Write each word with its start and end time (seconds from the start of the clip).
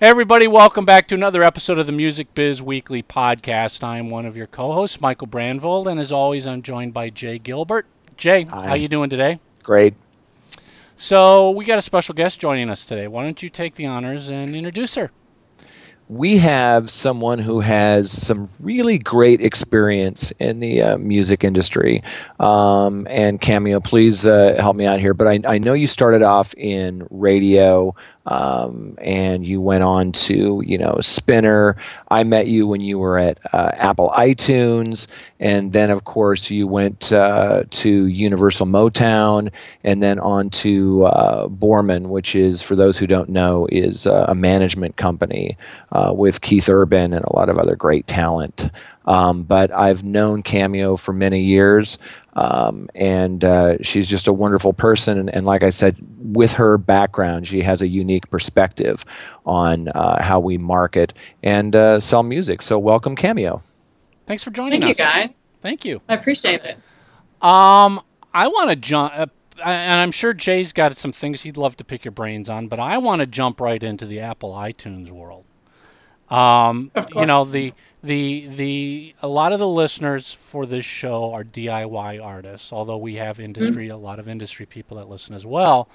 everybody, 0.00 0.46
welcome 0.46 0.84
back 0.84 1.08
to 1.08 1.14
another 1.14 1.42
episode 1.42 1.78
of 1.78 1.86
the 1.86 1.92
Music 1.92 2.32
Biz 2.34 2.62
Weekly 2.62 3.02
podcast. 3.02 3.82
I'm 3.82 4.10
one 4.10 4.26
of 4.26 4.36
your 4.36 4.46
co-hosts, 4.46 5.00
Michael 5.00 5.26
Brandvold, 5.26 5.90
and 5.90 5.98
as 5.98 6.12
always, 6.12 6.46
I'm 6.46 6.62
joined 6.62 6.94
by 6.94 7.10
Jay 7.10 7.38
Gilbert. 7.38 7.86
Jay, 8.16 8.44
Hi. 8.44 8.68
how 8.68 8.74
you 8.74 8.86
doing 8.86 9.10
today? 9.10 9.40
Great. 9.62 9.94
So 10.96 11.50
we 11.50 11.64
got 11.64 11.78
a 11.78 11.82
special 11.82 12.14
guest 12.14 12.40
joining 12.40 12.70
us 12.70 12.84
today. 12.84 13.08
Why 13.08 13.24
don't 13.24 13.42
you 13.42 13.48
take 13.48 13.74
the 13.74 13.86
honors 13.86 14.28
and 14.28 14.54
introduce 14.54 14.94
her? 14.94 15.10
We 16.08 16.38
have 16.38 16.88
someone 16.88 17.38
who 17.38 17.60
has 17.60 18.10
some 18.10 18.48
really 18.60 18.98
great 18.98 19.42
experience 19.42 20.32
in 20.38 20.58
the 20.58 20.80
uh, 20.80 20.98
music 20.98 21.44
industry. 21.44 22.02
Um, 22.40 23.06
and 23.10 23.38
Cameo, 23.38 23.80
please 23.80 24.24
uh, 24.24 24.56
help 24.58 24.74
me 24.74 24.86
out 24.86 25.00
here. 25.00 25.12
But 25.12 25.26
I, 25.26 25.40
I 25.46 25.58
know 25.58 25.74
you 25.74 25.86
started 25.86 26.22
off 26.22 26.54
in 26.56 27.06
radio 27.10 27.94
um, 28.28 28.96
and 29.00 29.44
you 29.44 29.60
went 29.60 29.82
on 29.82 30.12
to, 30.12 30.62
you 30.64 30.78
know, 30.78 30.98
Spinner. 31.00 31.76
I 32.10 32.22
met 32.24 32.46
you 32.46 32.66
when 32.66 32.82
you 32.82 32.98
were 32.98 33.18
at 33.18 33.38
uh, 33.52 33.72
Apple 33.74 34.10
iTunes. 34.16 35.06
And 35.40 35.72
then, 35.72 35.90
of 35.90 36.04
course, 36.04 36.50
you 36.50 36.66
went 36.66 37.12
uh, 37.12 37.64
to 37.70 38.06
Universal 38.06 38.66
Motown 38.66 39.50
and 39.82 40.02
then 40.02 40.18
on 40.18 40.50
to 40.50 41.04
uh, 41.04 41.48
Borman, 41.48 42.08
which 42.08 42.34
is, 42.34 42.62
for 42.62 42.76
those 42.76 42.98
who 42.98 43.06
don't 43.06 43.28
know, 43.30 43.66
is 43.72 44.06
uh, 44.06 44.26
a 44.28 44.34
management 44.34 44.96
company 44.96 45.56
uh, 45.92 46.12
with 46.14 46.40
Keith 46.40 46.68
Urban 46.68 47.12
and 47.12 47.24
a 47.24 47.36
lot 47.36 47.48
of 47.48 47.58
other 47.58 47.76
great 47.76 48.06
talent. 48.06 48.70
Um, 49.06 49.42
but 49.42 49.72
I've 49.72 50.04
known 50.04 50.42
Cameo 50.42 50.96
for 50.96 51.14
many 51.14 51.40
years, 51.40 51.96
um, 52.38 52.88
and 52.94 53.42
uh, 53.42 53.78
she's 53.82 54.08
just 54.08 54.28
a 54.28 54.32
wonderful 54.32 54.72
person. 54.72 55.18
And, 55.18 55.28
and, 55.34 55.44
like 55.44 55.64
I 55.64 55.70
said, 55.70 55.96
with 56.20 56.52
her 56.52 56.78
background, 56.78 57.48
she 57.48 57.62
has 57.62 57.82
a 57.82 57.88
unique 57.88 58.30
perspective 58.30 59.04
on 59.44 59.88
uh, 59.88 60.22
how 60.22 60.38
we 60.38 60.56
market 60.56 61.14
and 61.42 61.74
uh, 61.74 61.98
sell 61.98 62.22
music. 62.22 62.62
So, 62.62 62.78
welcome, 62.78 63.16
Cameo. 63.16 63.60
Thanks 64.26 64.44
for 64.44 64.50
joining 64.50 64.82
Thank 64.82 64.92
us. 64.92 64.96
Thank 64.98 65.16
you, 65.16 65.20
guys. 65.22 65.48
Thank 65.62 65.84
you. 65.84 66.00
I 66.08 66.14
appreciate 66.14 66.62
it. 66.62 66.76
Um, 67.42 68.00
I 68.32 68.46
want 68.46 68.70
to 68.70 68.76
jump, 68.76 69.12
uh, 69.16 69.26
and 69.64 70.00
I'm 70.00 70.12
sure 70.12 70.32
Jay's 70.32 70.72
got 70.72 70.96
some 70.96 71.10
things 71.10 71.42
he'd 71.42 71.56
love 71.56 71.76
to 71.78 71.84
pick 71.84 72.04
your 72.04 72.12
brains 72.12 72.48
on, 72.48 72.68
but 72.68 72.78
I 72.78 72.98
want 72.98 73.18
to 73.20 73.26
jump 73.26 73.60
right 73.60 73.82
into 73.82 74.06
the 74.06 74.20
Apple 74.20 74.52
iTunes 74.52 75.10
world. 75.10 75.44
Um, 76.30 76.92
Of 76.94 77.08
you 77.16 77.26
know 77.26 77.42
the 77.42 77.72
the 78.02 78.46
the 78.46 79.14
a 79.22 79.28
lot 79.28 79.52
of 79.52 79.58
the 79.58 79.68
listeners 79.68 80.32
for 80.32 80.66
this 80.66 80.84
show 80.84 81.32
are 81.32 81.44
DIY 81.44 82.22
artists, 82.24 82.72
although 82.72 82.98
we 82.98 83.16
have 83.16 83.40
industry 83.40 83.86
mm-hmm. 83.88 83.94
a 83.94 83.98
lot 83.98 84.18
of 84.18 84.28
industry 84.28 84.66
people 84.66 84.96
that 84.98 85.08
listen 85.08 85.34
as 85.34 85.44
well. 85.44 85.88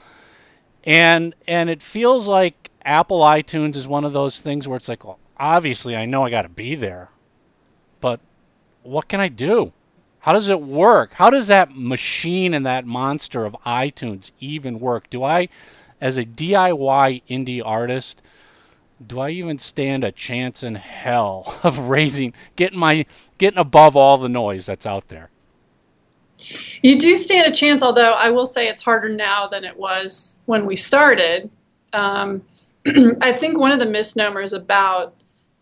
And 0.84 1.34
and 1.48 1.70
it 1.70 1.82
feels 1.82 2.28
like 2.28 2.72
Apple 2.84 3.22
iTunes 3.22 3.76
is 3.76 3.88
one 3.88 4.04
of 4.04 4.14
those 4.14 4.42
things 4.42 4.68
where 4.68 4.76
it's 4.76 4.90
like, 4.90 5.06
well, 5.06 5.20
obviously 5.38 5.96
I 5.96 6.06
know 6.06 6.24
I 6.24 6.30
got 6.30 6.42
to 6.42 6.50
be 6.50 6.76
there, 6.76 7.10
but 8.02 8.20
what 8.82 9.08
can 9.08 9.20
I 9.20 9.30
do? 9.30 9.72
How 10.20 10.34
does 10.34 10.50
it 10.50 10.62
work? 10.62 11.14
How 11.14 11.30
does 11.30 11.48
that 11.48 11.76
machine 11.76 12.54
and 12.54 12.66
that 12.66 12.86
monster 12.86 13.46
of 13.46 13.56
iTunes 13.66 14.32
even 14.40 14.80
work? 14.80 15.10
Do 15.10 15.24
I, 15.24 15.50
as 16.00 16.18
a 16.18 16.24
DIY 16.24 17.24
indie 17.30 17.62
artist, 17.64 18.22
do 19.06 19.20
I 19.20 19.30
even 19.32 19.58
stand 19.58 20.04
a 20.04 20.12
chance 20.12 20.64
in 20.64 20.76
hell 20.76 21.60
of 21.64 21.78
raising, 21.80 22.34
getting 22.56 22.80
my, 22.80 23.06
getting 23.38 23.60
above 23.60 23.96
all 23.96 24.18
the 24.18 24.30
noise 24.30 24.66
that's 24.66 24.86
out 24.86 25.10
there? 25.10 25.30
You 26.82 27.00
do 27.00 27.16
stand 27.18 27.48
a 27.48 27.56
chance, 27.56 27.82
although 27.82 28.14
I 28.14 28.30
will 28.30 28.46
say 28.46 28.68
it's 28.68 28.82
harder 28.82 29.10
now 29.10 29.48
than 29.48 29.64
it 29.64 29.78
was 29.78 30.40
when 30.46 30.66
we 30.66 30.76
started. 30.76 31.50
Um, 31.94 32.44
I 33.22 33.32
think 33.32 33.58
one 33.58 33.72
of 33.72 33.80
the 33.80 33.86
misnomers 33.86 34.52
about 34.52 35.16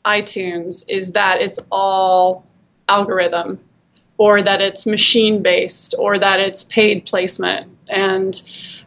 iTunes 0.05 0.83
is 0.89 1.11
that 1.11 1.41
it's 1.41 1.59
all 1.71 2.45
algorithm, 2.89 3.59
or 4.17 4.41
that 4.41 4.61
it's 4.61 4.85
machine 4.85 5.41
based, 5.43 5.93
or 5.99 6.17
that 6.17 6.39
it's 6.39 6.63
paid 6.63 7.05
placement. 7.05 7.71
And 7.87 8.41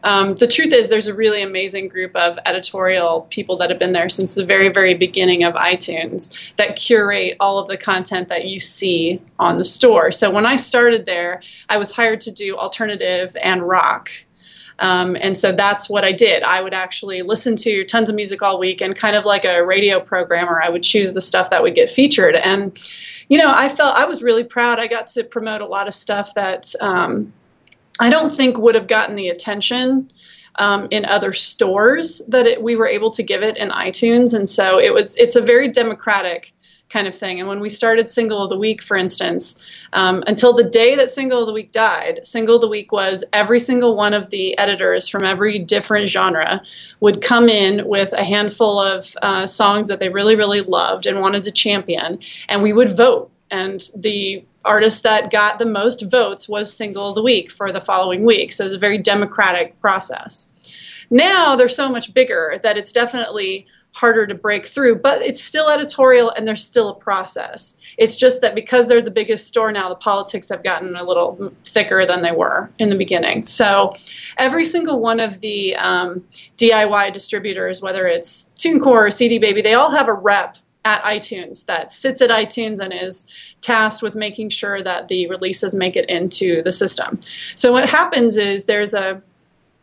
um, 0.05 0.35
the 0.35 0.47
truth 0.47 0.71
is, 0.71 0.87
there's 0.87 1.07
a 1.07 1.13
really 1.13 1.41
amazing 1.41 1.89
group 1.89 2.15
of 2.15 2.37
editorial 2.45 3.27
people 3.31 3.57
that 3.57 3.69
have 3.71 3.79
been 3.79 3.91
there 3.91 4.07
since 4.07 4.35
the 4.35 4.45
very, 4.45 4.69
very 4.69 4.93
beginning 4.93 5.43
of 5.43 5.53
iTunes 5.55 6.33
that 6.55 6.75
curate 6.75 7.35
all 7.39 7.57
of 7.57 7.67
the 7.67 7.75
content 7.75 8.29
that 8.29 8.45
you 8.45 8.59
see 8.59 9.19
on 9.39 9.57
the 9.57 9.65
store. 9.65 10.11
So 10.11 10.29
when 10.29 10.45
I 10.45 10.55
started 10.55 11.05
there, 11.05 11.41
I 11.69 11.77
was 11.77 11.91
hired 11.91 12.21
to 12.21 12.31
do 12.31 12.55
alternative 12.55 13.35
and 13.41 13.67
rock. 13.67 14.11
Um, 14.77 15.17
and 15.19 15.37
so 15.37 15.51
that's 15.51 15.89
what 15.89 16.03
I 16.03 16.11
did. 16.11 16.43
I 16.43 16.61
would 16.61 16.73
actually 16.73 17.21
listen 17.21 17.55
to 17.57 17.83
tons 17.85 18.09
of 18.09 18.15
music 18.15 18.41
all 18.41 18.59
week, 18.59 18.81
and 18.81 18.95
kind 18.95 19.15
of 19.15 19.25
like 19.25 19.45
a 19.45 19.65
radio 19.65 19.99
programmer, 19.99 20.61
I 20.61 20.69
would 20.69 20.83
choose 20.83 21.13
the 21.13 21.21
stuff 21.21 21.49
that 21.49 21.63
would 21.63 21.75
get 21.75 21.89
featured. 21.89 22.35
And, 22.35 22.77
you 23.29 23.37
know, 23.37 23.51
I 23.55 23.69
felt 23.69 23.95
I 23.95 24.05
was 24.05 24.21
really 24.21 24.43
proud. 24.43 24.79
I 24.79 24.87
got 24.87 25.07
to 25.07 25.23
promote 25.23 25.61
a 25.61 25.65
lot 25.65 25.87
of 25.87 25.93
stuff 25.95 26.33
that 26.35 26.73
um, 26.81 27.33
I 27.99 28.09
don't 28.09 28.33
think 28.33 28.57
would 28.57 28.75
have 28.75 28.87
gotten 28.87 29.15
the 29.15 29.29
attention 29.29 30.11
um, 30.55 30.87
in 30.91 31.05
other 31.05 31.33
stores 31.33 32.21
that 32.27 32.45
it, 32.45 32.61
we 32.61 32.75
were 32.75 32.87
able 32.87 33.11
to 33.11 33.23
give 33.23 33.43
it 33.43 33.57
in 33.57 33.69
iTunes. 33.69 34.33
And 34.33 34.49
so 34.49 34.79
it 34.79 34.93
was. 34.93 35.15
It's 35.17 35.35
a 35.35 35.41
very 35.41 35.67
democratic 35.67 36.53
kind 36.89 37.07
of 37.07 37.17
thing. 37.17 37.39
And 37.39 37.49
when 37.49 37.59
we 37.59 37.69
started 37.69 38.09
Single 38.09 38.43
of 38.43 38.49
the 38.49 38.57
Week, 38.57 38.81
for 38.81 38.95
instance, 38.95 39.61
um, 39.93 40.23
until 40.27 40.53
the 40.53 40.63
day 40.63 40.95
that 40.95 41.09
Single 41.09 41.41
of 41.41 41.47
the 41.47 41.53
Week 41.53 41.71
died, 41.71 42.19
Single 42.23 42.55
of 42.55 42.61
the 42.61 42.67
Week 42.67 42.91
was 42.91 43.23
every 43.33 43.59
single 43.59 43.95
one 43.95 44.13
of 44.13 44.29
the 44.29 44.57
editors 44.57 45.09
from 45.09 45.23
every 45.23 45.59
different 45.59 46.09
genre 46.09 46.61
would 46.99 47.21
come 47.21 47.49
in 47.49 47.87
with 47.87 48.13
a 48.13 48.23
handful 48.23 48.79
of 48.79 49.15
uh, 49.21 49.45
songs 49.45 49.87
that 49.87 49.99
they 49.99 50.09
really, 50.09 50.35
really 50.35 50.61
loved 50.61 51.05
and 51.05 51.19
wanted 51.19 51.43
to 51.43 51.51
champion, 51.51 52.19
and 52.49 52.61
we 52.61 52.73
would 52.73 52.95
vote. 52.95 53.31
And 53.51 53.89
the 53.95 54.43
artist 54.65 55.03
that 55.03 55.31
got 55.31 55.59
the 55.59 55.65
most 55.65 56.01
votes 56.01 56.49
was 56.49 56.73
Single 56.73 57.09
of 57.09 57.15
the 57.15 57.21
Week 57.21 57.51
for 57.51 57.71
the 57.71 57.79
following 57.79 58.25
week. 58.25 58.51
So 58.51 58.63
it 58.63 58.67
was 58.67 58.75
a 58.75 58.79
very 58.79 58.97
democratic 58.97 59.79
process. 59.79 60.49
Now 61.09 61.55
they're 61.55 61.69
so 61.69 61.87
much 61.87 62.13
bigger 62.13 62.59
that 62.63 62.77
it's 62.77 62.91
definitely 62.91 63.67
harder 63.95 64.27
to 64.27 64.35
break 64.35 64.65
through, 64.65 64.95
but 64.95 65.21
it's 65.21 65.41
still 65.41 65.69
editorial 65.69 66.29
and 66.31 66.45
there's 66.45 66.65
still 66.65 66.89
a 66.89 66.95
process. 66.95 67.77
It's 67.97 68.17
just 68.17 68.41
that 68.41 68.53
because 68.53 68.89
they're 68.89 69.01
the 69.01 69.09
biggest 69.09 69.47
store 69.47 69.71
now, 69.71 69.87
the 69.87 69.95
politics 69.95 70.49
have 70.49 70.63
gotten 70.63 70.97
a 70.97 71.03
little 71.03 71.53
thicker 71.63 72.05
than 72.05 72.21
they 72.21 72.33
were 72.33 72.69
in 72.77 72.89
the 72.89 72.97
beginning. 72.97 73.45
So 73.45 73.93
every 74.37 74.65
single 74.65 74.99
one 74.99 75.21
of 75.21 75.39
the 75.39 75.77
um, 75.77 76.25
DIY 76.57 77.13
distributors, 77.13 77.81
whether 77.81 78.05
it's 78.05 78.51
TuneCore 78.57 78.85
or 78.85 79.11
CD 79.11 79.39
Baby, 79.39 79.61
they 79.61 79.75
all 79.75 79.91
have 79.91 80.09
a 80.09 80.13
rep 80.13 80.57
at 80.85 81.03
iTunes 81.03 81.65
that 81.65 81.91
sits 81.91 82.21
at 82.21 82.29
iTunes 82.29 82.79
and 82.79 82.93
is 82.93 83.27
tasked 83.61 84.03
with 84.03 84.15
making 84.15 84.49
sure 84.49 84.81
that 84.83 85.07
the 85.07 85.27
releases 85.27 85.73
make 85.75 85.95
it 85.95 86.07
into 86.07 86.61
the 86.61 86.71
system. 86.71 87.19
So 87.55 87.71
what 87.73 87.89
happens 87.89 88.37
is 88.37 88.65
there's 88.65 88.93
a 88.93 89.21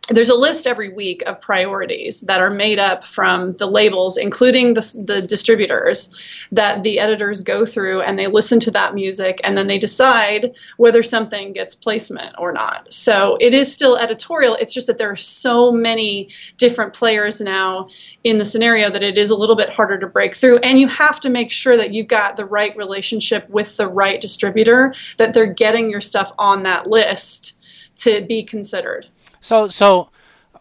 there's 0.09 0.31
a 0.31 0.35
list 0.35 0.67
every 0.67 0.89
week 0.89 1.23
of 1.27 1.41
priorities 1.41 2.23
that 2.23 2.41
are 2.41 2.51
made 2.51 2.81
up 2.81 3.05
from 3.07 3.53
the 3.55 3.67
labels, 3.67 4.17
including 4.17 4.75
the, 4.75 5.05
the, 5.07 5.23
distributors, 5.23 6.13
that 6.51 6.83
the 6.83 6.99
editors 6.99 7.41
go 7.41 7.65
through 7.65 8.01
and 8.03 8.19
they 8.19 8.27
listen 8.27 8.59
to 8.59 8.71
that 8.73 8.95
music 8.95 9.41
and 9.45 9.57
then 9.57 9.69
they 9.69 9.79
decide 9.79 10.53
whether 10.77 11.05
something 11.05 11.53
gets 11.53 11.77
placement 11.77 12.35
or 12.37 12.53
not. 12.53 12.93
So 12.93 13.39
it 13.41 13.55
is 13.55 13.73
still 13.73 13.97
editorial. 13.97 14.57
It's 14.57 14.75
just 14.75 14.89
that 14.89 14.99
there 14.99 15.11
are 15.11 15.17
so 15.17 15.71
many 15.71 16.31
different 16.57 16.95
players 16.95 17.41
now 17.41 17.89
in 18.25 18.39
the 18.39 18.45
scenario 18.45 18.91
that 18.91 19.05
it 19.05 19.17
is 19.17 19.31
a 19.31 19.37
little 19.37 19.57
bit 19.57 19.71
harder 19.71 20.01
to 20.01 20.09
break 20.09 20.35
through. 20.35 20.59
And 20.59 20.81
you 20.81 20.89
have 20.89 21.21
to 21.21 21.31
make 21.31 21.53
sure 21.53 21.77
that 21.77 21.95
you've 21.95 22.09
got 22.09 22.37
the 22.37 22.45
right 22.45 22.77
relationship 22.77 23.49
with 23.49 23.77
the 23.77 23.87
right 23.87 24.21
distributor, 24.21 24.95
that 25.19 25.33
they're 25.33 25.47
getting 25.47 25.91
your 25.91 26.01
stuff 26.01 26.33
on 26.41 26.65
that 26.65 26.89
list 26.89 27.61
to 27.99 28.21
be 28.23 28.43
considered. 28.43 29.07
So, 29.43 29.69
so 29.69 30.09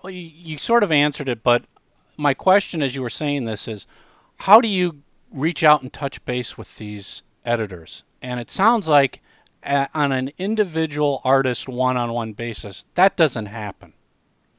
uh, 0.03 0.09
you, 0.09 0.31
you 0.33 0.57
sort 0.57 0.83
of 0.83 0.91
answered 0.91 1.29
it, 1.29 1.43
but 1.43 1.63
my 2.17 2.33
question 2.33 2.81
as 2.81 2.95
you 2.95 3.01
were 3.01 3.09
saying 3.09 3.45
this 3.45 3.67
is, 3.67 3.87
how 4.39 4.59
do 4.59 4.67
you 4.67 5.03
reach 5.31 5.63
out 5.63 5.81
and 5.81 5.93
touch 5.93 6.25
base 6.25 6.57
with 6.57 6.77
these 6.77 7.23
editors? 7.45 8.03
And 8.21 8.39
it 8.39 8.49
sounds 8.49 8.89
like 8.89 9.21
on 9.63 10.11
an 10.11 10.31
individual 10.37 11.21
artist 11.23 11.69
one-on-one 11.69 12.33
basis, 12.33 12.85
that 12.95 13.15
doesn't 13.15 13.45
happen. 13.45 13.93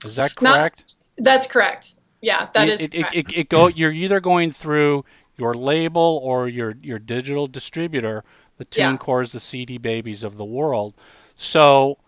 Is 0.04 0.16
that 0.16 0.36
correct? 0.36 0.94
Not, 1.19 1.24
that's 1.24 1.46
correct. 1.48 1.96
Yeah, 2.20 2.48
that 2.54 2.69
it, 2.69 2.74
is 2.74 2.82
it, 2.84 2.92
correct. 2.92 3.16
It, 3.16 3.28
it, 3.30 3.38
it 3.38 3.48
go. 3.48 3.66
You're 3.66 3.92
either 3.92 4.20
going 4.20 4.52
through 4.52 5.04
your 5.36 5.54
label 5.54 6.20
or 6.22 6.48
your 6.48 6.76
your 6.80 7.00
digital 7.00 7.48
distributor, 7.48 8.22
the 8.58 8.66
Yeah. 8.76 8.92
TuneCores, 8.92 9.32
the 9.32 9.40
CD 9.40 9.78
Babies 9.78 10.22
of 10.22 10.36
the 10.36 10.44
world. 10.44 10.94
So 11.34 11.98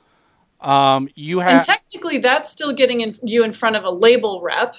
um, 0.64 1.08
you 1.14 1.40
and 1.40 1.61
technically, 1.61 2.19
that's 2.19 2.50
still 2.50 2.72
getting 2.72 3.02
in, 3.02 3.16
you 3.22 3.44
in 3.44 3.52
front 3.52 3.76
of 3.76 3.84
a 3.84 3.90
label 3.90 4.40
rep. 4.40 4.75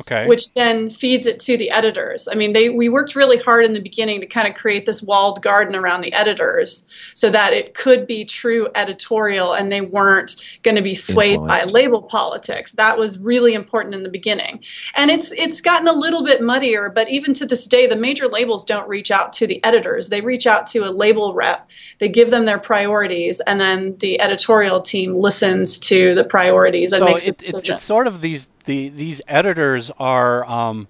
Okay. 0.00 0.26
which 0.26 0.52
then 0.54 0.88
feeds 0.88 1.24
it 1.24 1.38
to 1.40 1.56
the 1.56 1.70
editors. 1.70 2.26
I 2.26 2.34
mean, 2.34 2.52
they 2.52 2.68
we 2.68 2.88
worked 2.88 3.14
really 3.14 3.38
hard 3.38 3.64
in 3.64 3.74
the 3.74 3.80
beginning 3.80 4.20
to 4.22 4.26
kind 4.26 4.48
of 4.48 4.54
create 4.54 4.86
this 4.86 5.00
walled 5.02 5.40
garden 5.40 5.76
around 5.76 6.00
the 6.00 6.12
editors 6.12 6.84
so 7.14 7.30
that 7.30 7.52
it 7.52 7.74
could 7.74 8.04
be 8.08 8.24
true 8.24 8.68
editorial 8.74 9.52
and 9.52 9.70
they 9.70 9.82
weren't 9.82 10.34
going 10.64 10.74
to 10.74 10.82
be 10.82 10.94
swayed 10.94 11.38
by 11.46 11.62
label 11.64 12.02
politics. 12.02 12.72
That 12.72 12.98
was 12.98 13.20
really 13.20 13.54
important 13.54 13.94
in 13.94 14.02
the 14.02 14.08
beginning. 14.08 14.64
And 14.96 15.12
it's 15.12 15.32
it's 15.32 15.60
gotten 15.60 15.86
a 15.86 15.92
little 15.92 16.24
bit 16.24 16.42
muddier, 16.42 16.90
but 16.90 17.08
even 17.08 17.32
to 17.34 17.46
this 17.46 17.66
day 17.68 17.86
the 17.86 17.96
major 17.96 18.26
labels 18.26 18.64
don't 18.64 18.88
reach 18.88 19.12
out 19.12 19.32
to 19.34 19.46
the 19.46 19.62
editors. 19.64 20.08
They 20.08 20.22
reach 20.22 20.48
out 20.48 20.66
to 20.68 20.80
a 20.80 20.90
label 20.90 21.34
rep. 21.34 21.70
They 22.00 22.08
give 22.08 22.30
them 22.30 22.46
their 22.46 22.58
priorities 22.58 23.40
and 23.46 23.60
then 23.60 23.96
the 23.98 24.20
editorial 24.20 24.80
team 24.80 25.14
listens 25.14 25.78
to 25.78 26.16
the 26.16 26.24
priorities 26.24 26.92
and 26.92 26.98
so 26.98 27.04
makes 27.06 27.26
it, 27.26 27.38
the 27.38 27.58
it, 27.58 27.68
it's 27.68 27.82
sort 27.84 28.08
of 28.08 28.20
these 28.20 28.48
the 28.64 28.88
these 28.88 29.20
editors 29.28 29.90
are 29.98 30.44
um, 30.48 30.88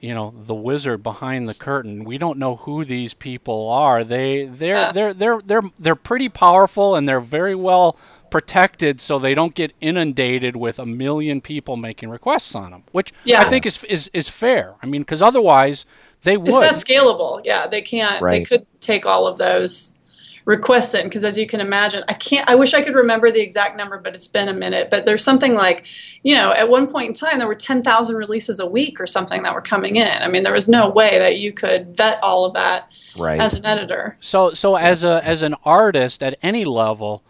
you 0.00 0.14
know 0.14 0.34
the 0.46 0.54
wizard 0.54 1.02
behind 1.02 1.48
the 1.48 1.54
curtain. 1.54 2.04
We 2.04 2.18
don't 2.18 2.38
know 2.38 2.56
who 2.56 2.84
these 2.84 3.14
people 3.14 3.68
are. 3.70 4.02
They 4.04 4.46
they're 4.46 4.76
Yeah. 4.76 4.92
they're 4.92 5.14
they're 5.14 5.40
they're 5.44 5.62
they're 5.78 5.94
pretty 5.96 6.28
powerful 6.28 6.94
and 6.96 7.08
they're 7.08 7.20
very 7.20 7.54
well 7.54 7.96
protected 8.30 8.98
so 9.00 9.18
they 9.18 9.34
don't 9.34 9.54
get 9.54 9.74
inundated 9.80 10.56
with 10.56 10.78
a 10.78 10.86
million 10.86 11.40
people 11.42 11.76
making 11.76 12.08
requests 12.08 12.54
on 12.54 12.70
them, 12.70 12.82
which 12.90 13.12
I 13.40 13.44
think 13.44 13.66
is 13.66 13.84
is 13.84 14.10
is 14.12 14.28
fair. 14.28 14.74
I 14.82 14.86
mean, 14.86 15.02
because 15.02 15.22
otherwise 15.22 15.84
they 16.22 16.36
would. 16.36 16.48
It's 16.48 16.56
not 16.58 16.72
scalable. 16.72 17.40
Yeah, 17.44 17.66
they 17.66 17.82
can't. 17.82 18.20
They 18.24 18.44
could 18.44 18.66
take 18.80 19.06
all 19.06 19.26
of 19.26 19.38
those 19.38 19.98
requests 20.44 20.94
in 20.94 21.04
because, 21.04 21.24
as 21.24 21.38
you 21.38 21.46
can 21.46 21.60
imagine, 21.60 22.02
I 22.08 22.14
can't. 22.14 22.48
I 22.48 22.54
wish 22.54 22.74
I 22.74 22.82
could 22.82 22.94
remember 22.94 23.30
the 23.30 23.40
exact 23.40 23.76
number, 23.76 23.98
but 23.98 24.14
it's 24.14 24.26
been 24.26 24.48
a 24.48 24.52
minute. 24.52 24.88
But 24.90 25.06
there's 25.06 25.24
something 25.24 25.54
like, 25.54 25.86
you 26.22 26.34
know, 26.34 26.52
at 26.52 26.68
one 26.68 26.86
point 26.86 27.08
in 27.08 27.14
time, 27.14 27.38
there 27.38 27.46
were 27.46 27.54
10,000 27.54 28.16
releases 28.16 28.60
a 28.60 28.66
week 28.66 29.00
or 29.00 29.06
something 29.06 29.42
that 29.42 29.54
were 29.54 29.60
coming 29.62 29.96
in. 29.96 30.08
I 30.22 30.28
mean, 30.28 30.42
there 30.42 30.52
was 30.52 30.68
no 30.68 30.88
way 30.88 31.18
that 31.18 31.38
you 31.38 31.52
could 31.52 31.96
vet 31.96 32.18
all 32.22 32.44
of 32.44 32.54
that 32.54 32.88
Right. 33.16 33.40
as 33.40 33.54
an 33.54 33.66
editor. 33.66 34.16
So 34.20 34.52
so 34.54 34.76
as 34.76 35.04
a 35.04 35.20
as 35.24 35.42
an 35.42 35.54
artist 35.64 36.22
at 36.22 36.38
any 36.42 36.64
level, 36.64 37.22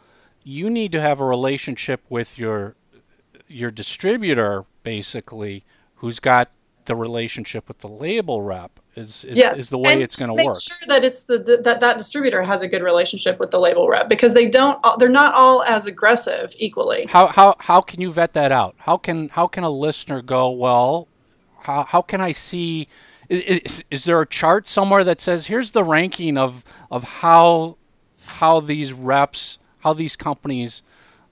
you 0.44 0.70
need 0.70 0.92
to 0.92 1.00
have 1.00 1.20
a 1.20 1.24
relationship 1.24 2.00
with 2.08 2.38
your 2.38 2.74
your 3.48 3.70
distributor 3.70 4.64
basically 4.82 5.64
who's 5.96 6.18
got 6.18 6.50
the 6.84 6.96
relationship 6.96 7.68
with 7.68 7.78
the 7.78 7.88
label 7.88 8.42
rep 8.42 8.80
is 8.94 9.24
is, 9.24 9.36
yes, 9.36 9.58
is 9.58 9.70
the 9.70 9.78
way 9.78 9.92
and 9.92 10.02
it's 10.02 10.16
going 10.16 10.28
to 10.28 10.36
make 10.36 10.46
work. 10.46 10.60
Sure 10.60 10.76
that 10.88 11.04
it's 11.04 11.24
the 11.24 11.38
that 11.62 11.80
that 11.80 11.98
distributor 11.98 12.42
has 12.42 12.62
a 12.62 12.68
good 12.68 12.82
relationship 12.82 13.38
with 13.38 13.50
the 13.50 13.60
label 13.60 13.88
rep 13.88 14.08
because 14.08 14.34
they 14.34 14.48
don't. 14.48 14.78
They're 14.98 15.08
not 15.08 15.34
all 15.34 15.62
as 15.64 15.86
aggressive 15.86 16.54
equally. 16.58 17.06
How 17.06 17.28
how 17.28 17.56
how 17.58 17.80
can 17.80 18.00
you 18.00 18.12
vet 18.12 18.32
that 18.34 18.52
out? 18.52 18.74
How 18.78 18.96
can 18.96 19.28
how 19.30 19.46
can 19.46 19.64
a 19.64 19.70
listener 19.70 20.22
go, 20.22 20.50
well, 20.50 21.08
how 21.60 21.84
how 21.84 22.02
can 22.02 22.20
I 22.20 22.32
see 22.32 22.88
is, 23.28 23.42
is, 23.42 23.84
is 23.90 24.04
there 24.04 24.20
a 24.20 24.26
chart 24.26 24.68
somewhere 24.68 25.04
that 25.04 25.20
says 25.20 25.46
here's 25.46 25.70
the 25.70 25.84
ranking 25.84 26.36
of 26.36 26.64
of 26.90 27.04
how 27.04 27.76
how 28.26 28.60
these 28.60 28.92
reps, 28.92 29.58
how 29.80 29.92
these 29.92 30.16
companies 30.16 30.82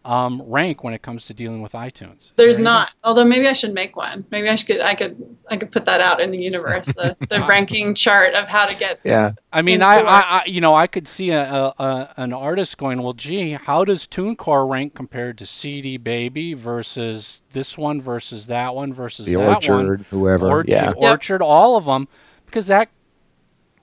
um, 0.05 0.43
rank 0.47 0.83
when 0.83 0.95
it 0.95 1.03
comes 1.03 1.27
to 1.27 1.35
dealing 1.35 1.63
with 1.63 1.73
iTunes? 1.73 2.31
There's 2.37 2.57
there 2.57 2.65
not. 2.65 2.93
Although 3.05 3.25
maybe 3.25 3.47
I 3.47 3.53
should 3.53 3.75
make 3.75 3.97
one. 3.97 4.25
Maybe 4.31 4.49
I 4.49 4.57
should. 4.57 4.81
I 4.81 4.95
could. 4.95 5.37
I 5.51 5.57
could 5.57 5.71
put 5.71 5.85
that 5.87 6.01
out 6.01 6.21
in 6.21 6.31
the 6.31 6.39
universe. 6.43 6.87
The, 6.87 7.17
the 7.29 7.45
ranking 7.49 7.95
chart 7.95 8.35
of 8.35 8.49
how 8.49 8.67
to 8.67 8.79
get. 8.79 9.01
yeah. 9.05 9.33
I 9.53 9.63
mean, 9.63 9.83
I. 9.83 10.01
I, 10.01 10.21
I, 10.21 10.45
you 10.47 10.61
know, 10.61 10.75
I 10.75 10.87
could 10.87 11.07
see 11.07 11.31
a, 11.31 11.43
a, 11.43 11.75
a 11.79 12.15
an 12.17 12.33
artist 12.33 12.79
going, 12.79 13.03
well, 13.03 13.13
gee, 13.13 13.53
how 13.53 13.85
does 13.85 14.07
TuneCore 14.07 14.69
rank 14.71 14.95
compared 14.95 15.39
to 15.39 15.47
CD 15.47 15.97
Baby 15.97 16.55
versus 16.55 17.43
this 17.53 17.77
one 17.77 18.01
versus 18.01 18.47
that 18.47 18.75
one 18.75 18.93
versus 18.93 19.27
The 19.27 19.35
that 19.37 19.69
one? 19.69 19.87
Orchard, 19.87 20.07
whoever. 20.11 20.49
Or, 20.49 20.65
yeah. 20.67 20.91
the 20.91 20.97
Orchard, 20.97 21.43
all 21.43 21.77
of 21.77 21.85
them, 21.85 22.09
because 22.47 22.67
that 22.67 22.89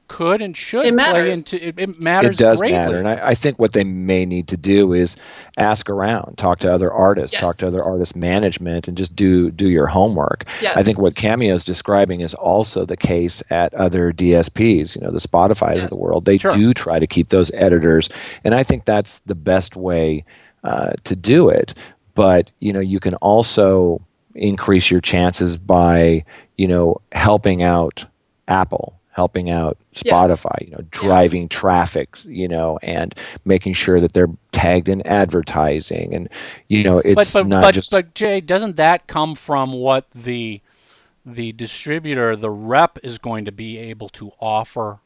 could 0.08 0.42
and 0.42 0.56
should 0.56 0.80
It 0.86 0.90
play 0.90 0.92
matters. 0.92 1.52
into 1.54 1.68
it, 1.68 1.76
it 1.78 2.00
matters 2.02 2.36
it 2.36 2.40
does 2.40 2.60
greatly. 2.60 2.78
matter 2.78 2.98
and 3.00 3.08
I, 3.08 3.30
I 3.30 3.34
think 3.36 3.60
what 3.60 3.74
they 3.74 3.84
may 3.84 4.26
need 4.26 4.48
to 4.50 4.58
do 4.58 4.94
is 4.94 5.16
ask 5.58 5.90
around 5.90 6.38
talk 6.38 6.60
to 6.60 6.72
other 6.72 6.92
artists 6.92 7.36
talk 7.38 7.58
to 7.58 7.68
other 7.68 7.84
artist 7.84 8.16
management 8.16 8.88
and 8.88 8.98
just 8.98 9.16
do 9.16 9.52
do 9.52 9.68
your 9.70 9.88
homework 9.88 10.46
Yes. 10.62 10.74
i 10.78 10.84
think 10.84 11.00
what 11.00 11.16
cameo 11.16 11.54
is 11.54 11.64
describing 11.66 12.22
is 12.22 12.34
also 12.34 12.86
the 12.86 12.98
case 12.98 13.44
at 13.50 13.74
other 13.76 14.12
dsps 14.14 14.96
you 14.96 15.02
know 15.02 15.12
the 15.12 15.20
spotify's 15.20 15.84
of 15.84 15.90
the 15.90 15.98
world 15.98 16.26
they 16.26 16.38
Sure. 16.38 16.54
do 16.56 16.74
try 16.74 17.00
to 17.00 17.08
keep 17.08 17.30
those 17.30 17.52
editors 17.54 18.10
and 18.44 18.56
i 18.56 18.64
think 18.64 18.86
that's 18.86 19.22
the 19.22 19.36
best 19.36 19.76
way 19.76 20.24
uh, 20.64 20.92
to 21.04 21.16
do 21.16 21.50
it 21.50 21.74
but 22.16 22.52
you 22.60 22.74
know 22.74 22.80
you 22.80 23.00
can 23.00 23.14
also 23.16 24.02
increase 24.36 24.92
your 24.92 25.02
chances 25.02 25.58
by 25.58 26.24
you 26.58 26.68
know 26.68 26.96
helping 27.12 27.64
out 27.64 28.06
apple 28.48 28.97
helping 29.18 29.50
out 29.50 29.78
Yes. 30.06 30.14
spotify 30.14 30.64
you 30.64 30.72
know 30.72 30.84
driving 30.92 31.50
traffic 31.50 32.18
you 32.26 32.48
know 32.48 32.80
and 32.84 33.14
making 33.46 33.74
sure 33.74 34.00
that 34.00 34.14
they're 34.14 34.30
tagged 34.52 34.88
in 34.88 35.06
advertising 35.06 36.14
and 36.14 36.30
you 36.70 36.84
know 36.84 37.00
it's 37.00 37.34
but 37.34 37.42
but 37.42 37.48
not 37.48 37.62
but, 37.64 37.74
just 37.74 37.92
but 37.92 38.14
Jay, 38.14 38.40
doesn't 38.40 38.76
that 38.78 39.08
come 39.08 39.34
from 39.36 39.74
what 39.74 40.06
the 40.14 40.62
the 41.28 41.52
distributor, 41.52 42.36
the 42.36 42.50
rep, 42.50 42.98
is 43.04 43.18
going 43.18 43.46
to 43.46 43.52
be 43.52 43.78
able 43.78 44.08
to 44.10 44.32
offer 44.40 45.00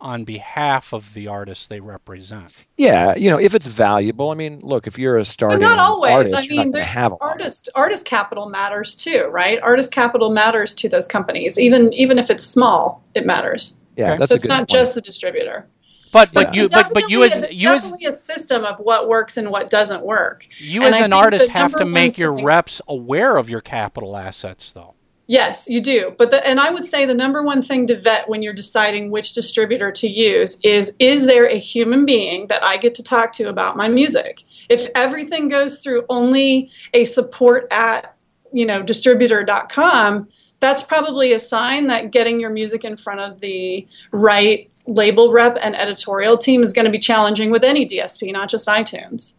on 0.00 0.24
behalf 0.24 0.92
of 0.92 1.14
the 1.14 1.26
artists 1.28 1.66
they 1.66 1.80
represent? 1.80 2.64
yeah 2.76 3.14
you 3.16 3.30
know 3.30 3.38
if 3.38 3.54
it's 3.54 3.66
valuable 3.66 4.30
i 4.30 4.34
mean 4.34 4.58
look 4.62 4.86
if 4.86 4.98
you're 4.98 5.16
a 5.16 5.20
But 5.20 5.26
starting 5.26 5.60
not 5.60 5.78
always. 5.78 6.12
artist 6.12 6.34
I 6.34 6.40
you're 6.42 6.56
mean, 6.56 6.66
not 6.70 6.72
there's 6.74 6.88
have 6.88 7.12
a 7.12 7.14
lot. 7.14 7.22
artist 7.22 7.68
artist 7.74 8.04
capital 8.04 8.48
matters 8.48 8.94
too, 8.96 9.28
right? 9.30 9.58
Artist 9.62 9.92
capital 9.92 10.30
matters 10.30 10.74
to 10.76 10.88
those 10.88 11.06
companies, 11.08 11.58
even 11.58 11.92
even 11.92 12.18
if 12.18 12.28
it's 12.30 12.44
small, 12.46 13.04
it 13.14 13.24
matters. 13.26 13.76
yeah 13.96 14.10
Okay. 14.12 14.18
that's 14.18 14.28
so 14.30 14.34
it's 14.34 14.46
not 14.46 14.58
point. 14.60 14.70
just 14.70 14.94
the 14.94 15.00
distributor. 15.00 15.66
But 16.12 16.32
But 16.32 16.46
but 16.46 16.54
you 16.54 16.68
but, 16.68 16.90
but 16.94 17.10
you 17.10 17.24
as 17.24 17.40
there's 17.40 17.52
you 17.52 17.70
as 17.70 17.82
definitely 17.82 18.06
a 18.06 18.12
system 18.12 18.64
of 18.64 18.78
what 18.78 19.08
works 19.08 19.36
and 19.36 19.50
what 19.50 19.68
doesn't 19.70 20.04
work. 20.04 20.46
you 20.58 20.84
and 20.84 20.94
as 20.94 21.00
I 21.00 21.04
an 21.04 21.12
artist 21.12 21.48
have 21.50 21.74
to 21.76 21.84
make 21.84 22.18
your 22.18 22.34
thing- 22.36 22.44
reps 22.44 22.80
aware 22.86 23.36
of 23.36 23.48
your 23.50 23.60
capital 23.60 24.16
assets, 24.16 24.70
though. 24.72 24.94
Yes, 25.26 25.68
you 25.68 25.80
do. 25.80 26.14
But 26.18 26.30
the, 26.30 26.46
and 26.46 26.60
I 26.60 26.70
would 26.70 26.84
say 26.84 27.06
the 27.06 27.14
number 27.14 27.42
one 27.42 27.62
thing 27.62 27.86
to 27.86 27.96
vet 27.96 28.28
when 28.28 28.42
you're 28.42 28.52
deciding 28.52 29.10
which 29.10 29.32
distributor 29.32 29.90
to 29.90 30.08
use 30.08 30.58
is 30.62 30.94
is 30.98 31.26
there 31.26 31.46
a 31.46 31.56
human 31.56 32.04
being 32.04 32.48
that 32.48 32.62
I 32.62 32.76
get 32.76 32.94
to 32.96 33.02
talk 33.02 33.32
to 33.34 33.48
about 33.48 33.76
my 33.76 33.88
music? 33.88 34.42
If 34.68 34.88
everything 34.94 35.48
goes 35.48 35.82
through 35.82 36.04
only 36.10 36.70
a 36.92 37.06
support 37.06 37.66
at, 37.70 38.14
you 38.52 38.66
know, 38.66 38.82
distributor.com, 38.82 40.28
that's 40.60 40.82
probably 40.82 41.32
a 41.32 41.38
sign 41.38 41.86
that 41.86 42.10
getting 42.10 42.38
your 42.38 42.50
music 42.50 42.84
in 42.84 42.96
front 42.96 43.20
of 43.20 43.40
the 43.40 43.86
right 44.12 44.70
label 44.86 45.32
rep 45.32 45.56
and 45.62 45.74
editorial 45.74 46.36
team 46.36 46.62
is 46.62 46.74
going 46.74 46.84
to 46.84 46.90
be 46.90 46.98
challenging 46.98 47.50
with 47.50 47.64
any 47.64 47.86
DSP, 47.86 48.30
not 48.32 48.50
just 48.50 48.68
iTunes. 48.68 49.34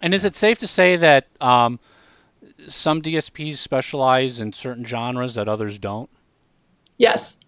And 0.00 0.14
is 0.14 0.24
it 0.24 0.34
safe 0.34 0.58
to 0.58 0.66
say 0.66 0.96
that 0.96 1.26
um, 1.40 1.78
some 2.68 3.02
DSPs 3.02 3.56
specialize 3.56 4.40
in 4.40 4.52
certain 4.52 4.84
genres 4.84 5.34
that 5.34 5.48
others 5.48 5.78
don't? 5.78 6.10
Yes. 6.98 7.40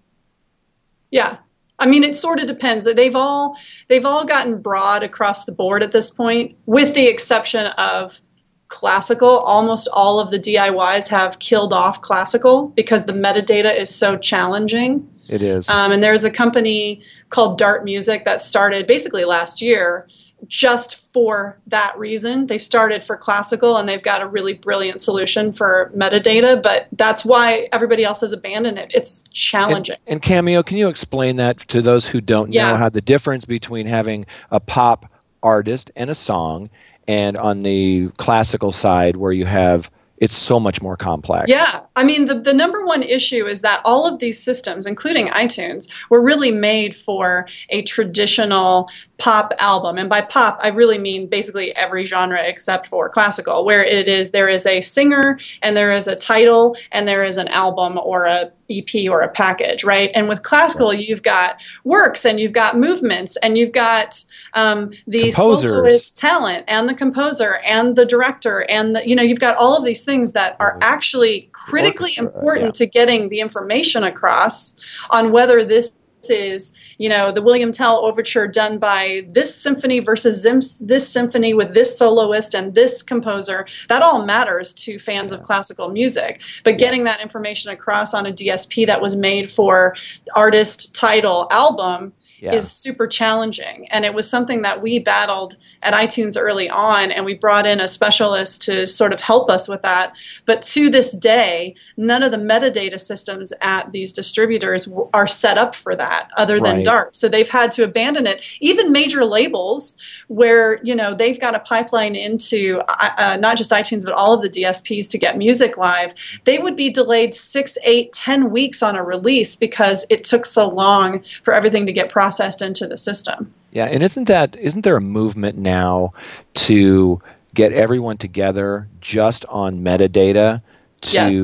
Yeah. 1.10 1.38
I 1.78 1.86
mean, 1.86 2.02
it 2.02 2.16
sort 2.16 2.40
of 2.40 2.46
depends. 2.46 2.92
They've 2.92 3.14
all 3.14 3.56
they've 3.88 4.04
all 4.04 4.24
gotten 4.24 4.60
broad 4.60 5.02
across 5.02 5.44
the 5.44 5.52
board 5.52 5.82
at 5.82 5.92
this 5.92 6.10
point, 6.10 6.56
with 6.66 6.94
the 6.94 7.06
exception 7.06 7.66
of 7.66 8.20
classical. 8.68 9.38
Almost 9.40 9.88
all 9.92 10.18
of 10.18 10.30
the 10.30 10.38
DIYs 10.38 11.08
have 11.08 11.38
killed 11.38 11.72
off 11.72 12.02
classical 12.02 12.68
because 12.68 13.04
the 13.04 13.12
metadata 13.12 13.74
is 13.74 13.94
so 13.94 14.16
challenging. 14.16 15.08
it 15.28 15.42
is 15.42 15.68
Um, 15.68 15.92
and 15.92 16.02
there's 16.02 16.24
a 16.24 16.30
company 16.30 17.00
called 17.30 17.58
Dart 17.58 17.84
Music 17.84 18.24
that 18.24 18.42
started 18.42 18.86
basically 18.86 19.24
last 19.24 19.62
year 19.62 20.08
just 20.46 21.04
for 21.12 21.58
that 21.66 21.96
reason. 21.98 22.46
They 22.46 22.58
started 22.58 23.02
for 23.02 23.16
classical 23.16 23.76
and 23.76 23.88
they've 23.88 24.02
got 24.02 24.22
a 24.22 24.26
really 24.26 24.54
brilliant 24.54 25.00
solution 25.00 25.52
for 25.52 25.92
metadata, 25.96 26.62
but 26.62 26.88
that's 26.92 27.24
why 27.24 27.68
everybody 27.72 28.04
else 28.04 28.20
has 28.20 28.32
abandoned 28.32 28.78
it. 28.78 28.90
It's 28.94 29.24
challenging. 29.30 29.96
And 30.06 30.22
Cameo, 30.22 30.62
can 30.62 30.76
you 30.76 30.88
explain 30.88 31.36
that 31.36 31.58
to 31.58 31.82
those 31.82 32.08
who 32.08 32.20
don't 32.20 32.50
know 32.50 32.76
how 32.76 32.88
the 32.88 33.00
difference 33.00 33.44
between 33.44 33.86
having 33.86 34.26
a 34.50 34.60
pop 34.60 35.10
artist 35.42 35.90
and 35.96 36.10
a 36.10 36.14
song 36.14 36.70
and 37.06 37.36
on 37.36 37.62
the 37.62 38.08
classical 38.18 38.72
side 38.72 39.16
where 39.16 39.32
you 39.32 39.46
have 39.46 39.90
it's 40.20 40.36
so 40.36 40.58
much 40.58 40.82
more 40.82 40.96
complex. 40.96 41.48
Yeah, 41.48 41.82
I 41.96 42.04
mean, 42.04 42.26
the, 42.26 42.34
the 42.34 42.54
number 42.54 42.84
one 42.84 43.02
issue 43.02 43.46
is 43.46 43.62
that 43.62 43.80
all 43.84 44.06
of 44.06 44.18
these 44.18 44.42
systems, 44.42 44.86
including 44.86 45.28
iTunes, 45.28 45.88
were 46.10 46.20
really 46.20 46.50
made 46.50 46.96
for 46.96 47.46
a 47.70 47.82
traditional 47.82 48.88
pop 49.18 49.52
album. 49.58 49.98
And 49.98 50.08
by 50.08 50.20
pop 50.20 50.58
i 50.62 50.68
really 50.68 50.98
mean 50.98 51.26
basically 51.26 51.74
every 51.76 52.04
genre 52.04 52.42
except 52.42 52.86
for 52.86 53.08
classical 53.08 53.64
where 53.64 53.82
it 53.82 54.08
is 54.08 54.30
there 54.30 54.48
is 54.48 54.66
a 54.66 54.80
singer 54.80 55.38
and 55.62 55.76
there 55.76 55.92
is 55.92 56.06
a 56.06 56.16
title 56.16 56.76
and 56.92 57.06
there 57.06 57.24
is 57.24 57.36
an 57.36 57.48
album 57.48 57.98
or 57.98 58.26
a 58.26 58.50
ep 58.70 58.90
or 59.08 59.20
a 59.20 59.28
package 59.28 59.84
right? 59.84 60.10
And 60.14 60.28
with 60.28 60.42
classical 60.42 60.92
you've 60.92 61.22
got 61.22 61.56
works 61.84 62.24
and 62.24 62.38
you've 62.38 62.52
got 62.52 62.78
movements 62.78 63.36
and 63.38 63.56
you've 63.56 63.72
got 63.72 64.22
um, 64.54 64.92
the 65.06 65.30
soloist 65.30 66.16
talent 66.16 66.64
and 66.68 66.88
the 66.88 66.94
composer 66.94 67.60
and 67.66 67.96
the 67.96 68.04
director 68.04 68.66
and 68.68 68.96
the, 68.96 69.08
you 69.08 69.16
know 69.16 69.22
you've 69.22 69.40
got 69.40 69.56
all 69.56 69.76
of 69.76 69.84
these 69.84 70.04
things 70.04 70.32
that 70.32 70.56
are 70.60 70.78
actually 70.82 71.48
critically 71.52 72.10
orchestra, 72.18 72.24
important 72.26 72.66
yeah. 72.66 72.72
to 72.72 72.86
getting 72.86 73.28
the 73.28 73.40
information 73.40 74.04
across 74.04 74.76
on 75.10 75.32
whether 75.32 75.64
this 75.64 75.94
is 76.28 76.74
you 76.98 77.08
know 77.08 77.30
the 77.30 77.42
William 77.42 77.72
Tell 77.72 78.04
overture 78.04 78.46
done 78.46 78.78
by 78.78 79.26
this 79.30 79.54
symphony 79.54 80.00
versus 80.00 80.42
this 80.80 81.08
symphony 81.08 81.54
with 81.54 81.74
this 81.74 81.96
soloist 81.96 82.54
and 82.54 82.74
this 82.74 83.02
composer 83.02 83.66
that 83.88 84.02
all 84.02 84.24
matters 84.24 84.72
to 84.74 84.98
fans 84.98 85.32
of 85.32 85.42
classical 85.42 85.88
music. 85.88 86.42
But 86.64 86.78
getting 86.78 87.04
that 87.04 87.20
information 87.20 87.72
across 87.72 88.14
on 88.14 88.26
a 88.26 88.32
DSP 88.32 88.86
that 88.86 89.00
was 89.00 89.16
made 89.16 89.50
for 89.50 89.96
artist 90.34 90.94
title 90.94 91.46
album 91.50 92.12
Yeah. 92.40 92.54
is 92.54 92.70
super 92.70 93.06
challenging. 93.06 93.88
And 93.90 94.04
it 94.04 94.14
was 94.14 94.30
something 94.30 94.62
that 94.62 94.80
we 94.80 94.98
battled 95.00 95.56
at 95.82 95.92
iTunes 95.94 96.36
early 96.38 96.68
on 96.70 97.10
and 97.10 97.24
we 97.24 97.34
brought 97.34 97.66
in 97.66 97.80
a 97.80 97.88
specialist 97.88 98.62
to 98.62 98.86
sort 98.86 99.12
of 99.12 99.20
help 99.20 99.50
us 99.50 99.66
with 99.68 99.82
that. 99.82 100.12
But 100.44 100.62
to 100.62 100.88
this 100.90 101.12
day 101.16 101.74
none 101.96 102.22
of 102.22 102.30
the 102.30 102.36
metadata 102.36 103.00
systems 103.00 103.52
at 103.60 103.90
these 103.92 104.12
distributors 104.12 104.84
w- 104.86 105.08
are 105.12 105.26
set 105.26 105.58
up 105.58 105.74
for 105.74 105.96
that 105.96 106.30
other 106.36 106.60
than 106.60 106.76
Right. 106.76 106.84
dart. 106.84 107.16
So 107.16 107.28
they've 107.28 107.48
had 107.48 107.72
to 107.72 107.82
abandon 107.84 108.26
it. 108.26 108.40
Even 108.60 108.92
major 108.92 109.24
labels 109.24 109.96
where 110.28 110.80
you 110.84 110.94
know 110.94 111.14
they've 111.14 111.40
got 111.40 111.54
a 111.56 111.60
pipeline 111.60 112.14
into 112.14 112.80
uh, 112.88 113.36
not 113.40 113.56
just 113.56 113.70
itunes 113.72 114.04
but 114.04 114.12
all 114.14 114.32
of 114.32 114.42
the 114.42 114.48
dsps 114.48 115.08
to 115.10 115.18
get 115.18 115.36
music 115.38 115.76
live 115.76 116.14
they 116.44 116.58
would 116.58 116.76
be 116.76 116.90
delayed 116.90 117.34
six 117.34 117.76
eight 117.84 118.12
ten 118.12 118.50
weeks 118.50 118.82
on 118.82 118.94
a 118.96 119.02
release 119.02 119.56
because 119.56 120.04
it 120.10 120.22
took 120.24 120.44
so 120.46 120.68
long 120.68 121.22
for 121.42 121.52
everything 121.54 121.86
to 121.86 121.92
get 121.92 122.08
processed 122.08 122.27
into 122.62 122.86
the 122.86 122.96
system. 122.96 123.52
Yeah, 123.72 123.86
and 123.86 124.02
isn't 124.02 124.28
that 124.28 124.56
isn't 124.56 124.82
there 124.82 124.96
a 124.96 125.00
movement 125.00 125.58
now 125.58 126.12
to 126.54 127.20
get 127.54 127.72
everyone 127.72 128.16
together 128.16 128.88
just 129.00 129.44
on 129.46 129.80
metadata 129.80 130.62
to 131.00 131.12
Yes. 131.12 131.42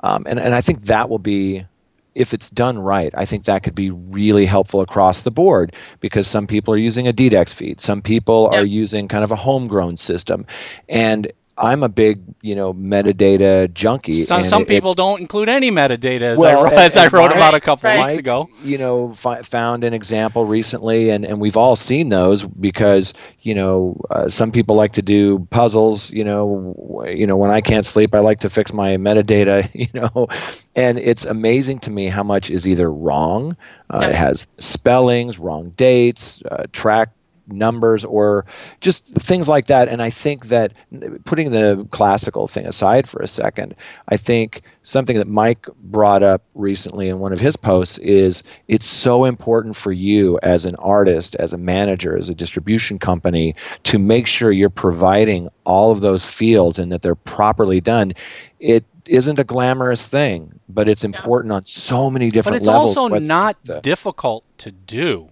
um, 0.00 0.26
and, 0.26 0.38
and 0.38 0.54
I 0.54 0.60
think 0.60 0.82
that 0.82 1.08
will 1.08 1.18
be 1.18 1.66
if 2.14 2.34
it's 2.34 2.50
done 2.50 2.78
right, 2.78 3.10
I 3.16 3.24
think 3.24 3.44
that 3.44 3.62
could 3.62 3.74
be 3.74 3.90
really 3.90 4.44
helpful 4.44 4.80
across 4.82 5.22
the 5.22 5.30
board 5.30 5.74
because 6.00 6.26
some 6.26 6.46
people 6.46 6.74
are 6.74 6.78
using 6.78 7.08
a 7.08 7.12
DDEX 7.12 7.54
feed, 7.54 7.80
some 7.80 8.02
people 8.02 8.50
are 8.52 8.64
using 8.64 9.08
kind 9.08 9.24
of 9.24 9.30
a 9.30 9.36
homegrown 9.36 9.96
system, 9.96 10.44
and 10.88 11.32
I'm 11.58 11.82
a 11.82 11.88
big 11.88 12.20
you 12.40 12.54
know 12.54 12.72
metadata 12.72 13.72
junkie. 13.74 14.24
Some, 14.24 14.40
and 14.40 14.46
some 14.48 14.62
it- 14.62 14.68
people 14.68 14.94
don't 14.94 15.20
include 15.20 15.48
any 15.48 15.70
metadata, 15.70 16.22
as, 16.22 16.38
Well, 16.38 16.64
I, 16.64 16.68
and- 16.70 16.78
as 16.78 16.96
I 16.96 17.04
and 17.04 17.12
wrote 17.12 17.26
Mike- 17.28 17.36
about 17.36 17.54
a 17.54 17.60
couple 17.60 17.90
Right. 17.90 18.06
weeks 18.06 18.16
ago. 18.16 18.48
you 18.64 18.78
know, 18.78 19.10
fi- 19.10 19.42
found 19.42 19.84
an 19.84 19.92
example 19.92 20.44
recently, 20.46 21.10
and, 21.10 21.24
and 21.26 21.40
we've 21.40 21.56
all 21.56 21.76
seen 21.76 22.08
those 22.08 22.42
because 22.46 23.12
you 23.42 23.54
know 23.54 24.00
uh, 24.10 24.28
some 24.28 24.50
people 24.50 24.76
like 24.76 24.92
to 24.92 25.02
do 25.02 25.46
puzzles. 25.50 26.10
You 26.10 26.24
know, 26.24 26.74
w- 26.78 27.18
you 27.18 27.26
know 27.26 27.36
when 27.36 27.50
I 27.50 27.60
can't 27.60 27.84
sleep, 27.86 28.14
I 28.14 28.20
like 28.20 28.40
to 28.40 28.50
fix 28.50 28.72
my 28.72 28.96
metadata. 28.96 29.68
You 29.74 29.88
know, 30.00 30.28
and 30.76 30.98
it's 30.98 31.24
amazing 31.26 31.80
to 31.80 31.90
me 31.90 32.06
how 32.06 32.22
much 32.22 32.50
is 32.50 32.66
either 32.66 32.90
wrong. 32.90 33.56
Uh, 33.90 33.98
Yeah. 34.02 34.08
It 34.08 34.14
has 34.14 34.46
spellings, 34.58 35.38
wrong 35.38 35.72
dates, 35.76 36.40
uh, 36.50 36.64
track 36.72 37.10
numbers 37.52 38.04
or 38.04 38.44
just 38.80 39.04
things 39.06 39.48
like 39.48 39.66
that 39.66 39.88
and 39.88 40.02
i 40.02 40.10
think 40.10 40.46
that 40.46 40.72
putting 41.24 41.50
the 41.50 41.86
classical 41.90 42.46
thing 42.46 42.66
aside 42.66 43.08
for 43.08 43.20
a 43.22 43.28
second 43.28 43.74
i 44.08 44.16
think 44.16 44.62
something 44.82 45.16
that 45.16 45.28
mike 45.28 45.66
brought 45.84 46.22
up 46.22 46.42
recently 46.54 47.08
in 47.08 47.18
one 47.18 47.32
of 47.32 47.40
his 47.40 47.56
posts 47.56 47.98
is 47.98 48.42
it's 48.68 48.86
so 48.86 49.24
important 49.24 49.76
for 49.76 49.92
you 49.92 50.38
as 50.42 50.64
an 50.64 50.76
artist 50.76 51.34
as 51.36 51.52
a 51.52 51.58
manager 51.58 52.16
as 52.16 52.28
a 52.28 52.34
distribution 52.34 52.98
company 52.98 53.54
to 53.82 53.98
make 53.98 54.26
sure 54.26 54.52
you're 54.52 54.70
providing 54.70 55.48
all 55.64 55.90
of 55.90 56.00
those 56.00 56.24
fields 56.24 56.78
and 56.78 56.90
that 56.90 57.02
they're 57.02 57.14
properly 57.14 57.80
done 57.80 58.12
it 58.60 58.84
isn't 59.06 59.40
a 59.40 59.44
glamorous 59.44 60.08
thing 60.08 60.60
but 60.74 60.88
it's 60.88 61.04
important 61.04 61.52
on 61.52 61.64
so 61.64 62.10
many 62.10 62.30
different 62.30 62.62
levels. 62.62 62.66
But 62.66 62.90
it's 62.90 62.96
levels 62.96 63.12
also 63.12 63.26
not 63.26 63.64
the- 63.64 63.80
difficult 63.80 64.44
to 64.58 64.70
do 64.70 65.30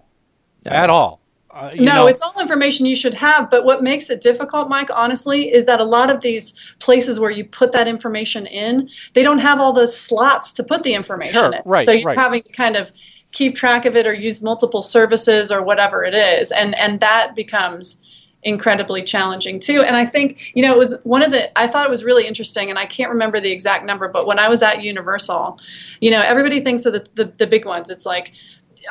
at 0.65 0.89
all. 0.89 1.20
Uh, 1.53 1.71
no, 1.75 1.93
know, 1.93 2.07
it's 2.07 2.21
all 2.21 2.39
information 2.39 2.85
you 2.85 2.95
should 2.95 3.13
have. 3.13 3.49
But 3.49 3.65
what 3.65 3.83
makes 3.83 4.09
it 4.09 4.21
difficult, 4.21 4.69
Mike, 4.69 4.89
honestly, 4.93 5.51
is 5.53 5.65
that 5.65 5.79
a 5.79 5.83
lot 5.85 6.09
of 6.09 6.21
these 6.21 6.73
places 6.79 7.19
where 7.19 7.31
you 7.31 7.43
put 7.43 7.71
that 7.73 7.87
information 7.87 8.45
in, 8.45 8.89
they 9.13 9.23
don't 9.23 9.39
have 9.39 9.59
all 9.59 9.73
those 9.73 9.97
slots 9.97 10.53
to 10.53 10.63
put 10.63 10.83
the 10.83 10.93
information 10.93 11.33
Sure, 11.33 11.53
in. 11.53 11.61
right, 11.65 11.85
so 11.85 11.91
you're 11.91 12.07
right. 12.07 12.17
having 12.17 12.43
to 12.43 12.51
kind 12.51 12.75
of 12.75 12.91
keep 13.31 13.55
track 13.55 13.85
of 13.85 13.95
it 13.95 14.05
or 14.07 14.13
use 14.13 14.41
multiple 14.41 14.81
services 14.81 15.51
or 15.51 15.61
whatever 15.61 16.03
it 16.03 16.15
is, 16.15 16.51
and 16.51 16.75
and 16.75 16.99
that 17.01 17.33
becomes 17.35 18.01
incredibly 18.43 19.03
challenging 19.03 19.59
too. 19.59 19.83
And 19.83 19.95
I 19.95 20.05
think 20.05 20.51
you 20.55 20.63
know 20.63 20.73
it 20.73 20.77
was 20.77 20.97
one 21.03 21.21
of 21.21 21.31
the 21.31 21.57
I 21.59 21.67
thought 21.67 21.85
it 21.85 21.91
was 21.91 22.03
really 22.03 22.27
interesting, 22.27 22.69
and 22.69 22.79
I 22.79 22.85
can't 22.85 23.11
remember 23.11 23.39
the 23.39 23.51
exact 23.51 23.85
number, 23.85 24.07
but 24.07 24.25
when 24.25 24.39
I 24.39 24.47
was 24.47 24.61
at 24.63 24.83
Universal, 24.83 25.59
you 25.99 26.11
know, 26.11 26.21
everybody 26.21 26.61
thinks 26.61 26.85
of 26.85 26.93
the 26.93 27.05
the, 27.15 27.25
the 27.25 27.47
big 27.47 27.65
ones. 27.65 27.89
It's 27.89 28.05
like 28.05 28.31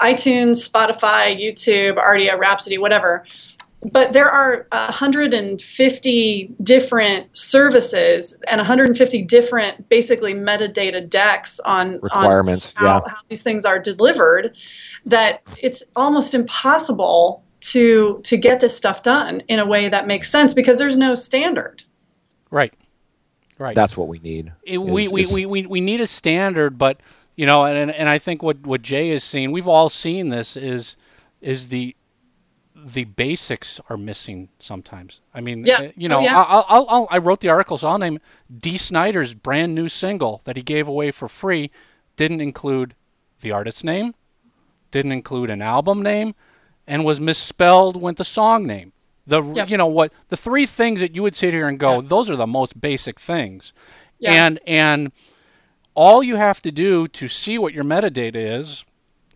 iTunes, 0.03 0.69
Spotify, 0.69 1.39
YouTube, 1.39 1.97
Rdio, 1.99 2.39
Rhapsody, 2.39 2.79
whatever. 2.79 3.25
But 3.93 4.13
there 4.13 4.29
are 4.29 4.67
150 4.73 6.55
different 6.63 7.37
services 7.37 8.39
and 8.47 8.59
150 8.59 9.23
different, 9.23 9.89
basically 9.89 10.35
metadata 10.35 11.09
decks 11.09 11.59
on 11.61 11.95
on 11.95 12.01
requirements 12.03 12.75
how, 12.77 12.87
yeah 12.87 13.01
how 13.11 13.17
these 13.29 13.43
things 13.43 13.65
are 13.65 13.79
delivered. 13.79 14.55
That 15.07 15.41
it's 15.63 15.83
almost 15.97 16.35
impossible 16.35 17.43
to 17.61 18.21
to 18.25 18.37
get 18.37 18.61
this 18.61 18.77
stuff 18.77 19.03
done 19.03 19.41
in 19.49 19.59
a 19.59 19.67
way 19.67 19.89
that 19.89 20.07
makes 20.07 20.31
sense 20.31 20.53
because 20.53 20.79
there's 20.79 20.97
no 20.97 21.15
standard. 21.15 21.85
right, 22.51 22.75
right. 23.59 23.75
that's 23.75 23.97
what 23.97 24.09
we 24.09 24.19
need 24.19 24.53
it, 24.65 24.79
we, 24.79 25.09
we, 25.09 25.23
is- 25.23 25.33
we, 25.33 25.47
we, 25.47 25.67
we 25.67 25.81
need 25.81 26.01
a 26.01 26.07
standard, 26.07 26.79
but 26.79 27.01
you 27.41 27.47
know, 27.47 27.65
and 27.65 27.91
and 27.91 28.09
I 28.09 28.19
think 28.19 28.43
what, 28.43 28.59
what 28.67 28.83
Jay 28.83 29.09
has 29.11 29.25
seen, 29.25 29.51
we've 29.51 29.67
all 29.77 29.89
seen 29.89 30.29
this 30.29 30.57
is 30.57 30.97
is 31.41 31.69
the 31.69 31.97
the 32.97 33.05
basics 33.05 33.81
are 33.89 33.97
missing 33.97 34.49
sometimes. 34.59 35.21
I 35.35 35.41
mean, 35.41 35.65
Yeah. 35.67 35.81
uh, 35.81 35.91
you 35.97 36.09
know, 36.09 36.19
Oh, 36.19 36.23
yeah. 36.23 36.39
I, 36.39 36.65
I'll, 36.69 36.87
I'll, 36.89 37.09
I 37.11 37.19
wrote 37.19 37.41
the 37.41 37.49
article, 37.51 37.77
so 37.79 37.89
I'll 37.89 37.99
name 37.99 38.19
Dee 38.65 38.77
Snider's 38.79 39.33
brand 39.35 39.75
new 39.75 39.89
single 39.89 40.41
that 40.45 40.57
he 40.57 40.63
gave 40.63 40.87
away 40.89 41.11
for 41.11 41.29
free 41.29 41.71
didn't 42.17 42.41
include 42.43 42.95
the 43.41 43.53
artist's 43.53 43.85
name, 43.85 44.15
didn't 44.91 45.13
include 45.13 45.49
an 45.51 45.63
album 45.63 46.03
name, 46.03 46.35
and 46.87 47.05
was 47.05 47.21
misspelled 47.21 47.97
with 48.01 48.17
the 48.17 48.25
song 48.25 48.67
name. 48.67 48.93
The 49.27 49.43
Yep. 49.43 49.71
you 49.71 49.77
know 49.79 49.87
what 49.87 50.13
the 50.29 50.37
three 50.37 50.67
things 50.67 51.01
that 51.01 51.15
you 51.15 51.23
would 51.23 51.37
sit 51.37 51.55
here 51.55 51.69
and 51.69 51.79
go, 51.79 51.95
Yeah. 51.97 52.09
those 52.09 52.29
are 52.31 52.37
the 52.37 52.47
most 52.47 52.81
basic 52.81 53.19
things. 53.21 53.73
Yeah. 54.19 54.33
And 54.47 54.61
and 54.67 55.13
all 56.01 56.23
you 56.23 56.37
have 56.37 56.63
to 56.63 56.73
do 56.73 57.07
to 57.07 57.29
see 57.29 57.59
what 57.59 57.75
your 57.75 57.85
metadata 57.85 58.35
is, 58.35 58.87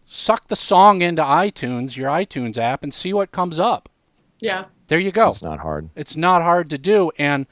suck 0.07 0.49
the 0.49 0.57
song 0.57 1.03
into 1.03 1.21
iTunes, 1.23 1.95
your 1.99 2.09
iTunes 2.09 2.57
app, 2.57 2.83
and 2.83 2.95
see 2.95 3.13
what 3.13 3.31
comes 3.31 3.59
up. 3.59 3.91
Yeah. 4.41 4.65
There 4.87 4.99
you 4.99 5.13
go. 5.13 5.29
it's 5.29 5.43
not 5.43 5.59
hard 5.59 5.91
It's 5.95 6.17
not 6.17 6.41
hard 6.41 6.71
to 6.71 6.79
do, 6.79 7.13
and 7.19 7.47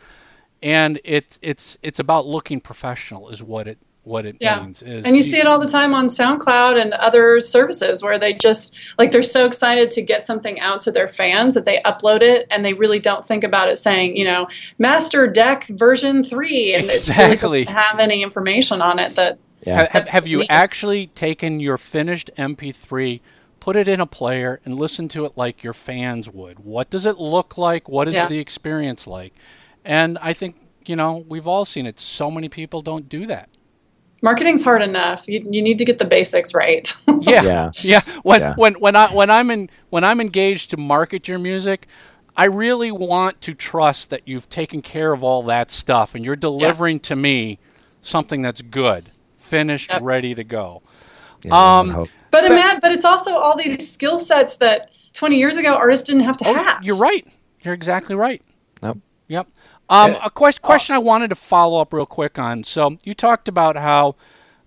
and 0.62 0.98
it's 1.04 1.38
it's 1.42 1.76
it's 1.82 1.98
about 1.98 2.26
looking 2.26 2.58
professional, 2.58 3.28
is 3.28 3.42
what 3.42 3.68
it 3.68 3.76
what 4.04 4.26
it 4.26 4.36
Yeah. 4.40 4.60
means. 4.60 4.82
Is 4.82 5.04
And 5.04 5.16
you 5.16 5.22
see 5.22 5.38
it 5.38 5.46
all 5.46 5.60
the 5.60 5.68
time 5.68 5.94
on 5.94 6.08
SoundCloud 6.08 6.80
and 6.80 6.92
other 6.94 7.40
services 7.40 8.02
where 8.02 8.18
they 8.18 8.32
just 8.32 8.76
like 8.98 9.12
they're 9.12 9.22
so 9.22 9.46
excited 9.46 9.90
to 9.92 10.02
get 10.02 10.26
something 10.26 10.58
out 10.60 10.80
to 10.82 10.90
their 10.92 11.08
fans 11.08 11.54
that 11.54 11.64
they 11.64 11.80
upload 11.84 12.22
it 12.22 12.46
and 12.50 12.64
they 12.64 12.74
really 12.74 12.98
don't 12.98 13.24
think 13.24 13.44
about 13.44 13.68
it 13.68 13.76
saying, 13.76 14.16
you 14.16 14.24
know, 14.24 14.48
master 14.78 15.26
deck 15.28 15.64
version 15.68 16.24
3 16.24 16.74
and 16.74 16.86
it 16.86 17.08
really 17.08 17.64
doesn't 17.64 17.68
have 17.76 18.00
any 18.00 18.22
information 18.22 18.82
on 18.82 18.98
it 18.98 19.14
that 19.14 19.38
yeah 19.64 19.86
Have, 19.92 20.08
have 20.08 20.26
you 20.26 20.44
actually 20.48 21.06
taken 21.08 21.60
your 21.60 21.78
finished 21.78 22.28
MP3, 22.36 23.20
put 23.60 23.76
it 23.76 23.86
in 23.86 24.00
a 24.00 24.06
player, 24.06 24.58
and 24.64 24.74
listen 24.74 25.06
to 25.10 25.24
it 25.24 25.32
like 25.36 25.62
your 25.62 25.72
fans 25.72 26.28
would? 26.28 26.58
What 26.64 26.90
does 26.90 27.06
it 27.06 27.18
look 27.18 27.56
like? 27.56 27.88
What 27.88 28.08
is 28.08 28.14
Yeah. 28.14 28.26
the 28.26 28.38
experience 28.40 29.06
like? 29.06 29.32
And 29.84 30.18
I 30.20 30.32
think, 30.32 30.56
you 30.84 30.96
know, 30.96 31.24
we've 31.28 31.46
all 31.46 31.64
seen 31.64 31.86
it. 31.86 32.00
So 32.00 32.28
many 32.28 32.48
people 32.48 32.82
don't 32.82 33.08
do 33.08 33.26
that. 33.26 33.48
Marketing's 34.22 34.64
hard 34.64 34.82
enough. 34.82 35.28
You, 35.28 35.46
you 35.50 35.60
need 35.60 35.78
to 35.78 35.84
get 35.84 35.98
the 35.98 36.04
basics 36.06 36.54
right. 36.54 36.92
Yeah. 37.22 37.42
Yeah. 37.42 37.70
Yeah. 37.82 38.00
When 38.22 38.40
Yeah. 38.40 38.54
when 38.56 38.74
when 38.74 38.96
I 38.96 39.08
when 39.14 39.30
I'm 39.30 39.50
in 39.50 39.70
when 39.90 40.02
I'm 40.02 40.20
engaged 40.20 40.70
to 40.70 40.76
market 40.76 41.28
your 41.28 41.38
music, 41.38 41.86
I 42.36 42.46
really 42.46 42.90
want 42.90 43.40
to 43.42 43.54
trust 43.54 44.10
that 44.10 44.22
you've 44.26 44.48
taken 44.48 44.82
care 44.82 45.12
of 45.12 45.22
all 45.22 45.42
that 45.44 45.70
stuff 45.70 46.14
and 46.14 46.24
you're 46.24 46.34
delivering 46.36 46.98
to 47.00 47.14
me 47.16 47.58
something 48.00 48.42
that's 48.42 48.62
good, 48.62 49.04
finished, 49.36 49.90
Yep. 49.90 50.02
ready 50.02 50.34
to 50.34 50.42
go. 50.42 50.82
Yeah, 51.44 51.78
Um, 51.78 51.90
hope. 51.90 52.08
But 52.30 52.48
but, 52.48 52.80
but 52.80 52.92
it's 52.92 53.04
also 53.04 53.36
all 53.36 53.56
these 53.56 53.92
skill 53.92 54.18
sets 54.18 54.56
that 54.56 54.90
20 55.12 55.36
years 55.36 55.56
ago 55.58 55.74
artists 55.74 56.06
didn't 56.06 56.22
have 56.22 56.38
to 56.38 56.48
oh, 56.48 56.54
have. 56.54 56.82
You're 56.82 56.96
right. 56.96 57.26
You're 57.62 57.74
exactly 57.74 58.16
right. 58.16 58.42
Yep. 58.82 58.96
Yep. 59.28 59.46
Um, 59.92 60.16
a 60.24 60.30
question, 60.30 60.62
question 60.62 60.96
I 60.96 60.98
wanted 60.98 61.28
to 61.28 61.34
follow 61.34 61.80
up 61.80 61.92
real 61.92 62.06
quick 62.06 62.38
on. 62.38 62.64
So 62.64 62.96
you 63.04 63.12
talked 63.12 63.46
about 63.46 63.76
how 63.76 64.16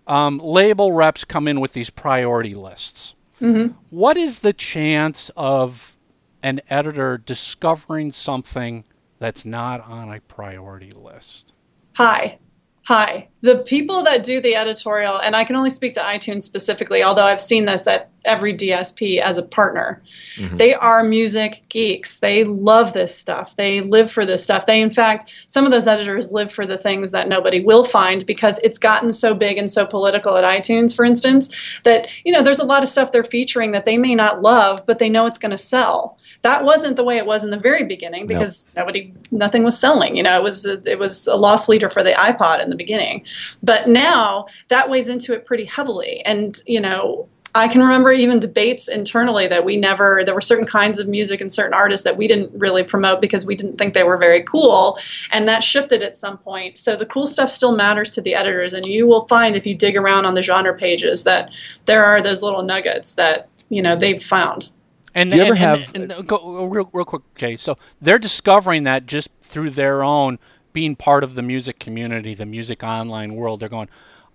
um, 0.06 0.38
label 0.38 0.92
reps 0.92 1.26
come 1.26 1.48
in 1.48 1.60
with 1.60 1.74
these 1.74 1.90
priority 1.90 2.54
lists. 2.54 3.16
Mm-hmm. 3.42 3.74
What 3.90 4.18
is 4.18 4.40
the 4.40 4.54
chance 4.54 5.32
of 5.36 5.98
an 6.44 6.62
editor 6.70 7.18
discovering 7.18 8.12
something 8.12 8.86
that's 9.18 9.46
not 9.46 9.82
on 9.88 10.14
a 10.14 10.22
priority 10.22 10.92
list? 10.92 11.54
High. 11.96 12.38
Hi. 12.86 13.30
The 13.42 13.58
people 13.58 14.04
that 14.04 14.24
do 14.24 14.40
the 14.40 14.56
editorial, 14.56 15.18
and 15.18 15.36
I 15.36 15.44
can 15.44 15.56
only 15.56 15.72
speak 15.72 15.96
to 15.96 16.02
iTunes 16.02 16.44
specifically, 16.44 17.04
although 17.04 17.26
I've 17.26 17.42
seen 17.42 17.66
this 17.66 17.88
at 17.88 18.12
every 18.26 18.54
DSP 18.54 19.20
as 19.20 19.40
a 19.40 19.44
partner, 19.44 20.04
mm-hmm. 20.36 20.58
they 20.58 20.76
are 20.76 21.04
music 21.04 21.64
geeks. 21.70 22.20
They 22.20 22.44
love 22.44 22.94
this 22.94 23.18
stuff. 23.18 23.56
They 23.56 23.82
live 23.82 24.12
for 24.12 24.24
this 24.24 24.44
stuff. 24.44 24.68
They, 24.68 24.82
in 24.82 24.92
fact, 24.92 25.32
some 25.48 25.66
of 25.66 25.72
those 25.72 25.88
editors 25.88 26.32
live 26.32 26.52
for 26.52 26.68
the 26.68 26.78
things 26.78 27.10
that 27.10 27.28
nobody 27.28 27.60
will 27.60 27.86
find 27.86 28.24
because 28.28 28.60
it's 28.60 28.78
gotten 28.78 29.12
so 29.12 29.34
big 29.34 29.58
and 29.58 29.70
so 29.70 29.88
political 29.88 30.38
at 30.38 30.44
iTunes, 30.44 30.96
for 30.96 31.06
instance, 31.06 31.56
that, 31.86 32.08
you 32.24 32.32
know, 32.32 32.44
there's 32.44 32.60
a 32.60 32.66
lot 32.66 32.84
of 32.84 32.90
stuff 32.90 33.12
they're 33.12 33.24
featuring 33.24 33.72
that 33.72 33.86
they 33.86 33.98
may 33.98 34.14
not 34.14 34.44
love, 34.44 34.86
but 34.86 35.00
they 35.00 35.10
know 35.10 35.26
it's 35.26 35.40
going 35.40 35.50
to 35.50 35.58
sell 35.58 36.20
that 36.46 36.64
wasn't 36.64 36.96
the 36.96 37.04
way 37.04 37.18
it 37.18 37.26
was 37.26 37.44
in 37.44 37.50
the 37.50 37.60
very 37.60 37.84
beginning 37.84 38.28
because 38.28 38.68
nope. 38.68 38.84
nobody 38.84 39.14
nothing 39.32 39.64
was 39.64 39.78
selling 39.78 40.16
you 40.16 40.22
know 40.22 40.38
it 40.38 40.44
was 40.44 40.66
a, 40.66 40.80
it 40.90 41.00
was 41.00 41.26
a 41.28 41.36
loss 41.36 41.68
leader 41.68 41.90
for 41.90 42.04
the 42.04 42.12
ipod 42.12 42.62
in 42.62 42.70
the 42.70 42.76
beginning 42.76 43.26
but 43.64 43.88
now 43.88 44.46
that 44.68 44.90
weighs 44.90 45.10
into 45.10 45.34
it 45.34 45.46
pretty 45.46 45.66
heavily 45.66 46.24
and 46.26 46.62
you 46.68 46.80
know 46.80 47.28
I 47.58 47.70
can 47.70 47.82
remember 47.82 48.12
even 48.12 48.42
debates 48.42 48.90
internally 48.90 49.48
that 49.48 49.64
we 49.64 49.78
never, 49.78 50.24
there 50.26 50.36
were 50.36 50.42
certain 50.42 50.66
kinds 50.66 51.00
of 51.00 51.08
music 51.08 51.40
and 51.40 51.52
certain 51.52 51.74
artists 51.74 52.04
that 52.04 52.18
we 52.18 52.28
didn't 52.28 52.52
really 52.54 52.84
promote 52.84 53.22
because 53.22 53.46
we 53.46 53.56
didn't 53.56 53.78
think 53.78 53.94
they 53.94 54.04
were 54.04 54.18
very 54.18 54.44
cool. 54.44 55.00
And 55.32 55.48
that 55.48 55.64
shifted 55.64 56.04
at 56.04 56.18
some 56.18 56.38
point. 56.38 56.78
So 56.78 56.98
the 56.98 57.06
cool 57.06 57.28
stuff 57.28 57.50
still 57.50 57.74
matters 57.74 58.12
to 58.12 58.22
the 58.22 58.36
editors. 58.36 58.74
And 58.74 58.86
you 58.86 59.08
will 59.08 59.26
find 59.28 59.56
if 59.56 59.66
you 59.66 59.74
dig 59.74 59.96
around 59.96 60.26
on 60.26 60.34
the 60.34 60.44
genre 60.44 60.78
pages 60.78 61.24
that 61.24 61.50
there 61.86 62.04
are 62.04 62.22
those 62.22 62.44
little 62.44 62.62
nuggets 62.62 63.14
that, 63.14 63.48
you 63.70 63.82
know, 63.82 63.96
they've 63.96 64.22
found. 64.22 64.70
And 65.16 65.32
do 65.32 65.38
you 65.38 65.44
and, 65.44 65.50
ever 65.50 65.56
have 65.56 65.96
and, 65.96 66.12
and, 66.12 66.28
go 66.28 66.40
oh, 66.42 66.66
real, 66.66 66.90
real 66.94 67.06
quick, 67.06 67.24
Jay? 67.36 67.56
So 67.56 67.78
they're 68.02 68.20
discovering 68.20 68.84
that 68.84 69.06
just 69.06 69.30
through 69.42 69.72
their 69.72 70.04
own 70.04 70.38
being 70.74 70.96
part 70.96 71.24
of 71.24 71.36
the 71.36 71.42
music 71.42 71.80
community, 71.80 72.34
the 72.34 72.46
music 72.46 72.84
online 72.84 73.36
world. 73.36 73.62
They're 73.62 73.70
going, 73.70 73.90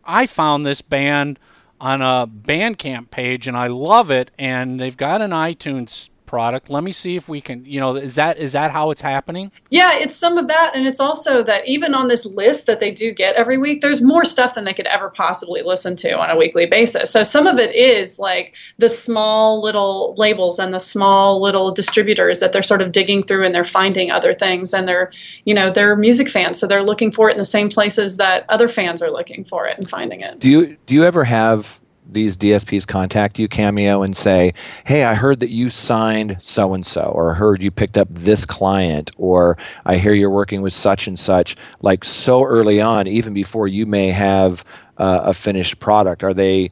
I 0.05 0.27
found 0.27 0.67
this 0.67 0.81
band 0.81 1.39
on 1.81 2.03
a 2.03 2.27
Bandcamp 2.27 3.11
page 3.11 3.47
and 3.47 3.57
I 3.57 3.69
love 3.69 4.11
it, 4.11 4.31
and 4.39 4.81
they've 4.81 4.97
got 4.97 5.23
an 5.23 5.31
iTunes 5.31 6.10
product. 6.31 6.71
Let 6.71 6.85
me 6.85 6.93
see 6.93 7.17
if 7.17 7.29
we 7.29 7.41
can, 7.41 7.65
you 7.65 7.81
know, 7.81 7.97
is 7.97 8.15
that 8.15 8.39
is 8.39 8.53
that 8.53 8.71
how 8.71 8.93
it's 8.93 9.01
happening? 9.01 9.51
Yeah, 9.69 9.91
it's 9.95 10.15
some 10.15 10.39
of 10.39 10.47
that 10.47 10.71
and 10.77 10.87
it's 10.87 11.01
also 11.01 11.43
that 11.43 11.67
even 11.67 11.93
on 11.93 12.07
this 12.07 12.25
list 12.25 12.69
that 12.69 12.79
they 12.79 12.93
do 12.93 13.13
get 13.13 13.35
every 13.35 13.59
week, 13.59 13.81
there's 13.81 14.01
more 14.01 14.25
stuff 14.25 14.55
than 14.55 14.65
they 14.65 14.73
could 14.73 14.87
ever 14.87 15.11
possibly 15.11 15.63
listen 15.63 15.97
to 15.97 16.13
on 16.17 16.31
a 16.31 16.37
weekly 16.37 16.67
basis. 16.67 17.11
So 17.11 17.25
some 17.25 17.49
of 17.49 17.59
it 17.59 17.75
is 17.75 18.21
like 18.21 18.55
the 18.79 18.89
small 18.89 19.61
little 19.61 20.15
labels 20.19 20.61
and 20.61 20.73
the 20.73 20.79
small 20.79 21.43
little 21.43 21.73
distributors 21.73 22.39
that 22.39 22.53
they're 22.53 22.63
sort 22.63 22.81
of 22.81 22.93
digging 22.93 23.25
through 23.25 23.45
and 23.45 23.53
they're 23.53 23.65
finding 23.65 24.13
other 24.13 24.33
things 24.33 24.73
and 24.73 24.87
they're, 24.87 25.11
you 25.47 25.53
know, 25.53 25.69
they're 25.69 25.97
music 25.97 26.29
fans, 26.29 26.61
so 26.61 26.67
they're 26.69 26.85
looking 26.85 27.11
for 27.11 27.29
it 27.29 27.33
in 27.33 27.39
the 27.39 27.45
same 27.45 27.69
places 27.69 28.19
that 28.19 28.45
other 28.49 28.69
fans 28.69 29.03
are 29.03 29.11
looking 29.11 29.45
for 29.45 29.67
it 29.67 29.77
and 29.79 29.91
finding 29.91 30.21
it. 30.21 30.39
Do 30.39 30.49
you 30.49 30.77
do 30.87 30.95
you 30.95 31.03
ever 31.03 31.25
have 31.25 31.80
these 32.13 32.37
DSPs 32.37 32.87
contact 32.87 33.39
you, 33.39 33.49
Cameo, 33.49 34.03
and 34.03 34.17
say, 34.17 34.55
"Hey, 34.85 35.05
I 35.05 35.15
heard 35.15 35.41
that 35.41 35.51
you 35.51 35.71
signed 35.71 36.37
so 36.41 36.75
and 36.75 36.85
so, 36.85 37.03
or 37.03 37.35
heard 37.35 37.63
you 37.63 37.71
picked 37.71 37.97
up 37.97 38.09
this 38.11 38.45
client, 38.45 39.11
or 39.17 39.57
I 39.85 39.97
hear 39.97 40.13
you're 40.13 40.31
working 40.31 40.63
with 40.63 40.73
such 40.73 41.07
and 41.07 41.19
such," 41.19 41.57
like 41.83 42.05
so 42.05 42.45
early 42.45 42.81
on, 42.81 43.07
even 43.07 43.35
before 43.35 43.69
you 43.69 43.87
may 43.87 44.11
have 44.11 44.65
uh, 45.01 45.23
a 45.25 45.35
finished 45.35 45.81
product? 45.81 46.23
Are 46.23 46.35
they 46.35 46.71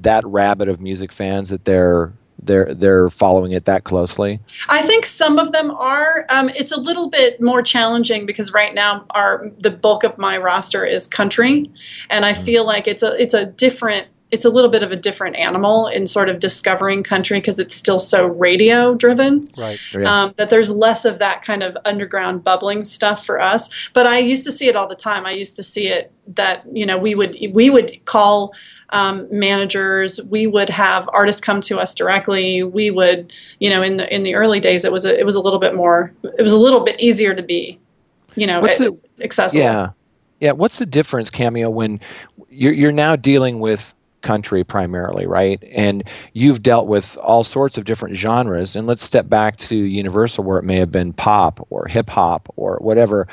that 0.00 0.24
rabid 0.26 0.68
of 0.68 0.80
music 0.80 1.12
fans 1.12 1.50
that 1.50 1.64
they're 1.64 2.12
they're 2.40 2.74
they're 2.74 3.08
following 3.08 3.52
it 3.52 3.64
that 3.64 3.84
closely? 3.84 4.40
I 4.68 4.82
think 4.82 5.06
some 5.06 5.38
of 5.38 5.52
them 5.52 5.70
are. 5.70 6.26
Um, 6.30 6.50
it's 6.50 6.72
a 6.72 6.80
little 6.80 7.08
bit 7.08 7.40
more 7.40 7.62
challenging 7.62 8.26
because 8.26 8.52
right 8.52 8.74
now 8.74 9.06
our 9.10 9.50
the 9.58 9.70
bulk 9.70 10.04
of 10.04 10.18
my 10.18 10.36
roster 10.38 10.84
is 10.84 11.06
country, 11.06 11.70
and 12.10 12.24
I 12.24 12.32
mm. 12.32 12.44
feel 12.44 12.66
like 12.66 12.86
it's 12.86 13.02
a 13.02 13.20
it's 13.20 13.34
a 13.34 13.46
different 13.46 14.08
it's 14.30 14.44
a 14.44 14.50
little 14.50 14.70
bit 14.70 14.82
of 14.82 14.90
a 14.90 14.96
different 14.96 15.36
animal 15.36 15.86
in 15.86 16.06
sort 16.06 16.28
of 16.28 16.38
discovering 16.38 17.02
country 17.02 17.38
because 17.38 17.58
it's 17.58 17.74
still 17.74 17.98
so 17.98 18.26
radio 18.26 18.94
driven. 18.94 19.50
Right. 19.56 19.80
Yeah. 19.92 20.22
Um, 20.22 20.34
that 20.36 20.50
there's 20.50 20.70
less 20.70 21.04
of 21.04 21.18
that 21.18 21.42
kind 21.42 21.62
of 21.62 21.76
underground 21.84 22.44
bubbling 22.44 22.84
stuff 22.84 23.24
for 23.24 23.40
us. 23.40 23.70
But 23.94 24.06
I 24.06 24.18
used 24.18 24.44
to 24.44 24.52
see 24.52 24.68
it 24.68 24.76
all 24.76 24.86
the 24.86 24.94
time. 24.94 25.24
I 25.24 25.32
used 25.32 25.56
to 25.56 25.62
see 25.62 25.88
it 25.88 26.12
that 26.34 26.64
you 26.70 26.84
know 26.84 26.98
we 26.98 27.14
would 27.14 27.36
we 27.52 27.70
would 27.70 28.04
call 28.04 28.52
um, 28.90 29.26
managers. 29.30 30.22
We 30.24 30.46
would 30.46 30.68
have 30.68 31.08
artists 31.12 31.40
come 31.40 31.60
to 31.62 31.78
us 31.78 31.94
directly. 31.94 32.62
We 32.62 32.90
would 32.90 33.32
you 33.60 33.70
know 33.70 33.82
in 33.82 33.96
the 33.96 34.14
in 34.14 34.24
the 34.24 34.34
early 34.34 34.60
days 34.60 34.84
it 34.84 34.92
was 34.92 35.04
a, 35.06 35.18
it 35.18 35.24
was 35.24 35.36
a 35.36 35.40
little 35.40 35.58
bit 35.58 35.74
more 35.74 36.12
it 36.22 36.42
was 36.42 36.52
a 36.52 36.58
little 36.58 36.80
bit 36.80 37.00
easier 37.00 37.34
to 37.34 37.42
be 37.42 37.78
you 38.34 38.46
know 38.46 38.60
What's 38.60 38.80
it, 38.80 39.16
the, 39.16 39.24
accessible. 39.24 39.62
Yeah. 39.62 39.90
Yeah, 40.40 40.52
what's 40.52 40.78
the 40.78 40.86
difference, 40.86 41.30
Cameo, 41.30 41.68
when 41.68 41.98
you're, 42.48 42.72
you're 42.72 42.92
now 42.92 43.16
dealing 43.16 43.58
with 43.58 43.92
country 44.22 44.64
primarily, 44.64 45.26
right? 45.26 45.62
And 45.72 46.08
you've 46.32 46.62
dealt 46.62 46.86
with 46.86 47.16
all 47.22 47.44
sorts 47.44 47.78
of 47.78 47.84
different 47.84 48.16
genres. 48.16 48.76
And 48.76 48.86
let's 48.86 49.02
step 49.02 49.28
back 49.28 49.56
to 49.58 49.76
Universal, 49.76 50.44
where 50.44 50.58
it 50.58 50.64
may 50.64 50.76
have 50.76 50.92
been 50.92 51.12
pop 51.12 51.66
or 51.70 51.86
hip 51.88 52.10
hop 52.10 52.48
or 52.56 52.78
whatever. 52.78 53.28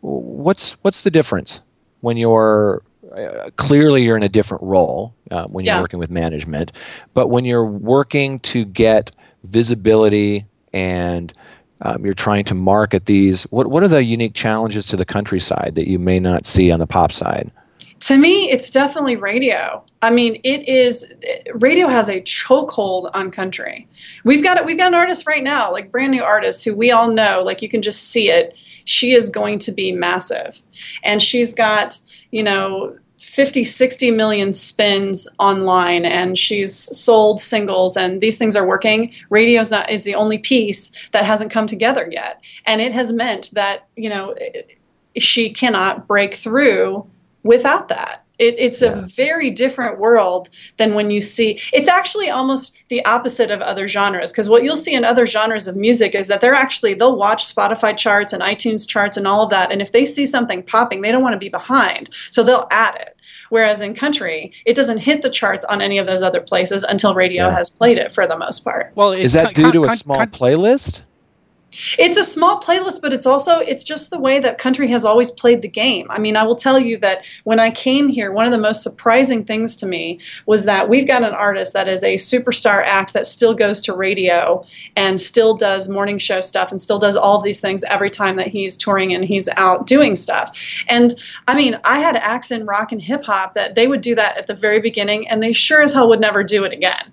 What's 0.00 0.72
what's 0.82 1.02
the 1.02 1.10
difference 1.10 1.62
when 2.00 2.16
you're 2.16 2.82
uh, 3.16 3.50
clearly 3.56 4.04
you're 4.04 4.16
in 4.16 4.22
a 4.22 4.28
different 4.28 4.62
role 4.62 5.14
uh, 5.30 5.46
when 5.46 5.64
you're 5.64 5.82
working 5.82 5.98
with 5.98 6.10
management, 6.10 6.72
but 7.14 7.28
when 7.28 7.44
you're 7.44 7.66
working 7.66 8.38
to 8.40 8.64
get 8.64 9.10
visibility 9.44 10.44
and 10.72 11.32
um, 11.80 12.04
you're 12.04 12.14
trying 12.14 12.44
to 12.44 12.54
market 12.54 13.06
these, 13.06 13.44
what 13.44 13.68
what 13.68 13.82
are 13.82 13.88
the 13.88 14.04
unique 14.04 14.34
challenges 14.34 14.86
to 14.86 14.96
the 14.96 15.04
countryside 15.04 15.72
that 15.74 15.88
you 15.88 15.98
may 15.98 16.20
not 16.20 16.46
see 16.46 16.70
on 16.70 16.80
the 16.80 16.86
pop 16.86 17.12
side? 17.12 17.50
To 18.00 18.16
me, 18.16 18.50
it's 18.50 18.70
definitely 18.70 19.16
radio. 19.16 19.84
I 20.02 20.10
mean, 20.10 20.40
it 20.44 20.68
is 20.68 21.12
radio 21.54 21.88
has 21.88 22.08
a 22.08 22.20
chokehold 22.20 23.10
on 23.14 23.30
country. 23.30 23.88
We've 24.24 24.42
got 24.42 24.56
it. 24.58 24.64
We've 24.64 24.78
got 24.78 24.88
an 24.88 24.94
artist 24.94 25.26
right 25.26 25.42
now, 25.42 25.72
like 25.72 25.90
brand 25.90 26.12
new 26.12 26.22
artist 26.22 26.64
who 26.64 26.76
we 26.76 26.90
all 26.90 27.10
know, 27.10 27.42
like 27.42 27.60
you 27.60 27.68
can 27.68 27.82
just 27.82 28.04
see 28.04 28.30
it. 28.30 28.56
She 28.84 29.12
is 29.12 29.30
going 29.30 29.58
to 29.60 29.72
be 29.72 29.92
massive, 29.92 30.62
and 31.02 31.22
she's 31.22 31.54
got 31.54 32.00
you 32.30 32.42
know 32.42 32.96
50 33.18 33.64
60 33.64 34.10
million 34.12 34.52
spins 34.52 35.28
online 35.38 36.04
and 36.04 36.38
she's 36.38 36.74
sold 36.96 37.40
singles 37.40 37.96
and 37.96 38.20
these 38.20 38.38
things 38.38 38.54
are 38.54 38.66
working 38.66 39.12
radio 39.28 39.60
is 39.60 39.72
not 39.72 39.90
is 39.90 40.04
the 40.04 40.14
only 40.14 40.38
piece 40.38 40.92
that 41.12 41.24
hasn't 41.24 41.50
come 41.50 41.66
together 41.66 42.08
yet 42.12 42.40
and 42.66 42.80
it 42.80 42.92
has 42.92 43.12
meant 43.12 43.50
that 43.54 43.88
you 43.96 44.08
know 44.08 44.36
she 45.16 45.50
cannot 45.50 46.06
break 46.06 46.34
through 46.34 47.04
without 47.42 47.88
that. 47.88 48.24
It, 48.38 48.54
it's 48.58 48.82
yeah. 48.82 48.92
a 48.92 49.02
very 49.02 49.50
different 49.50 49.98
world 49.98 50.48
than 50.76 50.94
when 50.94 51.10
you 51.10 51.20
see. 51.20 51.60
It's 51.72 51.88
actually 51.88 52.30
almost 52.30 52.76
the 52.88 53.04
opposite 53.04 53.50
of 53.50 53.60
other 53.60 53.88
genres 53.88 54.30
because 54.30 54.48
what 54.48 54.62
you'll 54.62 54.76
see 54.76 54.94
in 54.94 55.04
other 55.04 55.26
genres 55.26 55.66
of 55.66 55.74
music 55.74 56.14
is 56.14 56.28
that 56.28 56.40
they're 56.40 56.54
actually 56.54 56.94
they'll 56.94 57.16
watch 57.16 57.52
Spotify 57.52 57.96
charts 57.96 58.32
and 58.32 58.40
iTunes 58.40 58.88
charts 58.88 59.16
and 59.16 59.26
all 59.26 59.42
of 59.42 59.50
that, 59.50 59.72
and 59.72 59.82
if 59.82 59.90
they 59.90 60.04
see 60.04 60.24
something 60.24 60.62
popping, 60.62 61.00
they 61.00 61.10
don't 61.10 61.22
want 61.22 61.32
to 61.32 61.38
be 61.38 61.48
behind, 61.48 62.10
so 62.30 62.44
they'll 62.44 62.68
add 62.70 62.94
it. 63.00 63.16
Whereas 63.50 63.80
in 63.80 63.94
country, 63.94 64.52
it 64.64 64.74
doesn't 64.74 64.98
hit 64.98 65.22
the 65.22 65.30
charts 65.30 65.64
on 65.64 65.80
any 65.80 65.98
of 65.98 66.06
those 66.06 66.22
other 66.22 66.40
places 66.40 66.84
until 66.84 67.14
radio 67.14 67.46
yeah. 67.46 67.56
has 67.56 67.70
played 67.70 67.98
it 67.98 68.12
for 68.12 68.26
the 68.26 68.38
most 68.38 68.62
part. 68.62 68.92
Well, 68.94 69.12
is 69.12 69.32
that 69.32 69.54
due 69.54 69.72
to 69.72 69.84
a 69.84 69.96
small 69.96 70.26
playlist? 70.26 71.02
It's 71.98 72.16
a 72.16 72.24
small 72.24 72.60
playlist, 72.60 73.00
but 73.00 73.12
it's 73.12 73.26
also 73.26 73.58
it's 73.58 73.84
just 73.84 74.10
the 74.10 74.18
way 74.18 74.40
that 74.40 74.58
country 74.58 74.88
has 74.88 75.04
always 75.04 75.30
played 75.30 75.62
the 75.62 75.68
game. 75.68 76.06
I 76.10 76.18
mean, 76.18 76.36
I 76.36 76.42
will 76.42 76.56
tell 76.56 76.78
you 76.78 76.98
that 76.98 77.24
when 77.44 77.60
I 77.60 77.70
came 77.70 78.08
here, 78.08 78.32
one 78.32 78.46
of 78.46 78.52
the 78.52 78.58
most 78.58 78.82
surprising 78.82 79.44
things 79.44 79.76
to 79.76 79.86
me 79.86 80.20
was 80.46 80.64
that 80.64 80.88
we've 80.88 81.06
got 81.06 81.22
an 81.22 81.34
artist 81.34 81.72
that 81.74 81.88
is 81.88 82.02
a 82.02 82.16
superstar 82.16 82.82
act 82.84 83.12
that 83.12 83.26
still 83.26 83.54
goes 83.54 83.80
to 83.82 83.94
radio 83.94 84.64
and 84.96 85.20
still 85.20 85.56
does 85.56 85.88
morning 85.88 86.18
show 86.18 86.40
stuff 86.40 86.70
and 86.70 86.82
still 86.82 86.98
does 86.98 87.16
all 87.16 87.40
these 87.40 87.60
things 87.60 87.84
every 87.84 88.10
time 88.10 88.36
that 88.36 88.48
he's 88.48 88.76
touring 88.76 89.14
and 89.14 89.24
he's 89.24 89.48
out 89.56 89.86
doing 89.86 90.16
stuff. 90.16 90.56
And 90.88 91.14
I 91.46 91.54
mean, 91.54 91.78
I 91.84 92.00
had 92.00 92.16
acts 92.16 92.50
in 92.50 92.66
rock 92.66 92.92
and 92.92 93.00
hip 93.00 93.24
hop 93.24 93.54
that 93.54 93.74
they 93.74 93.86
would 93.86 94.00
do 94.00 94.14
that 94.14 94.36
at 94.36 94.46
the 94.46 94.54
very 94.54 94.80
beginning 94.80 95.28
and 95.28 95.42
they 95.42 95.52
sure 95.52 95.82
as 95.82 95.92
hell 95.92 96.08
would 96.08 96.20
never 96.20 96.42
do 96.42 96.64
it 96.64 96.72
again 96.72 97.12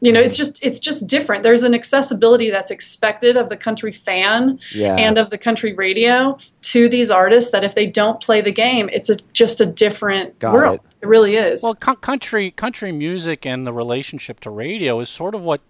You 0.00 0.12
know, 0.12 0.20
it's 0.20 0.36
just 0.36 0.62
it's 0.62 0.78
just 0.78 1.06
different. 1.06 1.42
There's 1.42 1.62
an 1.62 1.72
accessibility 1.72 2.50
that's 2.50 2.70
expected 2.70 3.36
of 3.38 3.48
the 3.48 3.56
country 3.56 3.92
fan 3.92 4.58
Yeah. 4.72 4.96
and 4.96 5.16
of 5.16 5.30
the 5.30 5.38
country 5.38 5.72
radio 5.72 6.36
to 6.62 6.88
these 6.90 7.10
artists 7.10 7.50
that 7.52 7.64
if 7.64 7.74
they 7.74 7.86
don't 7.86 8.20
play 8.20 8.42
the 8.42 8.52
game, 8.52 8.90
it's 8.92 9.08
a, 9.08 9.16
just 9.32 9.60
a 9.62 9.66
different 9.66 10.38
Got 10.40 10.52
world. 10.52 10.74
it. 10.74 10.80
It 11.02 11.06
really 11.06 11.36
is. 11.36 11.62
Well, 11.62 11.74
co- 11.74 11.94
country 11.94 12.50
country 12.50 12.92
music 12.92 13.46
and 13.46 13.66
the 13.66 13.72
relationship 13.72 14.40
to 14.40 14.50
radio 14.50 15.00
is 15.00 15.08
sort 15.08 15.34
of 15.34 15.40
what 15.40 15.62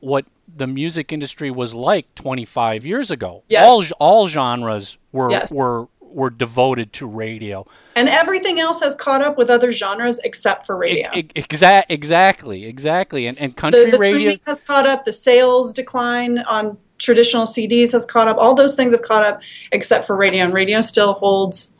what 0.00 0.24
the 0.54 0.66
music 0.66 1.12
industry 1.12 1.50
was 1.50 1.74
like 1.74 2.12
25 2.14 2.84
years 2.86 3.10
ago. 3.10 3.42
Yes. 3.48 3.64
All 3.66 3.84
all 4.00 4.26
genres 4.28 4.96
were 5.12 5.30
Yes. 5.30 5.54
were 5.54 5.88
were 6.14 6.30
devoted 6.30 6.92
to 6.94 7.06
radio. 7.06 7.66
and 7.96 8.08
everything 8.08 8.58
else 8.58 8.80
has 8.80 8.94
caught 8.94 9.22
up 9.22 9.36
with 9.36 9.50
other 9.50 9.72
genres 9.72 10.18
except 10.24 10.66
for 10.66 10.76
radio. 10.76 11.08
Exa- 11.10 11.84
exactly, 11.88 12.64
exactly. 12.64 13.26
And 13.26 13.38
and 13.40 13.56
country 13.56 13.90
the 13.90 13.98
radio 13.98 14.08
streaming 14.08 14.40
has 14.46 14.60
caught 14.60 14.86
up. 14.86 15.04
The 15.04 15.12
sales 15.12 15.72
decline 15.72 16.38
on 16.38 16.78
traditional 16.98 17.44
CDs 17.44 17.92
has 17.92 18.06
caught 18.06 18.28
up. 18.28 18.38
All 18.38 18.54
those 18.54 18.74
things 18.74 18.94
have 18.94 19.02
caught 19.02 19.24
up 19.24 19.42
except 19.72 20.06
for 20.06 20.16
radio, 20.16 20.44
and 20.44 20.54
radio 20.54 20.80
still 20.80 21.14
holds 21.14 21.74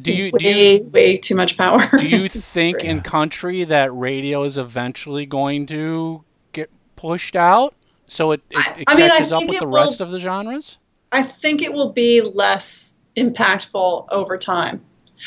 do 0.00 0.12
you 0.12 0.24
way, 0.32 0.38
do 0.38 0.48
you 0.48 0.82
way 0.92 1.16
too 1.16 1.34
much 1.34 1.56
power. 1.56 1.80
do 1.98 2.08
you 2.08 2.28
think 2.28 2.82
in 2.84 3.00
country 3.00 3.64
that 3.64 3.94
radio 3.94 4.42
is 4.44 4.58
eventually 4.58 5.26
going 5.26 5.66
to 5.66 6.24
get 6.52 6.70
pushed 6.96 7.36
out 7.36 7.74
so 8.06 8.32
it, 8.32 8.42
it, 8.50 8.78
it 8.78 8.84
I 8.88 8.96
mean, 8.96 9.04
I 9.04 9.08
catches 9.10 9.32
up 9.32 9.46
with 9.46 9.60
the 9.60 9.66
will- 9.66 9.76
rest 9.76 10.00
of 10.00 10.10
the 10.10 10.18
genres? 10.18 10.78
I 11.12 11.22
think 11.22 11.62
it 11.62 11.72
will 11.72 11.92
be 11.92 12.20
less 12.20 12.96
impactful 13.16 14.06
over 14.10 14.36
time. 14.36 14.80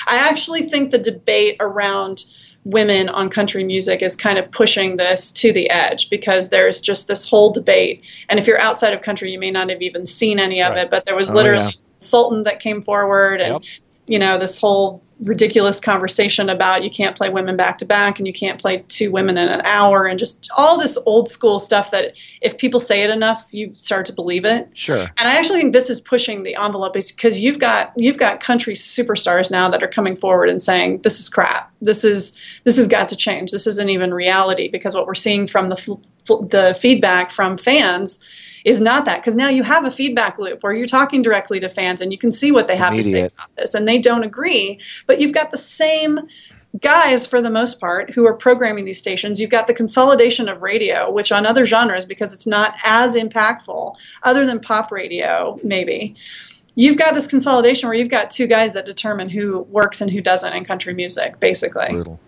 I 0.08 0.18
actually 0.18 0.64
think 0.64 0.92
the 0.92 0.98
debate 0.98 1.58
around 1.60 2.26
women 2.66 3.08
on 3.10 3.30
country 3.30 3.64
music 3.64 4.02
is 4.02 4.16
kind 4.16 4.38
of 4.38 4.52
pushing 4.52 4.98
this 4.98 5.32
to 5.32 5.54
the 5.54 5.70
edge 5.70 6.10
because 6.10 6.50
there's 6.50 6.82
just 6.82 7.08
this 7.08 7.28
whole 7.30 7.50
debate. 7.52 8.04
And 8.28 8.40
if 8.40 8.46
you're 8.46 8.60
outside 8.60 8.94
of 8.94 9.02
country, 9.02 9.32
you 9.32 9.40
may 9.40 9.52
not 9.52 9.70
have 9.70 9.82
even 9.82 10.06
seen 10.06 10.38
any 10.38 10.62
of 10.62 10.72
Right. 10.74 10.80
it, 10.84 10.90
but 10.90 11.06
there 11.06 11.16
was 11.16 11.30
Oh, 11.30 11.34
literally 11.34 11.60
yeah. 11.64 11.70
a 11.70 12.00
consultant 12.00 12.44
that 12.46 12.60
came 12.60 12.82
forward 12.82 13.40
and 13.40 13.54
Yep. 13.54 13.62
You 14.08 14.18
know 14.18 14.38
this 14.38 14.60
whole 14.60 15.04
ridiculous 15.20 15.80
conversation 15.80 16.48
about 16.48 16.84
you 16.84 16.90
can't 16.92 17.16
play 17.16 17.28
women 17.28 17.58
back 17.58 17.80
to 17.80 17.86
back 17.86 18.20
and 18.20 18.28
you 18.28 18.34
can't 18.34 18.62
play 18.62 18.84
two 18.88 19.12
women 19.12 19.36
in 19.38 19.48
an 19.50 19.62
hour 19.66 20.06
and 20.06 20.20
just 20.20 20.48
all 20.56 20.78
this 20.80 20.98
old 21.08 21.28
school 21.28 21.58
stuff 21.60 21.90
that 21.90 22.14
if 22.42 22.58
people 22.60 22.80
say 22.80 23.02
it 23.04 23.10
enough 23.10 23.48
you 23.52 23.74
start 23.74 24.06
to 24.06 24.14
believe 24.14 24.46
it 24.46 24.70
Sure. 24.74 25.02
and 25.02 25.28
I 25.28 25.38
actually 25.38 25.60
think 25.60 25.74
this 25.74 25.90
is 25.90 26.00
pushing 26.00 26.44
the 26.44 26.56
envelope 26.56 26.94
because 26.94 27.40
you've 27.40 27.60
got 27.60 27.94
you've 27.98 28.18
got 28.18 28.40
country 28.42 28.74
superstars 28.76 29.50
now 29.52 29.70
that 29.70 29.84
are 29.84 29.88
coming 29.88 30.16
forward 30.16 30.50
and 30.50 30.62
saying 30.62 31.02
this 31.02 31.20
is 31.20 31.30
crap. 31.30 31.72
This 31.82 32.04
is 32.04 32.38
this 32.64 32.78
has 32.78 32.88
got 32.88 33.10
to 33.10 33.16
change. 33.16 33.52
This 33.52 33.68
isn't 33.68 33.90
even 33.90 34.14
reality 34.14 34.68
because 34.70 34.94
what 34.96 35.08
we're 35.08 35.16
seeing 35.16 35.48
from 35.48 35.70
the 35.70 35.76
f- 35.78 35.90
f- 36.30 36.50
the 36.50 36.78
feedback 36.80 37.32
from 37.32 37.58
fans 37.58 38.24
is 38.68 38.82
not 38.82 39.06
that 39.06 39.22
because 39.22 39.34
now 39.34 39.48
you 39.48 39.64
have 39.64 39.86
a 39.86 39.90
feedback 39.90 40.38
loop 40.38 40.62
where 40.62 40.74
you're 40.74 40.86
talking 40.86 41.22
directly 41.22 41.58
to 41.58 41.70
fans 41.70 42.02
and 42.02 42.12
you 42.12 42.18
can 42.18 42.34
see 42.34 42.52
what 42.52 42.68
they 42.68 42.74
It's 42.74 42.82
have 42.82 42.94
to 42.94 43.02
say 43.02 43.22
about 43.22 43.56
this 43.56 43.74
and 43.74 43.88
they 43.88 43.98
don't 43.98 44.24
agree 44.24 44.78
but 45.06 45.22
you've 45.22 45.32
got 45.32 45.52
the 45.52 45.58
same 45.58 46.28
guys 46.82 47.26
for 47.26 47.42
the 47.42 47.50
most 47.50 47.80
part 47.80 48.10
who 48.10 48.28
are 48.28 48.36
programming 48.36 48.84
these 48.84 49.00
stations. 49.00 49.40
You've 49.40 49.50
got 49.50 49.68
the 49.68 49.74
consolidation 49.74 50.50
of 50.50 50.62
radio 50.62 51.10
which 51.10 51.32
on 51.32 51.46
other 51.46 51.66
genres 51.66 52.06
because 52.06 52.34
it's 52.34 52.46
not 52.46 52.76
as 52.84 53.16
impactful 53.16 53.96
other 54.24 54.46
than 54.46 54.60
pop 54.60 54.92
radio 54.92 55.58
maybe. 55.64 56.14
You've 56.76 56.98
got 56.98 57.14
this 57.14 57.26
consolidation 57.26 57.88
where 57.88 57.98
you've 57.98 58.10
got 58.10 58.30
two 58.30 58.48
guys 58.48 58.74
that 58.74 58.86
determine 58.86 59.30
who 59.30 59.62
works 59.62 60.02
and 60.02 60.12
who 60.12 60.20
doesn't 60.20 60.52
in 60.52 60.66
country 60.66 60.94
music 60.94 61.40
basically. 61.40 61.90
Brutal. 61.90 62.20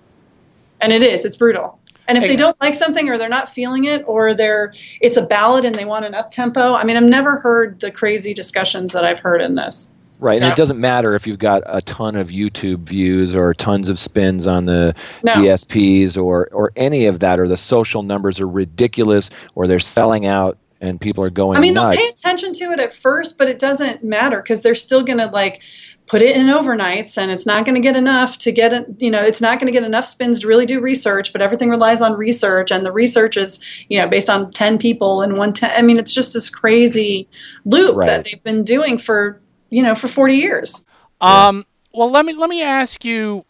and 0.79 0.93
it 0.93 1.03
is 1.03 1.25
it's 1.25 1.35
brutal 1.35 1.79
and 2.09 2.17
if 2.17 2.23
Hey. 2.23 2.29
they 2.31 2.35
don't 2.35 2.59
like 2.59 2.75
something 2.75 3.07
or 3.07 3.17
they're 3.17 3.29
not 3.29 3.47
feeling 3.47 3.85
it 3.85 4.03
or 4.07 4.33
they're 4.33 4.73
it's 4.99 5.15
a 5.15 5.21
ballad 5.25 5.63
and 5.63 5.75
they 5.75 5.85
want 5.85 6.03
an 6.05 6.13
up 6.13 6.31
tempo 6.31 6.73
i 6.73 6.83
mean 6.83 6.97
i've 6.97 7.03
never 7.03 7.39
heard 7.39 7.79
the 7.79 7.91
crazy 7.91 8.33
discussions 8.33 8.91
that 8.91 9.05
i've 9.05 9.21
heard 9.21 9.41
in 9.41 9.55
this 9.55 9.91
Right. 10.21 10.35
And 10.35 10.43
Yeah. 10.43 10.51
it 10.51 10.57
doesn't 10.57 10.81
matter 10.81 11.15
if 11.15 11.25
you've 11.25 11.39
got 11.39 11.63
a 11.65 11.79
ton 11.79 12.17
of 12.17 12.27
YouTube 12.27 12.79
views 12.79 13.33
or 13.33 13.53
tons 13.53 13.87
of 13.87 13.97
spins 13.97 14.45
on 14.47 14.65
the 14.65 14.93
No. 15.23 15.31
DSPs 15.31 16.17
or, 16.21 16.49
or 16.51 16.73
any 16.75 17.05
of 17.05 17.21
that, 17.21 17.39
or 17.39 17.47
the 17.47 17.55
social 17.55 18.03
numbers 18.03 18.41
are 18.41 18.47
ridiculous 18.49 19.29
or 19.55 19.65
they're 19.65 19.79
selling 19.79 20.25
out 20.25 20.57
and 20.81 20.99
people 20.99 21.23
are 21.23 21.29
going 21.29 21.55
I 21.57 21.61
mean, 21.61 21.73
they'll 21.73 21.83
nuts. 21.85 22.01
pay 22.01 22.07
attention 22.09 22.51
to 22.55 22.65
it 22.73 22.81
at 22.81 22.91
first, 22.91 23.37
but 23.37 23.47
it 23.47 23.59
doesn't 23.59 24.03
matter 24.03 24.41
because 24.41 24.61
they're 24.61 24.75
still 24.75 25.03
going 25.03 25.19
to 25.19 25.27
like 25.27 25.61
put 26.09 26.23
it 26.23 26.35
in 26.35 26.47
overnights 26.47 27.19
and 27.19 27.29
it's 27.31 27.45
not 27.45 27.65
going 27.65 27.75
to 27.75 27.81
get 27.81 27.95
enough 27.95 28.39
to 28.39 28.51
get 28.51 28.73
it, 28.73 28.87
you 28.97 29.11
know, 29.11 29.21
it's 29.21 29.39
not 29.39 29.59
going 29.59 29.67
to 29.67 29.71
get 29.71 29.85
enough 29.85 30.05
spins 30.05 30.39
to 30.39 30.47
really 30.47 30.65
do 30.65 30.81
research, 30.81 31.31
but 31.31 31.41
everything 31.41 31.69
relies 31.69 32.01
on 32.01 32.17
research 32.17 32.71
and 32.71 32.83
the 32.83 32.91
research 32.91 33.37
is, 33.37 33.59
you 33.89 33.99
know, 33.99 34.07
based 34.07 34.27
on 34.27 34.51
10 34.51 34.79
people 34.79 35.21
and 35.21 35.37
one 35.37 35.53
10. 35.53 35.71
I 35.75 35.83
mean, 35.83 35.97
it's 35.97 36.13
just 36.13 36.33
this 36.33 36.49
crazy 36.49 37.29
loop 37.63 37.95
Right. 37.95 38.07
that 38.07 38.25
they've 38.25 38.43
been 38.43 38.63
doing 38.63 38.97
for, 38.97 39.39
you 39.69 39.83
know, 39.83 39.93
for 39.93 40.07
40 40.07 40.33
years. 40.33 40.83
Um, 41.21 41.65
well, 41.93 42.09
let 42.09 42.25
me 42.25 42.33
let 42.33 42.49
me 42.49 42.63
ask 42.63 43.05
you 43.05 43.45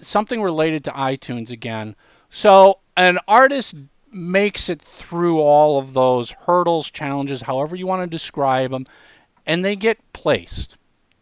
something 0.00 0.40
related 0.40 0.84
to 0.84 0.90
iTunes 0.92 1.50
again. 1.50 1.96
So, 2.30 2.78
an 2.96 3.18
artist 3.26 3.74
makes 4.12 4.68
it 4.68 4.80
through 4.80 5.40
all 5.40 5.78
of 5.78 5.94
those 5.94 6.30
hurdles, 6.30 6.90
challenges, 6.90 7.42
however 7.42 7.74
you 7.74 7.86
want 7.86 8.02
to 8.02 8.06
describe 8.06 8.70
them, 8.70 8.86
and 9.46 9.64
they 9.64 9.74
get 9.74 9.98
placed. 10.12 10.76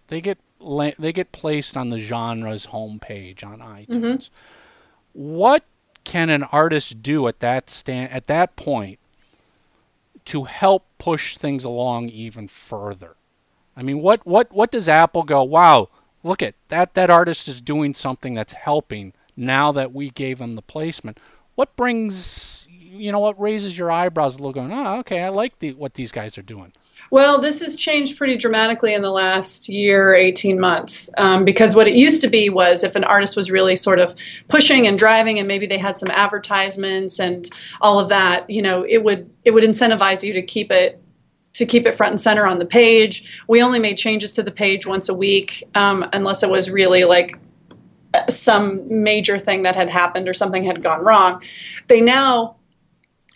They 0.09 0.21
get 0.21 0.39
la- 0.67 0.93
they 0.99 1.13
get 1.13 1.33
placed 1.33 1.77
on 1.77 1.91
the 1.91 1.99
genre's 1.99 2.69
homepage 2.69 3.45
on 3.45 3.61
iTunes. 3.61 3.87
Mm-hmm. 3.89 4.29
What 5.13 5.65
can 6.05 6.29
an 6.31 6.43
artist 6.45 7.03
do 7.03 7.27
at 7.29 7.41
that 7.41 7.71
stand 7.71 8.13
at 8.13 8.27
that 8.27 8.57
point 8.57 8.99
to 10.27 10.45
help 10.45 10.85
push 10.99 11.37
things 11.37 11.65
along 11.65 12.09
even 12.11 12.49
further? 12.49 13.17
I 13.77 13.83
mean, 13.83 14.01
what 14.01 14.27
what 14.27 14.53
what 14.53 14.71
does 14.71 14.89
Apple 14.89 15.23
go? 15.23 15.43
Wow, 15.43 15.89
look 16.23 16.43
at 16.43 16.55
that! 16.69 16.95
That 16.95 17.11
artist 17.11 17.49
is 17.49 17.61
doing 17.61 17.95
something 17.95 18.35
that's 18.35 18.55
helping. 18.55 19.13
Now 19.39 19.71
that 19.73 19.93
we 19.93 20.09
gave 20.09 20.41
him 20.41 20.55
the 20.55 20.63
placement, 20.63 21.21
what 21.57 21.77
brings 21.77 22.67
you 22.71 23.13
know 23.13 23.21
what 23.21 23.39
raises 23.39 23.77
your 23.77 23.91
eyebrows 23.91 24.35
a 24.35 24.39
little? 24.39 24.53
Going, 24.53 24.73
oh, 24.73 24.99
okay, 25.01 25.23
I 25.23 25.29
like 25.29 25.59
the 25.59 25.75
what 25.75 25.95
these 25.95 26.13
guys 26.13 26.39
are 26.39 26.43
doing. 26.43 26.73
Well, 27.11 27.41
this 27.41 27.61
has 27.61 27.77
changed 27.77 28.19
pretty 28.19 28.37
dramatically 28.37 28.95
in 28.95 29.03
the 29.03 29.11
last 29.11 29.69
year, 29.69 30.15
18 30.15 30.59
months. 30.59 31.11
Um, 31.17 31.45
because 31.45 31.75
what 31.75 31.87
it 31.87 31.95
used 31.95 32.23
to 32.23 32.29
be 32.29 32.49
was 32.49 32.83
if 32.83 32.97
an 32.97 33.05
artist 33.05 33.37
was 33.37 33.51
really 33.51 33.77
sort 33.77 33.99
of 33.99 34.15
pushing 34.49 34.87
and 34.87 34.99
driving, 34.99 35.39
and 35.39 35.49
maybe 35.49 35.67
they 35.67 35.79
had 35.79 35.99
some 35.99 36.11
advertisements 36.11 37.21
and 37.21 37.49
all 37.81 37.99
of 37.99 38.09
that, 38.09 38.49
you 38.51 38.63
know, 38.63 38.85
it 38.89 39.05
would 39.05 39.31
it 39.45 39.53
would 39.53 39.65
incentivize 39.65 40.23
you 40.23 40.33
to 40.33 40.43
keep 40.43 40.73
it 40.73 41.01
to 41.55 41.65
keep 41.65 41.87
it 41.87 41.95
front 41.95 42.11
and 42.13 42.21
center 42.21 42.47
on 42.47 42.59
the 42.59 42.67
page. 42.67 43.31
We 43.49 43.63
only 43.63 43.79
made 43.79 43.97
changes 43.97 44.33
to 44.33 44.43
the 44.43 44.51
page 44.51 44.87
once 44.87 45.09
a 45.09 45.15
week, 45.15 45.63
um, 45.75 46.07
unless 46.13 46.43
it 46.43 46.51
was 46.51 46.71
really 46.71 47.05
like 47.05 47.39
some 48.29 48.83
major 49.03 49.39
thing 49.39 49.63
that 49.63 49.75
had 49.75 49.89
happened 49.89 50.29
or 50.29 50.35
something 50.35 50.65
had 50.65 50.83
gone 50.83 51.03
wrong. 51.03 51.43
They 51.87 52.01
now 52.01 52.57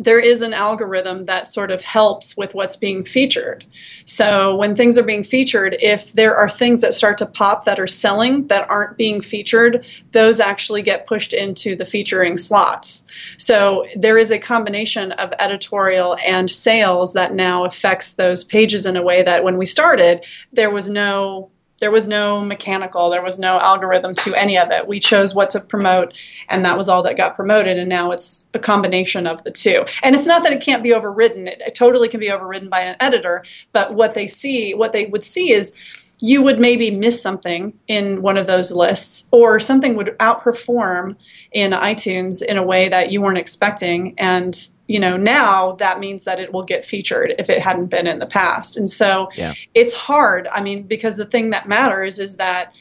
there 0.00 0.18
is 0.18 0.40
an 0.40 0.54
algorithm 0.54 1.26
that 1.26 1.46
sort 1.46 1.70
of 1.70 1.84
helps 1.84 2.34
with 2.34 2.54
what's 2.54 2.74
being 2.74 3.04
featured. 3.04 3.66
So 4.06 4.56
when 4.56 4.74
things 4.74 4.96
are 4.96 5.02
being 5.02 5.22
featured, 5.22 5.76
if 5.80 6.14
there 6.14 6.34
are 6.34 6.48
things 6.48 6.80
that 6.80 6.94
start 6.94 7.18
to 7.18 7.26
pop 7.26 7.66
that 7.66 7.78
are 7.78 7.86
selling 7.86 8.46
that 8.46 8.68
aren't 8.70 8.96
being 8.96 9.20
featured, 9.20 9.84
those 10.12 10.40
actually 10.40 10.80
get 10.80 11.06
pushed 11.06 11.34
into 11.34 11.76
the 11.76 11.84
featuring 11.84 12.38
slots. 12.38 13.06
So 13.36 13.86
there 13.94 14.16
is 14.16 14.30
a 14.30 14.38
combination 14.38 15.12
of 15.12 15.34
editorial 15.38 16.16
and 16.26 16.50
sales 16.50 17.12
that 17.12 17.34
now 17.34 17.66
affects 17.66 18.14
those 18.14 18.42
pages 18.42 18.86
in 18.86 18.96
a 18.96 19.02
way 19.02 19.22
that 19.22 19.44
when 19.44 19.58
we 19.58 19.66
started, 19.66 20.24
there 20.50 20.70
was 20.70 20.88
no 20.88 21.50
there 21.80 21.90
was 21.90 22.06
no 22.06 22.44
mechanical 22.44 23.10
there 23.10 23.22
was 23.22 23.38
no 23.38 23.58
algorithm 23.58 24.14
to 24.14 24.34
any 24.34 24.56
of 24.58 24.70
it. 24.70 24.86
We 24.86 25.00
chose 25.00 25.34
what 25.34 25.50
to 25.50 25.60
promote 25.60 26.14
and 26.48 26.64
that 26.64 26.78
was 26.78 26.88
all 26.88 27.02
that 27.02 27.16
got 27.16 27.36
promoted 27.36 27.78
and 27.78 27.88
now 27.88 28.12
it's 28.12 28.48
a 28.54 28.58
combination 28.58 29.26
of 29.26 29.42
the 29.44 29.50
two. 29.50 29.84
And 30.02 30.14
it's 30.14 30.26
not 30.26 30.42
that 30.44 30.52
it 30.52 30.62
can't 30.62 30.82
be 30.82 30.94
overridden 30.94 31.48
it, 31.48 31.60
it 31.60 31.74
totally 31.74 32.08
can 32.08 32.20
be 32.20 32.30
overridden 32.30 32.68
by 32.68 32.80
an 32.80 32.96
editor 33.00 33.44
but 33.72 33.94
what 33.94 34.14
they 34.14 34.26
see 34.26 34.74
what 34.74 34.92
they 34.92 35.06
would 35.06 35.24
see 35.24 35.52
is 35.52 35.76
you 36.22 36.42
would 36.42 36.60
maybe 36.60 36.90
miss 36.90 37.20
something 37.20 37.72
in 37.88 38.20
one 38.20 38.36
of 38.36 38.46
those 38.46 38.70
lists 38.70 39.26
or 39.30 39.58
something 39.58 39.96
would 39.96 40.18
outperform 40.18 41.16
in 41.52 41.72
itunes 41.72 42.42
in 42.42 42.58
a 42.58 42.62
way 42.62 42.88
that 42.88 43.10
you 43.10 43.22
weren't 43.22 43.38
expecting 43.38 44.14
and 44.18 44.70
you 44.90 44.98
know 44.98 45.16
now 45.16 45.72
that 45.84 46.00
means 46.00 46.24
that 46.24 46.40
it 46.40 46.52
will 46.52 46.64
get 46.64 46.84
featured 46.84 47.32
if 47.38 47.48
it 47.48 47.60
hadn't 47.60 47.86
been 47.86 48.08
in 48.08 48.18
the 48.18 48.26
past. 48.26 48.76
And 48.76 48.88
so 48.90 49.28
Yeah. 49.36 49.54
it's 49.74 49.94
hard. 49.94 50.48
I 50.52 50.60
mean 50.62 50.82
because 50.82 51.16
the 51.16 51.24
thing 51.34 51.50
that 51.50 51.68
matters 51.68 52.18
is 52.18 52.36
that 52.36 52.72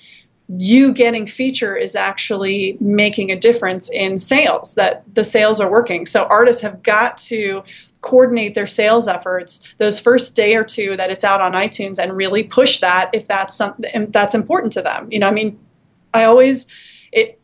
you 0.47 0.91
getting 0.91 1.27
feature 1.27 1.75
is 1.75 1.95
actually 1.95 2.75
making 2.81 3.31
a 3.31 3.35
difference 3.35 3.91
in 3.91 4.17
sales 4.17 4.73
that 4.73 5.03
the 5.13 5.23
sales 5.23 5.61
are 5.61 5.69
working. 5.69 6.07
So 6.07 6.23
artists 6.23 6.61
have 6.63 6.81
got 6.81 7.17
to 7.29 7.61
coordinate 8.01 8.55
their 8.55 8.65
sales 8.65 9.07
efforts 9.07 9.61
those 9.77 9.99
first 9.99 10.35
day 10.35 10.55
or 10.55 10.63
two 10.63 10.97
that 10.97 11.11
it's 11.11 11.23
out 11.23 11.41
on 11.41 11.51
itunes 11.51 11.99
and 11.99 12.15
really 12.17 12.43
push 12.43 12.79
that 12.79 13.09
if 13.13 13.27
that's 13.27 13.53
something 13.53 14.09
that's 14.09 14.33
important 14.33 14.73
to 14.73 14.81
them. 14.81 15.07
You 15.11 15.19
know 15.19 15.27
i 15.27 15.31
mean 15.31 15.59
i 16.13 16.23
always 16.23 16.65
it 17.11 17.38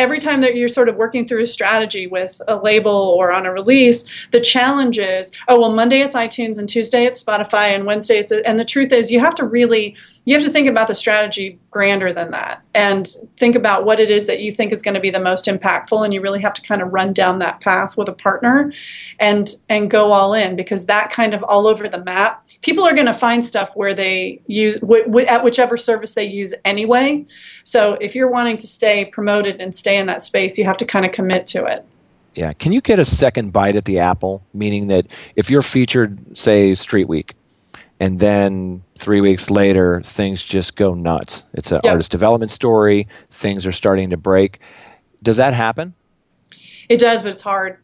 every 0.00 0.18
time 0.18 0.40
that 0.40 0.56
you're 0.56 0.66
sort 0.66 0.88
of 0.88 0.96
working 0.96 1.26
through 1.26 1.42
a 1.42 1.46
strategy 1.46 2.06
with 2.06 2.40
a 2.48 2.56
label 2.56 2.90
or 2.90 3.30
on 3.30 3.44
a 3.44 3.52
release, 3.52 4.04
the 4.30 4.40
challenge 4.40 4.98
is, 4.98 5.30
oh 5.46 5.60
well, 5.60 5.72
Monday 5.72 6.00
it's 6.00 6.14
iTunes 6.14 6.58
and 6.58 6.68
Tuesday 6.68 7.04
it's 7.04 7.22
Spotify 7.22 7.74
and 7.74 7.84
Wednesday 7.84 8.18
it's 8.18 8.32
and 8.32 8.58
the 8.58 8.64
truth 8.64 8.92
is 8.92 9.12
you 9.12 9.20
have 9.20 9.34
to 9.34 9.44
really 9.44 9.94
you 10.24 10.34
have 10.34 10.44
to 10.44 10.50
think 10.50 10.68
about 10.68 10.88
the 10.88 10.94
strategy 10.94 11.58
grander 11.70 12.12
than 12.12 12.30
that 12.30 12.62
and 12.74 13.08
think 13.36 13.56
about 13.56 13.84
what 13.84 13.98
it 13.98 14.10
is 14.10 14.26
that 14.26 14.40
you 14.40 14.52
think 14.52 14.70
is 14.72 14.82
going 14.82 14.94
to 14.94 15.00
be 15.00 15.10
the 15.10 15.20
most 15.20 15.46
impactful 15.46 16.04
and 16.04 16.14
you 16.14 16.20
really 16.20 16.40
have 16.40 16.54
to 16.54 16.62
kind 16.62 16.80
of 16.80 16.92
run 16.92 17.12
down 17.12 17.40
that 17.40 17.60
path 17.60 17.96
with 17.96 18.08
a 18.08 18.12
partner 18.12 18.72
and 19.18 19.56
and 19.68 19.90
go 19.90 20.12
all 20.12 20.34
in 20.34 20.54
because 20.54 20.86
that 20.86 21.10
kind 21.10 21.34
of 21.34 21.42
all 21.44 21.66
over 21.66 21.88
the 21.88 22.02
map 22.04 22.46
people 22.62 22.84
are 22.84 22.94
going 22.94 23.06
to 23.06 23.14
find 23.14 23.44
stuff 23.44 23.70
where 23.74 23.92
they 23.92 24.40
use 24.46 24.78
w- 24.80 25.04
w- 25.04 25.26
at 25.26 25.42
whichever 25.42 25.76
service 25.76 26.14
they 26.14 26.24
use 26.24 26.54
anyway. 26.64 27.24
So 27.64 27.94
if 28.00 28.14
you're 28.14 28.30
wanting 28.30 28.56
to 28.58 28.66
stay 28.66 29.04
promoted 29.06 29.60
and 29.60 29.74
stay 29.74 29.98
in 29.98 30.06
that 30.06 30.22
space 30.22 30.56
you 30.56 30.64
have 30.64 30.76
to 30.76 30.84
kind 30.84 31.04
of 31.04 31.12
commit 31.12 31.46
to 31.48 31.64
it. 31.64 31.84
Yeah 32.36 32.52
can 32.52 32.72
you 32.72 32.80
get 32.80 33.00
a 33.00 33.04
second 33.04 33.52
bite 33.52 33.74
at 33.74 33.84
the 33.84 33.98
apple? 33.98 34.44
Meaning 34.54 34.86
that 34.88 35.06
if 35.34 35.50
you're 35.50 35.62
featured 35.62 36.38
say 36.38 36.76
street 36.76 37.08
week 37.08 37.34
and 38.00 38.18
then 38.18 38.82
three 38.96 39.20
weeks 39.20 39.50
later 39.50 40.00
things 40.00 40.42
just 40.42 40.74
go 40.74 40.94
nuts. 40.94 41.44
It's 41.52 41.70
an 41.70 41.80
yep. 41.84 41.92
artist 41.92 42.10
development 42.10 42.50
story. 42.50 43.06
Things 43.28 43.66
are 43.66 43.72
starting 43.72 44.10
to 44.10 44.16
break. 44.16 44.58
Does 45.22 45.36
that 45.36 45.54
happen? 45.54 45.94
It 46.88 46.98
does 46.98 47.22
but 47.22 47.32
it's 47.32 47.42
hard 47.42 47.78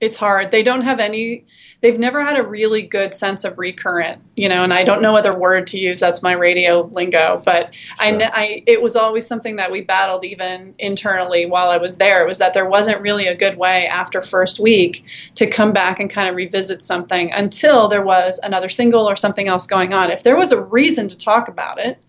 it's 0.00 0.16
hard 0.16 0.50
they 0.50 0.62
don't 0.62 0.82
have 0.82 0.98
any 0.98 1.44
they've 1.80 1.98
never 1.98 2.22
had 2.22 2.38
a 2.38 2.46
really 2.46 2.82
good 2.82 3.14
sense 3.14 3.44
of 3.44 3.58
recurrent, 3.58 4.20
you 4.36 4.48
know, 4.48 4.62
and 4.62 4.72
I 4.72 4.84
don't 4.84 5.00
know 5.00 5.16
other 5.16 5.36
word 5.36 5.66
to 5.68 5.78
use. 5.78 6.00
That's 6.00 6.22
my 6.22 6.32
radio 6.32 6.82
lingo, 6.92 7.40
but 7.44 7.74
sure. 7.74 8.22
I, 8.22 8.30
I, 8.32 8.62
it 8.66 8.82
was 8.82 8.96
always 8.96 9.26
something 9.26 9.56
that 9.56 9.70
we 9.70 9.80
battled 9.80 10.24
even 10.24 10.74
internally 10.78 11.46
while 11.46 11.70
I 11.70 11.78
was 11.78 11.96
there. 11.96 12.22
It 12.22 12.28
was 12.28 12.38
that 12.38 12.54
there 12.54 12.68
wasn't 12.68 13.00
really 13.00 13.26
a 13.26 13.34
good 13.34 13.56
way 13.56 13.86
after 13.86 14.22
first 14.22 14.60
week 14.60 15.04
to 15.36 15.46
come 15.46 15.72
back 15.72 16.00
and 16.00 16.10
kind 16.10 16.28
of 16.28 16.36
revisit 16.36 16.82
something 16.82 17.32
until 17.32 17.88
there 17.88 18.04
was 18.04 18.38
another 18.42 18.68
single 18.68 19.08
or 19.08 19.16
something 19.16 19.48
else 19.48 19.66
going 19.66 19.94
on. 19.94 20.10
If 20.10 20.22
there 20.22 20.36
was 20.36 20.52
a 20.52 20.60
reason 20.60 21.08
to 21.08 21.16
talk 21.16 21.48
about 21.48 21.78
it, 21.78 22.04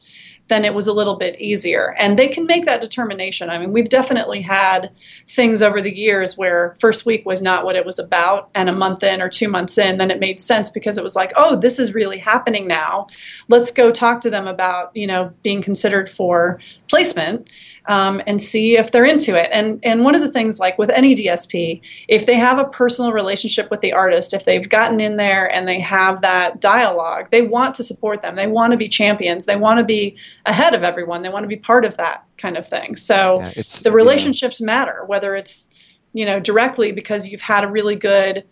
then 0.51 0.65
it 0.65 0.73
was 0.73 0.87
a 0.87 0.93
little 0.93 1.15
bit 1.15 1.39
easier. 1.39 1.95
And 1.97 2.19
they 2.19 2.27
can 2.27 2.45
make 2.45 2.65
that 2.65 2.81
determination. 2.81 3.49
I 3.49 3.57
mean, 3.57 3.71
we've 3.71 3.89
definitely 3.89 4.41
had 4.41 4.91
things 5.27 5.61
over 5.61 5.81
the 5.81 5.95
years 5.95 6.37
where 6.37 6.75
first 6.79 7.05
week 7.05 7.25
was 7.25 7.41
not 7.41 7.63
what 7.63 7.75
it 7.75 7.85
was 7.85 7.97
about, 7.99 8.51
and 8.53 8.69
a 8.69 8.73
month 8.73 9.03
in 9.03 9.21
or 9.21 9.29
two 9.29 9.47
months 9.47 9.77
in, 9.77 9.97
then 9.97 10.11
it 10.11 10.19
made 10.19 10.39
sense 10.39 10.69
because 10.69 10.97
it 10.97 11.03
was 11.03 11.15
like, 11.15 11.31
oh, 11.35 11.55
this 11.55 11.79
is 11.79 11.95
really 11.95 12.17
happening 12.17 12.67
now. 12.67 13.07
Let's 13.47 13.71
go 13.71 13.91
talk 13.91 14.21
to 14.21 14.29
them 14.29 14.47
about, 14.47 14.95
you 14.95 15.07
know, 15.07 15.33
being 15.41 15.61
considered 15.61 16.11
for 16.11 16.59
placement 16.89 17.49
um, 17.87 18.21
and 18.27 18.41
see 18.41 18.77
if 18.77 18.91
they're 18.91 19.05
into 19.05 19.37
it. 19.37 19.49
And 19.51 19.79
and 19.83 20.03
one 20.03 20.15
of 20.15 20.21
the 20.21 20.31
things, 20.31 20.59
like 20.59 20.77
with 20.77 20.89
any 20.89 21.15
DSP, 21.15 21.81
if 22.07 22.25
they 22.25 22.35
have 22.35 22.59
a 22.59 22.65
personal 22.65 23.11
relationship 23.11 23.71
with 23.71 23.81
the 23.81 23.93
artist, 23.93 24.33
if 24.33 24.45
they've 24.45 24.67
gotten 24.67 24.99
in 24.99 25.17
there 25.17 25.53
and 25.53 25.67
they 25.67 25.79
have 25.79 26.21
that 26.21 26.59
dialogue, 26.59 27.29
they 27.31 27.41
want 27.41 27.75
to 27.75 27.83
support 27.83 28.21
them. 28.21 28.35
They 28.35 28.47
want 28.47 28.71
to 28.71 28.77
be 28.77 28.87
champions. 28.87 29.45
They 29.45 29.55
want 29.55 29.79
to 29.79 29.83
be 29.83 30.15
ahead 30.45 30.75
of 30.75 30.83
everyone. 30.83 31.21
They 31.21 31.29
want 31.29 31.43
to 31.43 31.49
be 31.49 31.57
part 31.57 31.85
of 31.85 31.97
that 31.97 32.23
kind 32.37 32.57
of 32.57 32.67
thing. 32.67 32.95
So 32.95 33.39
yeah, 33.55 33.63
the 33.83 33.91
relationships 33.91 34.59
yeah. 34.59 34.67
matter, 34.67 35.03
whether 35.05 35.35
it's 35.35 35.69
you 36.13 36.25
know 36.25 36.39
directly 36.39 36.91
because 36.91 37.27
you've 37.27 37.41
had 37.41 37.63
a 37.63 37.67
really 37.67 37.95
good 37.95 38.43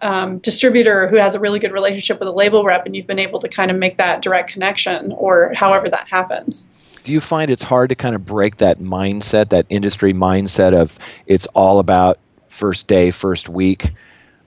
um, 0.00 0.38
distributor 0.38 1.06
who 1.06 1.16
has 1.16 1.36
a 1.36 1.40
really 1.40 1.60
good 1.60 1.70
relationship 1.70 2.18
with 2.18 2.28
a 2.28 2.32
label 2.32 2.64
rep 2.64 2.86
and 2.86 2.96
you've 2.96 3.06
been 3.06 3.20
able 3.20 3.38
to 3.38 3.48
kind 3.48 3.70
of 3.70 3.76
make 3.76 3.98
that 3.98 4.20
direct 4.20 4.50
connection 4.50 5.12
or 5.12 5.52
however 5.54 5.88
that 5.88 6.08
happens 6.08 6.66
do 7.04 7.12
you 7.12 7.20
find 7.20 7.50
it's 7.50 7.62
hard 7.62 7.88
to 7.90 7.94
kind 7.94 8.14
of 8.14 8.24
break 8.24 8.56
that 8.56 8.78
mindset, 8.78 9.50
that 9.50 9.66
industry 9.68 10.12
mindset 10.12 10.74
of 10.74 10.98
it's 11.26 11.46
all 11.48 11.78
about 11.78 12.18
first 12.48 12.86
day, 12.86 13.10
first 13.10 13.48
week? 13.48 13.92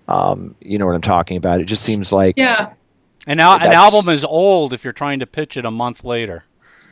Um, 0.08 0.56
you 0.62 0.78
know 0.78 0.86
what 0.86 0.96
I'm 0.96 1.02
talking 1.02 1.38
about. 1.38 1.62
It 1.62 1.66
just 1.66 1.84
seems 1.84 2.12
like 2.12 2.36
yeah. 2.38 2.74
An, 3.28 3.40
al- 3.40 3.60
an 3.60 3.74
album 3.74 4.10
is 4.10 4.24
old 4.24 4.72
if 4.72 4.84
you're 4.84 4.94
trying 4.94 5.20
to 5.20 5.26
pitch 5.26 5.58
it 5.58 5.66
a 5.66 5.72
month 5.72 6.04
later. 6.04 6.44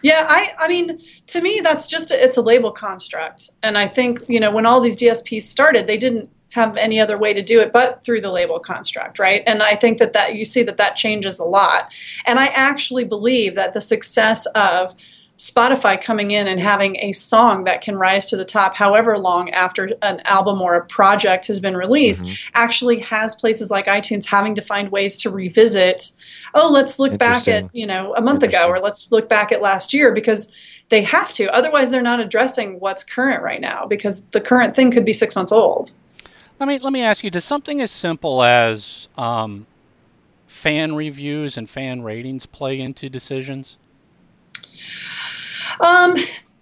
Yeah, 0.02 0.26
I, 0.28 0.54
I 0.58 0.68
mean, 0.68 1.00
to 1.28 1.42
me, 1.42 1.62
that's 1.64 1.88
just 1.88 2.12
a, 2.12 2.22
it's 2.22 2.38
a 2.38 2.42
label 2.42 2.72
construct, 2.72 3.52
and 3.62 3.78
I 3.78 3.88
think 3.88 4.28
you 4.28 4.40
know 4.40 4.52
when 4.52 4.66
all 4.66 4.82
these 4.82 4.98
DSPs 4.98 5.44
started, 5.44 5.88
they 5.88 5.98
didn't 5.98 6.30
have 6.54 6.78
any 6.78 7.00
other 7.00 7.18
way 7.18 7.34
to 7.34 7.42
do 7.42 7.60
it 7.60 7.74
but 7.74 8.04
through 8.04 8.22
the 8.22 8.32
label 8.32 8.60
construct 8.60 9.18
right 9.18 9.42
and 9.48 9.64
i 9.64 9.74
think 9.76 9.98
that 9.98 10.14
that 10.14 10.36
you 10.36 10.46
see 10.46 10.62
that 10.62 10.78
that 10.78 10.96
changes 10.96 11.40
a 11.40 11.44
lot 11.44 11.92
and 12.28 12.38
i 12.38 12.46
actually 12.54 13.04
believe 13.04 13.56
that 13.56 13.74
the 13.74 13.82
success 13.82 14.46
of 14.54 14.96
Spotify 15.38 16.00
coming 16.00 16.32
in 16.32 16.48
and 16.48 16.60
having 16.60 16.96
a 16.98 17.12
song 17.12 17.64
that 17.64 17.82
can 17.82 17.96
rise 17.96 18.28
to 18.28 18.38
the 18.38 18.46
top 18.46 18.76
however 18.76 19.18
long 19.18 19.50
after 19.50 19.92
an 20.04 20.22
album 20.26 20.62
or 20.62 20.76
a 20.76 20.86
project 20.86 21.48
has 21.48 21.60
been 21.60 21.76
released 21.76 22.26
mm-hmm. 22.26 22.52
actually 22.54 23.00
has 23.00 23.34
places 23.36 23.72
like 23.72 23.88
iTunes 23.88 24.26
having 24.26 24.54
to 24.54 24.62
find 24.62 24.92
ways 24.92 25.20
to 25.20 25.32
revisit 25.32 26.12
oh 26.54 26.72
let's 26.72 27.00
look 27.00 27.18
back 27.18 27.48
at 27.48 27.68
you 27.74 27.86
know 27.86 28.14
a 28.16 28.22
month 28.22 28.44
ago 28.44 28.68
or 28.68 28.80
let's 28.80 29.12
look 29.12 29.28
back 29.28 29.52
at 29.52 29.62
last 29.62 29.94
year 29.94 30.14
because 30.14 30.54
they 30.90 31.02
have 31.02 31.34
to 31.34 31.52
otherwise 31.54 31.90
they're 31.90 32.02
not 32.02 32.20
addressing 32.20 32.80
what's 32.80 33.04
current 33.04 33.42
right 33.42 33.62
now 33.62 33.88
because 33.88 34.22
the 34.26 34.42
current 34.42 34.76
thing 34.76 34.92
could 34.92 35.06
be 35.06 35.14
6 35.14 35.36
months 35.36 35.52
old. 35.52 35.92
Let 36.60 36.70
me 36.70 36.78
let 36.78 36.94
me 36.94 37.02
ask 37.02 37.24
you 37.24 37.32
does 37.32 37.44
something 37.44 37.82
as 37.82 37.90
simple 37.90 38.44
as 38.44 39.10
um, 39.18 39.66
fan 40.46 40.96
reviews 40.96 41.58
and 41.58 41.68
fan 41.68 42.04
ratings 42.04 42.46
play 42.46 42.80
into 42.80 43.10
decisions? 43.10 43.78
Um, 45.80 46.16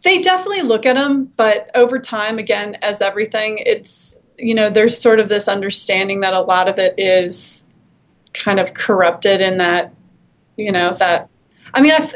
they 0.03 0.21
definitely 0.21 0.63
look 0.63 0.85
at 0.85 0.95
them, 0.95 1.31
but 1.37 1.69
over 1.75 1.99
time, 1.99 2.39
again, 2.39 2.77
as 2.81 3.01
everything, 3.01 3.59
it's 3.65 4.17
you 4.37 4.55
know 4.55 4.69
there's 4.69 4.99
sort 4.99 5.19
of 5.19 5.29
this 5.29 5.47
understanding 5.47 6.21
that 6.21 6.33
a 6.33 6.41
lot 6.41 6.67
of 6.67 6.79
it 6.79 6.95
is 6.97 7.67
kind 8.33 8.59
of 8.59 8.73
corrupted 8.73 9.41
in 9.41 9.57
that 9.57 9.93
you 10.57 10.71
know 10.71 10.93
that 10.95 11.29
I 11.73 11.81
mean, 11.81 11.93
I've, 11.93 12.13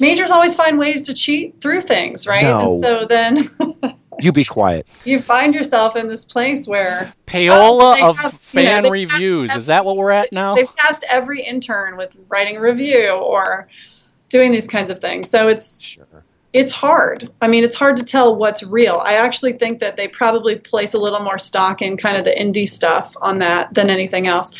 majors 0.00 0.30
always 0.30 0.54
find 0.54 0.78
ways 0.78 1.06
to 1.06 1.14
cheat 1.14 1.60
through 1.60 1.80
things, 1.82 2.26
right? 2.26 2.44
No. 2.44 2.74
And 2.74 2.84
so 2.84 3.06
then 3.06 3.96
you 4.20 4.32
be 4.32 4.44
quiet. 4.44 4.86
You 5.04 5.18
find 5.18 5.54
yourself 5.54 5.96
in 5.96 6.08
this 6.08 6.24
place 6.24 6.68
where 6.68 7.12
payola 7.26 7.96
oh, 8.00 8.10
of 8.10 8.18
have, 8.18 8.34
fan 8.34 8.76
you 8.76 8.82
know, 8.82 8.90
reviews. 8.90 9.50
Every, 9.50 9.58
is 9.58 9.66
that 9.66 9.84
what 9.84 9.96
we're 9.96 10.12
at 10.12 10.32
now? 10.32 10.54
They've 10.54 10.74
tasked 10.76 11.04
every 11.08 11.42
intern 11.42 11.96
with 11.96 12.16
writing 12.28 12.56
a 12.56 12.60
review 12.60 13.10
or 13.10 13.68
doing 14.34 14.50
these 14.50 14.66
kinds 14.66 14.90
of 14.90 14.98
things. 14.98 15.30
So 15.30 15.46
it's 15.46 15.80
sure 15.80 16.24
it's 16.54 16.70
hard. 16.70 17.28
I 17.42 17.48
mean, 17.48 17.64
it's 17.64 17.74
hard 17.74 17.96
to 17.96 18.04
tell 18.04 18.36
what's 18.36 18.62
real. 18.62 19.02
I 19.04 19.14
actually 19.14 19.54
think 19.54 19.80
that 19.80 19.96
they 19.96 20.06
probably 20.06 20.54
place 20.54 20.94
a 20.94 20.98
little 20.98 21.18
more 21.18 21.36
stock 21.36 21.82
in 21.82 21.96
kind 21.96 22.16
of 22.16 22.22
the 22.22 22.30
indie 22.30 22.68
stuff 22.68 23.16
on 23.20 23.40
that 23.40 23.74
than 23.74 23.90
anything 23.90 24.28
else. 24.28 24.56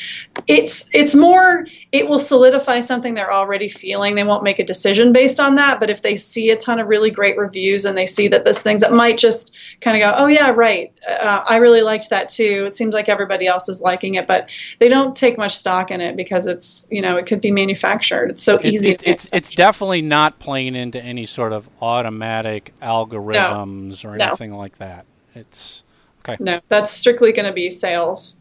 It's 0.48 0.90
it's 0.92 1.14
more 1.14 1.66
it 1.92 2.08
will 2.08 2.18
solidify 2.18 2.80
something 2.80 3.14
they're 3.14 3.32
already 3.32 3.68
feeling. 3.68 4.16
They 4.16 4.24
won't 4.24 4.42
make 4.42 4.58
a 4.58 4.64
decision 4.64 5.12
based 5.12 5.38
on 5.38 5.54
that, 5.54 5.78
but 5.78 5.88
if 5.88 6.02
they 6.02 6.16
see 6.16 6.50
a 6.50 6.56
ton 6.56 6.80
of 6.80 6.88
really 6.88 7.12
great 7.12 7.36
reviews 7.38 7.84
and 7.84 7.96
they 7.96 8.06
see 8.06 8.26
that 8.26 8.44
this 8.44 8.60
things 8.60 8.80
that 8.80 8.92
might 8.92 9.16
just 9.16 9.54
kind 9.80 9.96
of 9.96 10.00
go, 10.00 10.16
"Oh 10.18 10.26
yeah, 10.26 10.50
right. 10.50 10.92
Uh, 11.08 11.44
I 11.48 11.58
really 11.58 11.82
liked 11.82 12.10
that 12.10 12.28
too. 12.28 12.64
It 12.66 12.74
seems 12.74 12.92
like 12.92 13.08
everybody 13.08 13.46
else 13.46 13.68
is 13.68 13.80
liking 13.80 14.16
it," 14.16 14.26
but 14.26 14.50
they 14.80 14.88
don't 14.88 15.14
take 15.14 15.38
much 15.38 15.54
stock 15.54 15.92
in 15.92 16.00
it 16.00 16.16
because 16.16 16.48
it's, 16.48 16.88
you 16.90 17.00
know, 17.00 17.16
it 17.16 17.26
could 17.26 17.40
be 17.40 17.52
manufactured. 17.52 18.30
It's 18.30 18.42
so 18.42 18.56
it, 18.56 18.64
easy 18.64 18.90
it, 18.90 19.06
it's 19.06 19.28
it's 19.32 19.52
definitely 19.52 20.02
not 20.02 20.40
playing 20.40 20.74
into 20.74 21.00
any 21.00 21.24
sort 21.24 21.52
of 21.52 21.68
automatic 21.84 22.72
algorithms 22.80 24.04
no. 24.04 24.10
or 24.10 24.14
anything 24.14 24.52
no. 24.52 24.58
like 24.58 24.78
that. 24.78 25.04
It's 25.34 25.82
okay. 26.20 26.42
No, 26.42 26.60
that's 26.68 26.90
strictly 26.90 27.30
going 27.30 27.46
to 27.46 27.52
be 27.52 27.68
sales. 27.68 28.40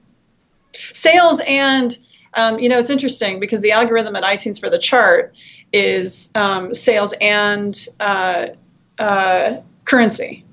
Sales 0.72 1.42
and 1.48 1.98
um, 2.36 2.58
you 2.60 2.70
know 2.70 2.80
it's 2.80 2.90
interesting 2.90 3.40
because 3.40 3.62
the 3.62 3.72
algorithm 3.72 4.16
at 4.16 4.24
iTunes 4.24 4.60
for 4.60 4.70
the 4.70 4.80
chart 4.80 5.36
is 5.74 6.32
um, 6.36 6.74
sales 6.74 7.14
and 7.20 7.88
uh, 8.00 8.48
uh, 8.98 9.58
currency. 9.86 10.46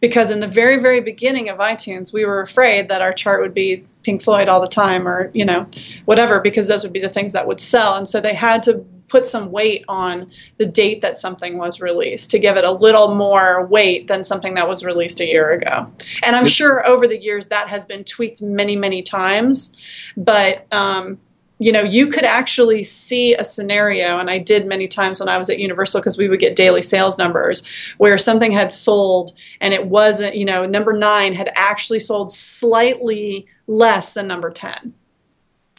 Because 0.00 0.30
in 0.30 0.40
the 0.40 0.48
very 0.48 0.78
very 0.78 1.00
beginning 1.00 1.48
of 1.48 1.58
iTunes, 1.58 2.12
we 2.12 2.24
were 2.24 2.40
afraid 2.40 2.88
that 2.88 3.00
our 3.00 3.12
chart 3.12 3.40
would 3.40 3.54
be 3.54 3.84
Pink 4.02 4.22
Floyd 4.22 4.48
all 4.48 4.60
the 4.60 4.68
time, 4.68 5.08
or 5.08 5.30
you 5.32 5.44
know, 5.44 5.66
whatever, 6.04 6.40
because 6.40 6.66
those 6.66 6.82
would 6.82 6.92
be 6.92 7.00
the 7.00 7.08
things 7.08 7.32
that 7.32 7.46
would 7.46 7.60
sell, 7.60 7.94
and 7.96 8.06
so 8.06 8.20
they 8.20 8.34
had 8.34 8.62
to 8.64 8.84
put 9.08 9.26
some 9.26 9.50
weight 9.50 9.84
on 9.88 10.30
the 10.58 10.66
date 10.66 11.00
that 11.02 11.16
something 11.16 11.58
was 11.58 11.80
released 11.80 12.30
to 12.32 12.38
give 12.38 12.56
it 12.56 12.64
a 12.64 12.72
little 12.72 13.14
more 13.14 13.66
weight 13.66 14.08
than 14.08 14.24
something 14.24 14.54
that 14.54 14.68
was 14.68 14.84
released 14.84 15.20
a 15.20 15.26
year 15.26 15.52
ago. 15.52 15.90
And 16.24 16.34
I'm 16.34 16.46
sure 16.46 16.86
over 16.86 17.06
the 17.06 17.20
years 17.20 17.48
that 17.48 17.68
has 17.68 17.84
been 17.84 18.04
tweaked 18.04 18.42
many, 18.42 18.76
many 18.76 19.02
times. 19.02 19.76
But, 20.16 20.66
um, 20.72 21.18
you 21.58 21.72
know, 21.72 21.82
you 21.82 22.08
could 22.08 22.24
actually 22.24 22.82
see 22.82 23.34
a 23.34 23.42
scenario, 23.42 24.18
and 24.18 24.28
I 24.28 24.36
did 24.36 24.66
many 24.66 24.88
times 24.88 25.20
when 25.20 25.28
I 25.28 25.38
was 25.38 25.48
at 25.48 25.58
Universal 25.58 26.00
because 26.00 26.18
we 26.18 26.28
would 26.28 26.40
get 26.40 26.54
daily 26.54 26.82
sales 26.82 27.16
numbers 27.16 27.66
where 27.96 28.18
something 28.18 28.52
had 28.52 28.72
sold 28.72 29.32
and 29.60 29.72
it 29.72 29.86
wasn't, 29.86 30.36
you 30.36 30.44
know, 30.44 30.66
number 30.66 30.92
nine 30.92 31.32
had 31.32 31.50
actually 31.54 32.00
sold 32.00 32.30
slightly 32.30 33.46
less 33.66 34.12
than 34.12 34.26
number 34.26 34.50
10. 34.50 34.92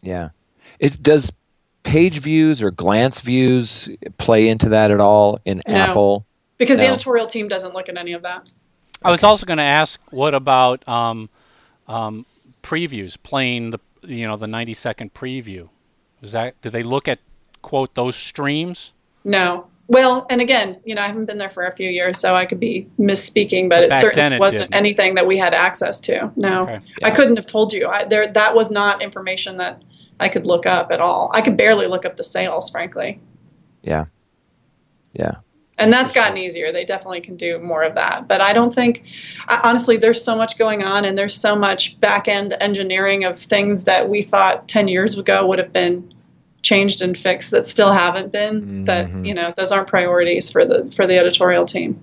Yeah. 0.01 0.29
It 0.79 1.01
does 1.01 1.31
page 1.87 2.19
views 2.19 2.61
or 2.61 2.69
glance 2.69 3.21
views 3.21 3.89
play 4.17 4.49
into 4.49 4.69
that 4.69 4.91
at 4.91 4.99
all 4.99 5.39
in 5.45 5.61
no, 5.67 5.73
Apple? 5.73 6.25
Because 6.57 6.77
no. 6.77 6.83
the 6.83 6.89
editorial 6.89 7.27
team 7.27 7.47
doesn't 7.47 7.73
look 7.73 7.87
at 7.87 7.97
any 7.97 8.11
of 8.11 8.23
that. 8.23 8.51
I 9.03 9.11
was 9.11 9.23
also 9.23 9.45
going 9.45 9.57
to 9.57 9.63
ask, 9.63 10.01
what 10.11 10.33
about 10.33 10.85
um, 10.87 11.29
um, 11.87 12.25
previews, 12.61 13.17
playing 13.21 13.69
the 13.71 13.79
you 14.03 14.27
know 14.27 14.37
the 14.37 14.47
90 14.47 14.73
second 14.73 15.13
preview? 15.13 15.69
Is 16.21 16.33
that 16.33 16.59
do 16.61 16.69
they 16.69 16.83
look 16.83 17.07
at 17.07 17.19
quote 17.61 17.95
those 17.95 18.15
streams? 18.15 18.91
No. 19.23 19.67
Well, 19.89 20.25
and 20.29 20.41
again, 20.41 20.81
you 20.83 20.95
know, 20.95 21.01
I 21.01 21.07
haven't 21.07 21.27
been 21.27 21.37
there 21.37 21.49
for 21.49 21.65
a 21.65 21.73
few 21.73 21.89
years, 21.89 22.19
so 22.19 22.35
I 22.35 22.45
could 22.45 22.59
be 22.59 22.89
misspeaking, 22.99 23.69
but, 23.69 23.79
But 23.79 23.83
it 23.85 23.91
certainly 23.93 24.35
it 24.35 24.39
wasn't 24.39 24.63
didn't. 24.63 24.75
anything 24.75 25.15
that 25.15 25.25
we 25.25 25.37
had 25.37 25.53
access 25.53 26.01
to. 26.01 26.29
No, 26.35 26.63
Okay. 26.63 26.79
I 27.03 27.11
couldn't 27.11 27.37
have 27.37 27.45
told 27.45 27.71
you. 27.71 27.87
I, 27.87 28.03
there, 28.03 28.27
that 28.27 28.53
was 28.53 28.69
not 28.69 29.01
information 29.01 29.55
that 29.57 29.81
I 30.19 30.29
could 30.29 30.45
look 30.45 30.65
up 30.65 30.91
at 30.91 30.99
all. 30.99 31.31
I 31.33 31.41
could 31.41 31.57
barely 31.57 31.87
look 31.87 32.05
up 32.05 32.17
the 32.17 32.23
sales, 32.23 32.69
frankly. 32.69 33.19
Yeah. 33.83 34.05
Yeah. 35.13 35.35
And 35.79 35.93
that's 35.93 36.11
gotten 36.11 36.37
easier. 36.39 36.71
They 36.71 36.85
definitely 36.85 37.21
can 37.21 37.35
do 37.35 37.59
more 37.59 37.83
of 37.83 37.93
that. 37.95 38.27
But 38.27 38.41
I 38.41 38.51
don't 38.51 38.73
think, 38.73 39.03
I- 39.47 39.61
honestly, 39.63 39.95
there's 39.97 40.23
so 40.23 40.35
much 40.35 40.57
going 40.57 40.83
on 40.83 41.05
and 41.05 41.15
there's 41.17 41.35
so 41.39 41.55
much 41.55 41.99
back 41.99 42.27
end 42.27 42.55
engineering 42.59 43.23
of 43.23 43.37
things 43.37 43.83
that 43.83 44.09
we 44.09 44.23
thought 44.23 44.67
10 44.67 44.87
years 44.87 45.17
ago 45.17 45.45
would 45.45 45.59
have 45.59 45.71
been 45.71 46.11
changed 46.63 47.01
and 47.03 47.15
fixed 47.17 47.51
that 47.51 47.65
still 47.67 47.91
haven't 47.93 48.31
been 48.31 48.83
that 48.85 49.07
Mhm. 49.07 49.25
you 49.25 49.33
know 49.33 49.53
those 49.55 49.71
aren't 49.71 49.87
priorities 49.87 50.49
for 50.49 50.65
the 50.65 50.89
for 50.91 51.07
the 51.07 51.17
editorial 51.17 51.65
team 51.65 51.97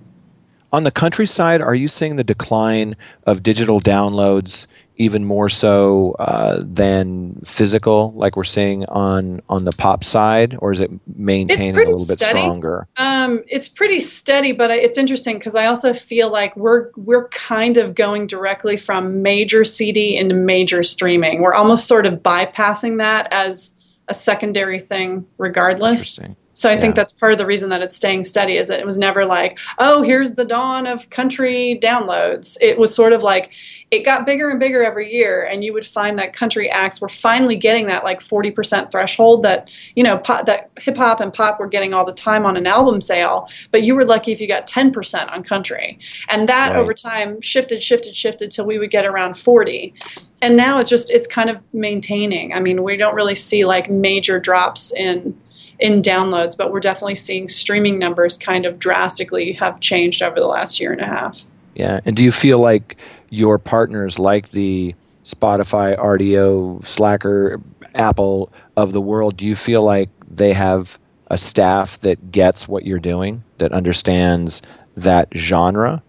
On 0.73 0.83
the 0.83 0.91
countryside, 0.91 1.61
are 1.61 1.75
you 1.75 1.87
seeing 1.87 2.15
the 2.15 2.23
decline 2.23 2.95
of 3.27 3.43
digital 3.43 3.79
downloads 3.79 4.65
even 4.97 5.25
more 5.25 5.49
so 5.49 6.15
uh, 6.19 6.61
than 6.63 7.39
physical, 7.43 8.13
like 8.13 8.35
we're 8.35 8.43
seeing 8.43 8.85
on 8.85 9.41
on 9.49 9.65
the 9.65 9.71
pop 9.73 10.03
side, 10.03 10.55
or 10.59 10.71
is 10.71 10.79
it 10.79 10.91
maintaining 11.15 11.75
a 11.75 11.79
little 11.79 11.93
bit 11.93 12.19
steady. 12.19 12.39
stronger? 12.39 12.87
Um, 12.97 13.43
it's 13.47 13.67
pretty 13.67 13.99
steady, 13.99 14.51
but 14.51 14.71
it's 14.71 14.97
interesting 14.97 15.37
because 15.37 15.55
I 15.55 15.65
also 15.65 15.93
feel 15.93 16.31
like 16.31 16.55
we're 16.55 16.91
we're 16.95 17.27
kind 17.29 17.77
of 17.77 17.95
going 17.95 18.27
directly 18.27 18.77
from 18.77 19.21
major 19.21 19.63
CD 19.63 20.15
into 20.15 20.35
major 20.35 20.83
streaming. 20.83 21.41
We're 21.41 21.53
almost 21.53 21.87
sort 21.87 22.05
of 22.05 22.21
bypassing 22.21 22.97
that 22.99 23.27
as 23.31 23.73
a 24.07 24.13
secondary 24.13 24.79
thing, 24.79 25.25
regardless. 25.37 26.19
So 26.55 26.69
I 26.69 26.77
think 26.77 26.95
that's 26.95 27.11
part 27.11 27.33
of 27.33 27.37
the 27.37 27.45
reason 27.45 27.69
that 27.69 27.81
it's 27.81 27.97
staying 27.97 28.23
steady 28.23 28.55
is 28.55 28.69
that 28.69 28.79
it 28.79 28.85
was 28.85 28.97
never 28.97 29.25
like, 29.25 29.59
oh, 29.77 30.03
here's 30.03 30.35
the 30.35 30.45
dawn 30.45 30.87
of 30.87 31.09
country 31.09 31.77
downloads. 31.81 32.55
It 32.61 32.77
was 32.77 32.95
sort 32.95 33.11
of 33.11 33.23
like 33.23 33.51
it 33.95 34.05
got 34.05 34.25
bigger 34.25 34.49
and 34.49 34.59
bigger 34.59 34.83
every 34.83 35.11
year, 35.11 35.43
and 35.45 35.63
you 35.63 35.73
would 35.73 35.85
find 35.85 36.19
that 36.19 36.33
country 36.33 36.69
acts 36.69 37.01
were 37.01 37.09
finally 37.09 37.55
getting 37.55 37.87
that 37.87 38.03
like 38.03 38.19
40% 38.19 38.91
threshold 38.91 39.43
that 39.43 39.69
you 39.95 40.03
know 40.03 40.17
pop, 40.17 40.45
that 40.45 40.69
hip 40.79 40.97
hop 40.97 41.19
and 41.19 41.33
pop 41.33 41.59
were 41.59 41.67
getting 41.67 41.93
all 41.93 42.05
the 42.05 42.13
time 42.13 42.45
on 42.45 42.57
an 42.57 42.67
album 42.67 43.01
sale, 43.01 43.47
but 43.71 43.83
you 43.83 43.95
were 43.95 44.05
lucky 44.05 44.31
if 44.31 44.41
you 44.41 44.47
got 44.47 44.67
10% 44.67 45.31
on 45.31 45.43
country, 45.43 45.97
and 46.29 46.49
that 46.49 46.71
Right. 46.71 46.79
over 46.79 46.93
time 46.93 47.41
shifted, 47.41 47.81
shifted, 47.83 48.15
shifted 48.15 48.51
till 48.51 48.65
we 48.65 48.79
would 48.79 48.91
get 48.91 49.05
around 49.05 49.37
40, 49.37 49.93
and 50.41 50.55
now 50.57 50.79
it's 50.79 50.89
just 50.89 51.09
it's 51.09 51.27
kind 51.27 51.49
of 51.49 51.61
maintaining. 51.73 52.53
I 52.53 52.59
mean, 52.59 52.83
we 52.83 52.97
don't 52.97 53.15
really 53.15 53.35
see 53.35 53.65
like 53.65 53.89
major 53.89 54.39
drops 54.39 54.93
in 54.93 55.35
in 55.79 56.01
downloads, 56.01 56.57
but 56.57 56.71
we're 56.71 56.79
definitely 56.79 57.15
seeing 57.15 57.47
streaming 57.49 57.99
numbers 57.99 58.37
kind 58.37 58.65
of 58.65 58.79
drastically 58.79 59.53
have 59.53 59.79
changed 59.79 60.21
over 60.21 60.39
the 60.39 60.47
last 60.47 60.79
year 60.79 60.91
and 60.91 61.01
a 61.01 61.05
half. 61.05 61.45
Yeah. 61.75 61.99
And 62.05 62.15
do 62.15 62.23
you 62.23 62.31
feel 62.31 62.59
like 62.59 62.97
your 63.29 63.59
partners, 63.59 64.19
like 64.19 64.51
the 64.51 64.95
Spotify, 65.23 65.97
Rdio, 65.97 66.83
Slacker, 66.83 67.59
Apple 67.95 68.51
of 68.77 68.93
the 68.93 69.01
world, 69.01 69.37
do 69.37 69.45
you 69.45 69.55
feel 69.55 69.81
like 69.81 70.09
they 70.29 70.53
have 70.53 70.99
a 71.31 71.37
staff 71.37 71.97
that 71.99 72.31
gets 72.31 72.67
what 72.67 72.85
you're 72.85 72.99
doing, 72.99 73.43
that 73.57 73.71
understands 73.71 74.61
that 74.95 75.27
genre? 75.35 76.03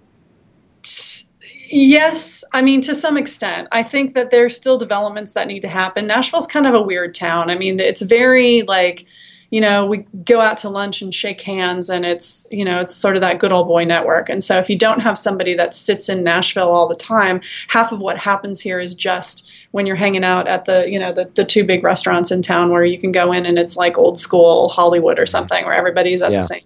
Yes, 1.68 2.44
I 2.52 2.62
mean 2.62 2.80
to 2.82 2.94
some 2.94 3.16
extent. 3.16 3.68
I 3.72 3.82
think 3.82 4.14
that 4.14 4.30
there's 4.30 4.56
still 4.56 4.78
developments 4.78 5.32
that 5.32 5.48
need 5.48 5.60
to 5.60 5.68
happen. 5.68 6.06
Nashville's 6.06 6.46
kind 6.46 6.66
of 6.66 6.74
a 6.74 6.82
weird 6.82 7.14
town. 7.14 7.50
I 7.50 7.56
mean, 7.56 7.80
it's 7.80 8.02
very 8.02 8.62
like, 8.62 9.06
you 9.50 9.60
know, 9.60 9.86
we 9.86 9.98
go 10.24 10.40
out 10.40 10.58
to 10.58 10.68
lunch 10.68 11.02
and 11.02 11.14
shake 11.14 11.40
hands 11.40 11.88
and 11.88 12.04
it's, 12.04 12.48
you 12.50 12.64
know, 12.64 12.80
it's 12.80 12.94
sort 12.94 13.16
of 13.16 13.20
that 13.20 13.38
good 13.38 13.52
old 13.52 13.68
boy 13.68 13.84
network. 13.84 14.28
And 14.28 14.42
so 14.42 14.58
if 14.58 14.68
you 14.68 14.76
don't 14.76 15.00
have 15.00 15.16
somebody 15.18 15.54
that 15.54 15.74
sits 15.74 16.08
in 16.08 16.24
Nashville 16.24 16.70
all 16.70 16.88
the 16.88 16.96
time, 16.96 17.40
half 17.68 17.92
of 17.92 18.00
what 18.00 18.18
happens 18.18 18.60
here 18.60 18.80
is 18.80 18.94
just 18.94 19.48
when 19.70 19.86
you're 19.86 19.96
hanging 19.96 20.24
out 20.24 20.48
at 20.48 20.64
the, 20.64 20.90
you 20.90 20.98
know, 20.98 21.12
the, 21.12 21.30
the 21.34 21.44
two 21.44 21.64
big 21.64 21.84
restaurants 21.84 22.30
in 22.32 22.42
town 22.42 22.70
where 22.70 22.84
you 22.84 22.98
can 22.98 23.12
go 23.12 23.32
in 23.32 23.46
and 23.46 23.58
it's 23.58 23.76
like 23.76 23.96
old 23.96 24.18
school 24.18 24.68
Hollywood 24.68 25.18
or 25.18 25.26
something 25.26 25.64
where 25.64 25.74
everybody's 25.74 26.22
at 26.22 26.32
Yeah. 26.32 26.40
the 26.40 26.46
same 26.46 26.62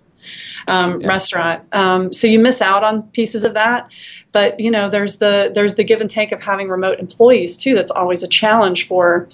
um, 0.69 1.01
Yeah. 1.01 1.09
restaurant. 1.09 1.63
Um, 1.73 2.13
so 2.13 2.27
you 2.27 2.39
miss 2.39 2.63
out 2.63 2.83
on 2.85 3.03
pieces 3.09 3.45
of 3.45 3.55
that. 3.55 3.91
But 4.33 4.61
you 4.61 4.71
know, 4.71 4.89
there's 4.89 5.19
the 5.19 5.51
there's 5.55 5.75
the 5.75 5.85
give 5.85 6.01
and 6.01 6.09
take 6.11 6.31
of 6.33 6.41
having 6.41 6.69
remote 6.69 6.99
employees 7.01 7.57
too. 7.57 7.75
That's 7.75 7.91
always 7.91 8.23
a 8.23 8.29
challenge 8.29 8.87
for 8.87 9.29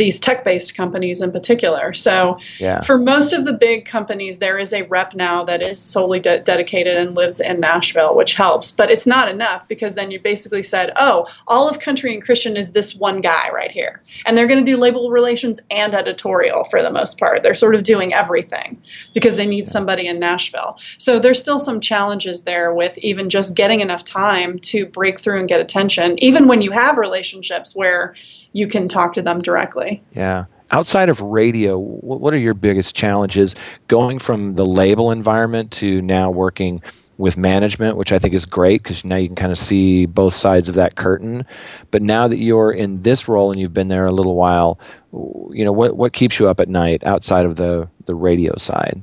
these 0.00 0.18
tech-based 0.18 0.74
companies 0.74 1.20
in 1.20 1.30
particular. 1.30 1.92
So 1.92 2.38
Yeah. 2.58 2.80
for 2.80 2.96
most 2.96 3.34
of 3.34 3.44
the 3.44 3.52
big 3.52 3.84
companies, 3.84 4.38
there 4.38 4.58
is 4.58 4.72
a 4.72 4.80
rep 4.84 5.14
now 5.14 5.44
that 5.44 5.60
is 5.60 5.78
solely 5.78 6.18
de- 6.18 6.40
dedicated 6.40 6.96
and 6.96 7.14
lives 7.14 7.38
in 7.38 7.60
Nashville, 7.60 8.16
which 8.16 8.32
helps. 8.34 8.72
But 8.72 8.90
it's 8.90 9.06
not 9.06 9.28
enough 9.28 9.68
because 9.68 9.92
then 9.94 10.10
you 10.10 10.18
basically 10.18 10.62
said, 10.62 10.90
oh, 10.96 11.26
all 11.46 11.68
of 11.68 11.80
Country 11.80 12.14
and 12.14 12.24
Christian 12.24 12.56
is 12.56 12.72
this 12.72 12.94
one 12.96 13.20
guy 13.20 13.50
right 13.52 13.70
here. 13.70 14.00
And 14.24 14.38
they're 14.38 14.46
going 14.46 14.64
to 14.64 14.72
do 14.72 14.78
label 14.78 15.10
relations 15.10 15.60
and 15.70 15.94
editorial 15.94 16.64
for 16.64 16.82
the 16.82 16.90
most 16.90 17.18
part. 17.18 17.42
They're 17.42 17.54
sort 17.54 17.74
of 17.74 17.82
doing 17.82 18.14
everything 18.14 18.80
because 19.12 19.36
they 19.36 19.46
need 19.46 19.68
somebody 19.68 20.06
in 20.06 20.18
Nashville. 20.18 20.78
So 20.96 21.18
there's 21.18 21.38
still 21.38 21.58
some 21.58 21.78
challenges 21.78 22.44
there 22.44 22.72
with 22.72 22.96
even 22.98 23.28
just 23.28 23.54
getting 23.54 23.80
enough 23.80 24.02
time 24.06 24.58
to 24.60 24.86
break 24.86 25.20
through 25.20 25.40
and 25.40 25.48
get 25.48 25.60
attention, 25.60 26.18
even 26.24 26.48
when 26.48 26.62
you 26.62 26.70
have 26.70 26.96
relationships 26.96 27.76
where 27.76 28.14
you 28.52 28.66
can 28.66 28.88
talk 28.88 29.12
to 29.14 29.22
them 29.22 29.42
directly. 29.42 30.02
Yeah. 30.12 30.44
Outside 30.72 31.08
of 31.08 31.20
radio, 31.20 31.78
what 31.78 32.32
are 32.32 32.38
your 32.38 32.54
biggest 32.54 32.94
challenges 32.94 33.56
going 33.88 34.20
from 34.20 34.54
the 34.54 34.64
label 34.64 35.10
environment 35.10 35.72
to 35.72 36.00
now 36.02 36.30
working 36.30 36.80
with 37.20 37.36
management, 37.36 37.96
which 37.96 38.12
I 38.12 38.18
think 38.18 38.32
is 38.32 38.46
great 38.46 38.82
because 38.82 39.04
now 39.04 39.16
you 39.16 39.28
can 39.28 39.36
kind 39.36 39.52
of 39.52 39.58
see 39.58 40.06
both 40.06 40.32
sides 40.32 40.70
of 40.70 40.74
that 40.76 40.94
curtain. 40.94 41.44
But 41.90 42.00
now 42.00 42.26
that 42.28 42.38
you're 42.38 42.72
in 42.72 43.02
this 43.02 43.28
role 43.28 43.50
and 43.50 43.60
you've 43.60 43.74
been 43.74 43.88
there 43.88 44.06
a 44.06 44.12
little 44.12 44.36
while, 44.36 44.78
you 45.12 45.64
know 45.64 45.72
what 45.72 45.96
what 45.96 46.14
keeps 46.14 46.38
you 46.38 46.48
up 46.48 46.60
at 46.60 46.68
night 46.68 47.04
outside 47.04 47.44
of 47.44 47.56
the 47.56 47.88
the 48.06 48.14
radio 48.14 48.56
side? 48.56 49.02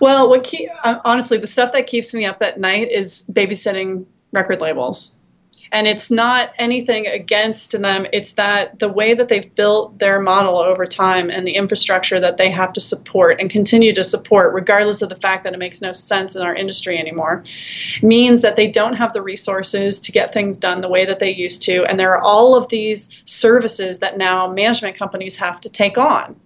Well, 0.00 0.28
what 0.28 0.42
keep, 0.42 0.68
uh, 0.84 1.00
honestly, 1.04 1.38
the 1.38 1.46
stuff 1.46 1.72
that 1.72 1.86
keeps 1.86 2.14
me 2.14 2.24
up 2.24 2.42
at 2.42 2.58
night 2.58 2.90
is 2.90 3.24
babysitting 3.30 4.06
record 4.32 4.60
labels. 4.60 5.14
And 5.72 5.86
it's 5.86 6.10
not 6.10 6.52
anything 6.58 7.06
against 7.06 7.80
them. 7.80 8.06
It's 8.12 8.34
that 8.34 8.78
the 8.78 8.90
way 8.90 9.14
that 9.14 9.28
they've 9.28 9.54
built 9.54 9.98
their 9.98 10.20
model 10.20 10.58
over 10.58 10.84
time 10.84 11.30
and 11.30 11.46
the 11.46 11.56
infrastructure 11.56 12.20
that 12.20 12.36
they 12.36 12.50
have 12.50 12.74
to 12.74 12.80
support 12.80 13.40
and 13.40 13.50
continue 13.50 13.94
to 13.94 14.04
support, 14.04 14.52
regardless 14.52 15.00
of 15.00 15.08
the 15.08 15.16
fact 15.16 15.44
that 15.44 15.54
it 15.54 15.58
makes 15.58 15.80
no 15.80 15.94
sense 15.94 16.36
in 16.36 16.42
our 16.42 16.54
industry 16.54 16.98
anymore, 16.98 17.42
means 18.02 18.42
that 18.42 18.56
they 18.56 18.70
don't 18.70 18.94
have 18.94 19.14
the 19.14 19.22
resources 19.22 19.98
to 20.00 20.12
get 20.12 20.34
things 20.34 20.58
done 20.58 20.82
the 20.82 20.88
way 20.88 21.06
that 21.06 21.18
they 21.18 21.32
used 21.32 21.62
to. 21.62 21.84
And 21.86 21.98
there 21.98 22.14
are 22.14 22.22
all 22.22 22.54
of 22.54 22.68
these 22.68 23.08
services 23.24 23.98
that 24.00 24.18
now 24.18 24.52
management 24.52 24.96
companies 24.96 25.36
have 25.36 25.60
to 25.62 25.70
take 25.70 25.96
on. 25.96 26.36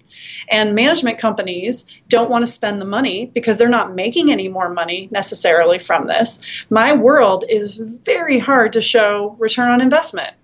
And 0.50 0.74
management 0.74 1.18
companies 1.18 1.86
don't 2.08 2.30
want 2.30 2.44
to 2.44 2.50
spend 2.50 2.80
the 2.80 2.86
money 2.86 3.26
because 3.34 3.58
they're 3.58 3.68
not 3.68 3.94
making 3.94 4.30
any 4.30 4.48
more 4.48 4.68
money 4.68 5.08
necessarily 5.10 5.78
from 5.78 6.06
this. 6.06 6.40
My 6.70 6.94
world 6.94 7.44
is 7.48 7.76
very 8.04 8.38
hard 8.38 8.72
to 8.74 8.80
show 8.80 9.36
return 9.38 9.70
on 9.70 9.80
investment. 9.80 10.34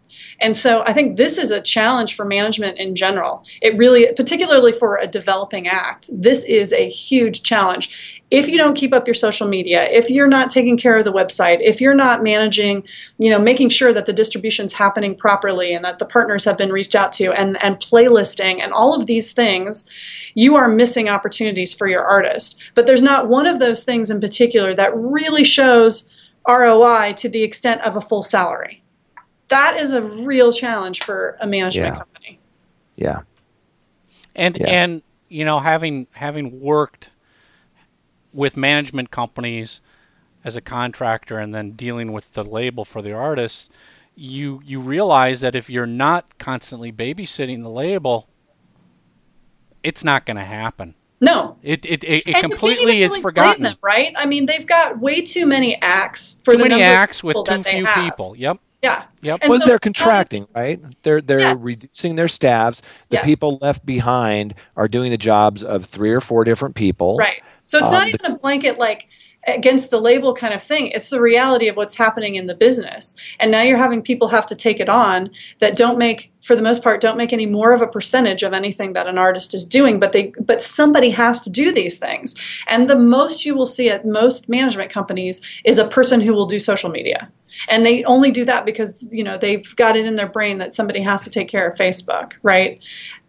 And 0.40 0.57
so 0.57 0.83
I 0.85 0.92
think 0.92 1.16
this 1.16 1.38
is 1.38 1.50
a 1.50 1.61
challenge 1.61 2.16
for 2.16 2.24
management 2.24 2.78
in 2.78 2.96
general. 2.96 3.44
It 3.61 3.76
really, 3.76 4.12
particularly 4.12 4.72
for 4.72 4.96
a 4.96 5.07
developing 5.07 5.68
act, 5.68 6.09
this 6.12 6.44
is 6.44 6.72
a 6.72 6.88
huge 6.88 7.42
challenge. 7.42 8.22
If 8.33 8.49
you 8.49 8.57
don't 8.57 8.75
keep 8.75 8.95
up 8.95 9.07
your 9.07 9.14
social 9.14 9.47
media, 9.47 9.85
if 9.90 10.09
you're 10.09 10.27
not 10.27 10.49
taking 10.49 10.79
care 10.79 10.97
of 10.97 11.05
the 11.05 11.12
website, 11.12 11.59
if 11.61 11.81
you're 11.83 11.95
not 11.95 12.23
managing, 12.23 12.83
you 13.18 13.29
know, 13.31 13.38
making 13.38 13.68
sure 13.68 13.92
that 13.92 14.07
the 14.07 14.12
distribution's 14.12 14.73
happening 14.73 15.14
properly 15.14 15.75
and 15.75 15.85
that 15.85 15.99
the 15.99 16.07
partners 16.07 16.45
have 16.47 16.57
been 16.57 16.73
reached 16.73 16.95
out 16.95 17.12
to 17.14 17.31
and, 17.33 17.62
and 17.62 17.77
playlisting 17.77 18.61
and 18.62 18.73
all 18.73 18.99
of 18.99 19.07
these 19.07 19.35
things, 19.35 19.88
you 20.35 20.57
are 20.57 20.66
missing 20.68 21.11
opportunities 21.11 21.75
for 21.75 21.87
your 21.87 22.05
artist. 22.05 22.59
But 22.75 22.87
there's 22.87 23.03
not 23.03 23.29
one 23.29 23.47
of 23.47 23.59
those 23.61 23.85
things 23.85 24.11
in 24.11 24.18
particular 24.21 24.75
that 24.75 24.97
really 24.97 25.45
shows 25.45 26.11
ROI 26.49 27.12
to 27.18 27.29
the 27.29 27.42
extent 27.42 27.83
of 27.83 27.97
a 27.97 28.01
full 28.01 28.23
salary 28.23 28.83
that 29.49 29.77
is 29.79 29.92
a 29.92 30.01
real 30.03 30.51
challenge 30.51 31.03
for 31.05 31.37
a 31.40 31.47
management 31.47 31.92
Yeah. 31.92 31.99
company. 31.99 32.38
Yeah. 32.97 33.21
And 34.35 34.57
Yeah. 34.57 34.68
and 34.68 35.03
you 35.29 35.45
know, 35.45 35.59
having 35.59 36.07
having 36.12 36.59
worked 36.61 37.11
with 38.33 38.57
management 38.57 39.11
companies 39.11 39.81
as 40.45 40.57
a 40.57 40.61
contractor 40.61 41.38
and 41.38 41.55
then 41.55 41.73
dealing 41.73 42.12
with 42.12 42.33
the 42.33 42.42
label 42.42 42.85
for 42.85 43.01
the 43.03 43.12
artist, 43.12 43.73
you 44.14 44.61
you 44.64 44.81
realize 44.81 45.40
that 45.40 45.55
if 45.55 45.71
you're 45.71 45.87
not 45.87 46.38
constantly 46.38 46.90
babysitting 46.92 47.62
the 47.62 47.71
label, 47.71 48.29
it's 49.83 50.05
not 50.05 50.27
going 50.27 50.37
to 50.37 50.45
happen. 50.45 50.95
No, 51.21 51.57
It 51.62 51.87
it, 51.87 52.03
it, 52.03 52.05
it 52.05 52.09
And 52.09 52.27
you 52.27 52.33
can't 52.35 52.51
completely 52.53 53.03
even 53.03 53.12
is 53.16 53.23
forgotten. 53.23 53.62
them, 53.62 53.77
right? 53.83 54.12
I 54.16 54.27
mean, 54.27 54.47
they've 54.47 54.66
got 54.66 54.99
way 54.99 55.21
too 55.23 55.47
many 55.47 55.81
acts 55.81 56.40
for 56.45 56.53
Too 56.53 56.59
the 56.59 56.64
many 56.64 56.71
number 56.81 56.85
of 56.85 56.99
acts 56.99 57.23
with 57.23 57.35
people 57.35 57.45
too 57.45 57.53
that 57.59 57.64
they 57.64 57.71
few 57.75 57.85
have. 57.87 58.05
people. 58.05 58.35
Yep. 58.37 58.59
Yeah, 58.83 59.05
Yep. 59.21 59.38
And 59.42 59.51
well, 59.51 59.61
so 59.61 59.66
they're 59.66 59.77
it's 59.77 59.87
not- 59.87 59.95
contracting, 59.95 60.49
right? 60.53 60.81
They're 61.05 61.21
they're 61.21 61.38
Yes. 61.38 61.57
reducing 61.61 62.16
their 62.16 62.27
staffs. 62.27 62.81
The 63.11 63.18
Yes. 63.18 63.25
people 63.25 63.59
left 63.62 63.87
behind 63.87 64.55
are 64.77 64.88
doing 64.88 65.12
the 65.12 65.16
jobs 65.16 65.62
of 65.62 65.85
three 65.85 66.11
or 66.11 66.21
four 66.21 66.42
different 66.42 66.75
people. 66.75 67.16
right. 67.18 67.40
So 67.73 67.79
it's 67.79 67.89
Um, 67.89 67.95
not 67.95 68.09
even 68.09 68.27
a 68.27 68.39
blanket 68.39 68.79
like 68.79 69.09
against 69.47 69.91
the 69.91 69.99
label 69.99 70.35
kind 70.35 70.53
of 70.53 70.62
thing. 70.62 70.89
It's 70.89 71.09
the 71.09 71.23
reality 71.23 71.68
of 71.68 71.77
what's 71.77 71.97
happening 71.97 72.35
in 72.35 72.47
the 72.47 72.55
business. 72.55 73.16
And 73.41 73.51
now 73.51 73.62
you're 73.62 73.79
having 73.79 74.03
people 74.03 74.29
have 74.29 74.45
to 74.49 74.55
take 74.55 74.79
it 74.79 74.91
on 74.91 75.31
that 75.61 75.75
don't 75.75 75.97
make 75.97 76.31
for 76.43 76.55
the 76.55 76.62
most 76.62 76.83
part 76.83 77.01
don't 77.01 77.16
make 77.16 77.33
any 77.33 77.47
more 77.47 77.73
of 77.73 77.81
a 77.81 77.87
percentage 77.87 78.43
of 78.43 78.53
anything 78.53 78.93
that 78.93 79.07
an 79.07 79.16
artist 79.16 79.55
is 79.55 79.64
doing, 79.64 79.99
but 79.99 80.12
they 80.12 80.35
but 80.39 80.61
somebody 80.61 81.09
has 81.09 81.41
to 81.41 81.51
do 81.51 81.73
these 81.73 81.99
things. 81.99 82.35
And 82.68 82.91
the 82.91 82.99
most 82.99 83.47
you 83.47 83.55
will 83.55 83.64
see 83.66 83.89
at 83.89 84.05
most 84.05 84.51
management 84.51 84.91
companies 84.91 85.41
is 85.64 85.79
a 85.79 85.89
person 85.89 86.20
who 86.20 86.35
will 86.35 86.47
do 86.47 86.59
social 86.59 86.91
media. 86.91 87.33
And 87.68 87.87
they 87.87 88.05
only 88.05 88.31
do 88.31 88.45
that 88.45 88.66
because, 88.66 89.09
you 89.11 89.25
know, 89.25 89.39
they've 89.39 89.75
got 89.77 89.97
it 89.97 90.05
in 90.05 90.16
their 90.16 90.29
brain 90.29 90.59
that 90.59 90.75
somebody 90.75 91.01
has 91.03 91.25
to 91.25 91.31
take 91.31 91.49
care 91.49 91.68
of 91.68 91.79
Facebook, 91.79 92.33
right? 92.43 92.83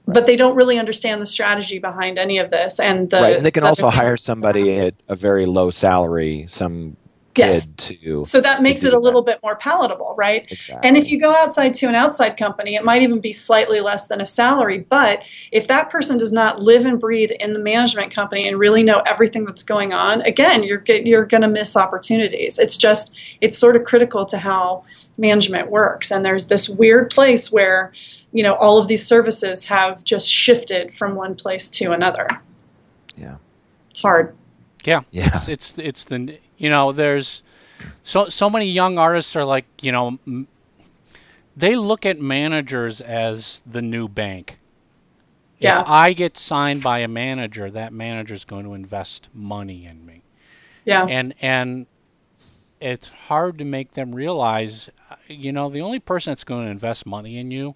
But 0.06 0.26
they 0.26 0.36
don't 0.36 0.56
really 0.56 0.78
understand 0.78 1.22
the 1.22 1.26
strategy 1.26 1.80
behind 1.80 2.18
any 2.18 2.38
of 2.38 2.50
this. 2.52 2.80
And 2.80 3.10
the, 3.10 3.22
right, 3.22 3.38
and 3.38 3.46
they 3.46 3.52
can 3.52 3.64
also 3.64 3.90
hire 3.90 4.18
somebody 4.18 4.78
at 4.80 4.96
a 5.08 5.16
very 5.16 5.46
low 5.46 5.72
salary, 5.72 6.46
some 6.50 6.98
kid 7.34 7.46
Yes. 7.46 7.72
to 7.74 8.24
So 8.24 8.42
that 8.42 8.62
makes 8.62 8.84
it 8.84 8.90
a 8.90 8.92
that. 8.92 9.00
little 9.00 9.22
bit 9.22 9.40
more 9.42 9.56
palatable, 9.56 10.16
right? 10.18 10.46
exactly. 10.52 10.88
And 10.88 10.98
if 10.98 11.10
you 11.10 11.20
go 11.20 11.36
outside 11.36 11.74
to 11.76 11.88
an 11.88 11.96
outside 11.96 12.38
company, 12.38 12.76
it 12.76 12.84
might 12.84 13.02
even 13.02 13.20
be 13.20 13.34
slightly 13.34 13.82
less 13.82 14.08
than 14.08 14.22
a 14.22 14.26
salary. 14.26 14.86
But 14.90 15.24
if 15.52 15.68
that 15.68 15.90
person 15.90 16.18
does 16.18 16.32
not 16.32 16.62
live 16.62 16.86
and 16.86 17.00
breathe 17.00 17.32
in 17.40 17.54
the 17.54 17.60
management 17.60 18.14
company 18.14 18.48
and 18.48 18.60
really 18.60 18.84
know 18.84 19.00
everything 19.06 19.46
that's 19.46 19.64
going 19.64 19.94
on, 19.94 20.22
again, 20.22 20.64
you're 20.64 20.84
you're 20.88 21.26
going 21.26 21.42
to 21.42 21.48
miss 21.48 21.76
opportunities. 21.76 22.60
It's 22.60 22.78
just 22.78 23.16
it's 23.42 23.58
sort 23.58 23.76
of 23.76 23.84
critical 23.84 24.26
to 24.26 24.38
how 24.38 24.84
management 25.18 25.70
works. 25.70 26.12
And 26.12 26.24
there's 26.24 26.48
this 26.48 26.70
weird 26.70 27.10
place 27.10 27.52
where 27.52 27.94
you 28.32 28.44
know 28.44 28.56
all 28.56 28.78
of 28.78 28.88
these 28.88 29.06
services 29.06 29.66
have 29.66 30.04
just 30.04 30.30
shifted 30.32 30.94
from 30.94 31.16
one 31.16 31.36
place 31.36 31.70
to 31.72 31.92
another. 31.92 32.28
Yeah. 33.16 33.38
it's 33.92 34.02
hard. 34.02 34.36
Yeah. 34.86 35.02
Yeah. 35.12 35.28
It's 35.28 35.48
it's 35.48 35.80
it's 35.80 36.04
the 36.06 36.38
you 36.58 36.70
know 36.70 36.92
there's 36.92 37.44
so 38.02 38.30
so 38.30 38.50
many 38.50 38.66
young 38.66 38.98
artists 38.98 39.36
are 39.36 39.46
like 39.46 39.66
you 39.82 39.92
know 39.92 40.20
m- 40.26 40.48
they 41.56 41.76
look 41.76 42.06
at 42.06 42.20
managers 42.20 43.00
as 43.02 43.62
the 43.66 43.82
new 43.82 44.08
bank. 44.08 44.58
Yeah. 45.60 45.82
If 45.82 45.88
I 45.88 46.14
get 46.14 46.38
signed 46.38 46.84
by 46.84 47.00
a 47.00 47.08
manager, 47.08 47.72
that 47.72 47.94
manager's 47.94 48.44
going 48.44 48.66
to 48.66 48.74
invest 48.74 49.30
money 49.34 49.86
in 49.86 50.06
me. 50.06 50.24
Yeah, 50.84 51.06
and 51.06 51.34
and 51.40 51.86
it's 52.84 53.08
hard 53.08 53.58
to 53.60 53.66
make 53.66 53.94
them 53.94 54.14
realize 54.14 54.90
uh, 55.10 55.16
you 55.28 55.52
know 55.52 55.70
the 55.70 55.82
only 55.82 56.00
person 56.00 56.32
that's 56.32 56.44
going 56.44 56.66
to 56.66 56.72
invest 56.72 57.06
money 57.06 57.38
in 57.38 57.50
you 57.52 57.76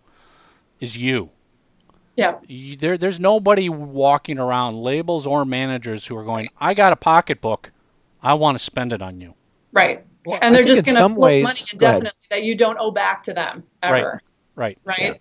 is 0.80 0.98
you, 0.98 1.30
yeah, 2.16 2.36
you 2.48 2.76
there, 2.76 2.98
there's 2.98 3.20
nobody 3.20 3.70
walking 3.70 4.38
around 4.40 4.76
labels 4.76 5.26
or 5.26 5.46
managers 5.46 6.08
who 6.08 6.16
are 6.18 6.24
going 6.24 6.50
i 6.60 6.74
got 6.74 6.92
a 6.94 6.96
pocketbook 6.96 7.72
i 8.22 8.34
want 8.34 8.58
to 8.58 8.64
spend 8.64 8.92
it 8.94 9.02
on 9.02 9.20
you 9.22 9.34
right. 9.72 10.04
Well, 10.26 10.40
and 10.42 10.54
I 10.54 10.58
they're 10.58 10.66
just 10.66 10.86
going 10.86 10.96
to 10.96 11.02
some 11.02 11.16
float 11.16 11.24
ways- 11.24 11.44
money 11.44 11.60
go 11.78 11.88
ahead. 11.88 11.98
indefinitely 12.00 12.28
that 12.32 12.44
you 12.44 12.54
don't 12.56 12.78
owe 12.80 12.92
back 12.92 13.24
to 13.24 13.34
them 13.34 13.64
Right. 13.82 14.00
ever. 14.00 14.22
right 14.56 14.78
right? 14.84 15.00
Yeah. 15.00 15.14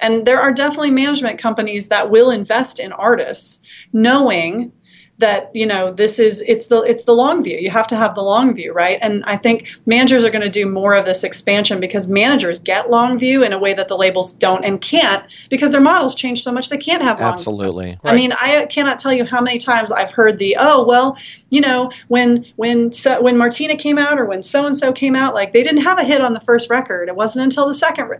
And 0.00 0.24
there 0.24 0.40
are 0.40 0.52
definitely 0.52 0.90
management 0.92 1.38
companies 1.38 1.88
that 1.88 2.08
will 2.10 2.30
invest 2.30 2.78
in 2.80 2.92
artists, 2.92 3.60
knowing 3.92 4.72
that 5.18 5.54
you 5.54 5.66
know 5.66 5.92
this 5.92 6.18
is 6.18 6.42
it's 6.46 6.66
the 6.66 6.82
it's 6.82 7.04
the 7.04 7.12
long 7.12 7.42
view. 7.42 7.56
You 7.56 7.70
have 7.70 7.86
to 7.88 7.96
have 7.96 8.14
the 8.14 8.22
long 8.22 8.54
view, 8.54 8.72
right? 8.72 8.98
And 9.00 9.22
I 9.26 9.36
think 9.36 9.68
managers 9.86 10.24
are 10.24 10.30
going 10.30 10.42
to 10.42 10.50
do 10.50 10.66
more 10.66 10.94
of 10.94 11.04
this 11.04 11.22
expansion 11.22 11.80
because 11.80 12.08
managers 12.08 12.58
get 12.58 12.90
long 12.90 13.18
view 13.18 13.44
in 13.44 13.52
a 13.52 13.58
way 13.58 13.74
that 13.74 13.88
the 13.88 13.96
labels 13.96 14.32
don't 14.32 14.64
and 14.64 14.80
can't 14.80 15.24
because 15.50 15.70
their 15.70 15.80
models 15.80 16.14
change 16.14 16.42
so 16.42 16.50
much 16.50 16.68
they 16.68 16.76
can't 16.76 17.02
have 17.02 17.20
long 17.20 17.30
view. 17.30 17.38
Absolutely. 17.38 17.98
I 18.04 18.16
mean, 18.16 18.32
I 18.32 18.66
cannot 18.66 18.98
tell 18.98 19.12
you 19.12 19.24
how 19.24 19.40
many 19.40 19.58
times 19.58 19.92
I've 19.92 20.10
heard 20.10 20.38
the 20.38 20.56
oh 20.58 20.84
well, 20.84 21.16
you 21.50 21.60
know, 21.60 21.92
when 22.08 22.44
when 22.56 22.92
so, 22.92 23.22
when 23.22 23.38
Martina 23.38 23.76
came 23.76 23.98
out 23.98 24.18
or 24.18 24.26
when 24.26 24.42
so 24.42 24.66
and 24.66 24.76
so 24.76 24.92
came 24.92 25.14
out, 25.14 25.34
like 25.34 25.52
they 25.52 25.62
didn't 25.62 25.82
have 25.82 25.98
a 25.98 26.04
hit 26.04 26.20
on 26.20 26.32
the 26.32 26.40
first 26.40 26.68
record. 26.70 27.08
It 27.08 27.14
wasn't 27.14 27.44
until 27.44 27.68
the 27.68 27.74
second. 27.74 28.08
Re- 28.08 28.18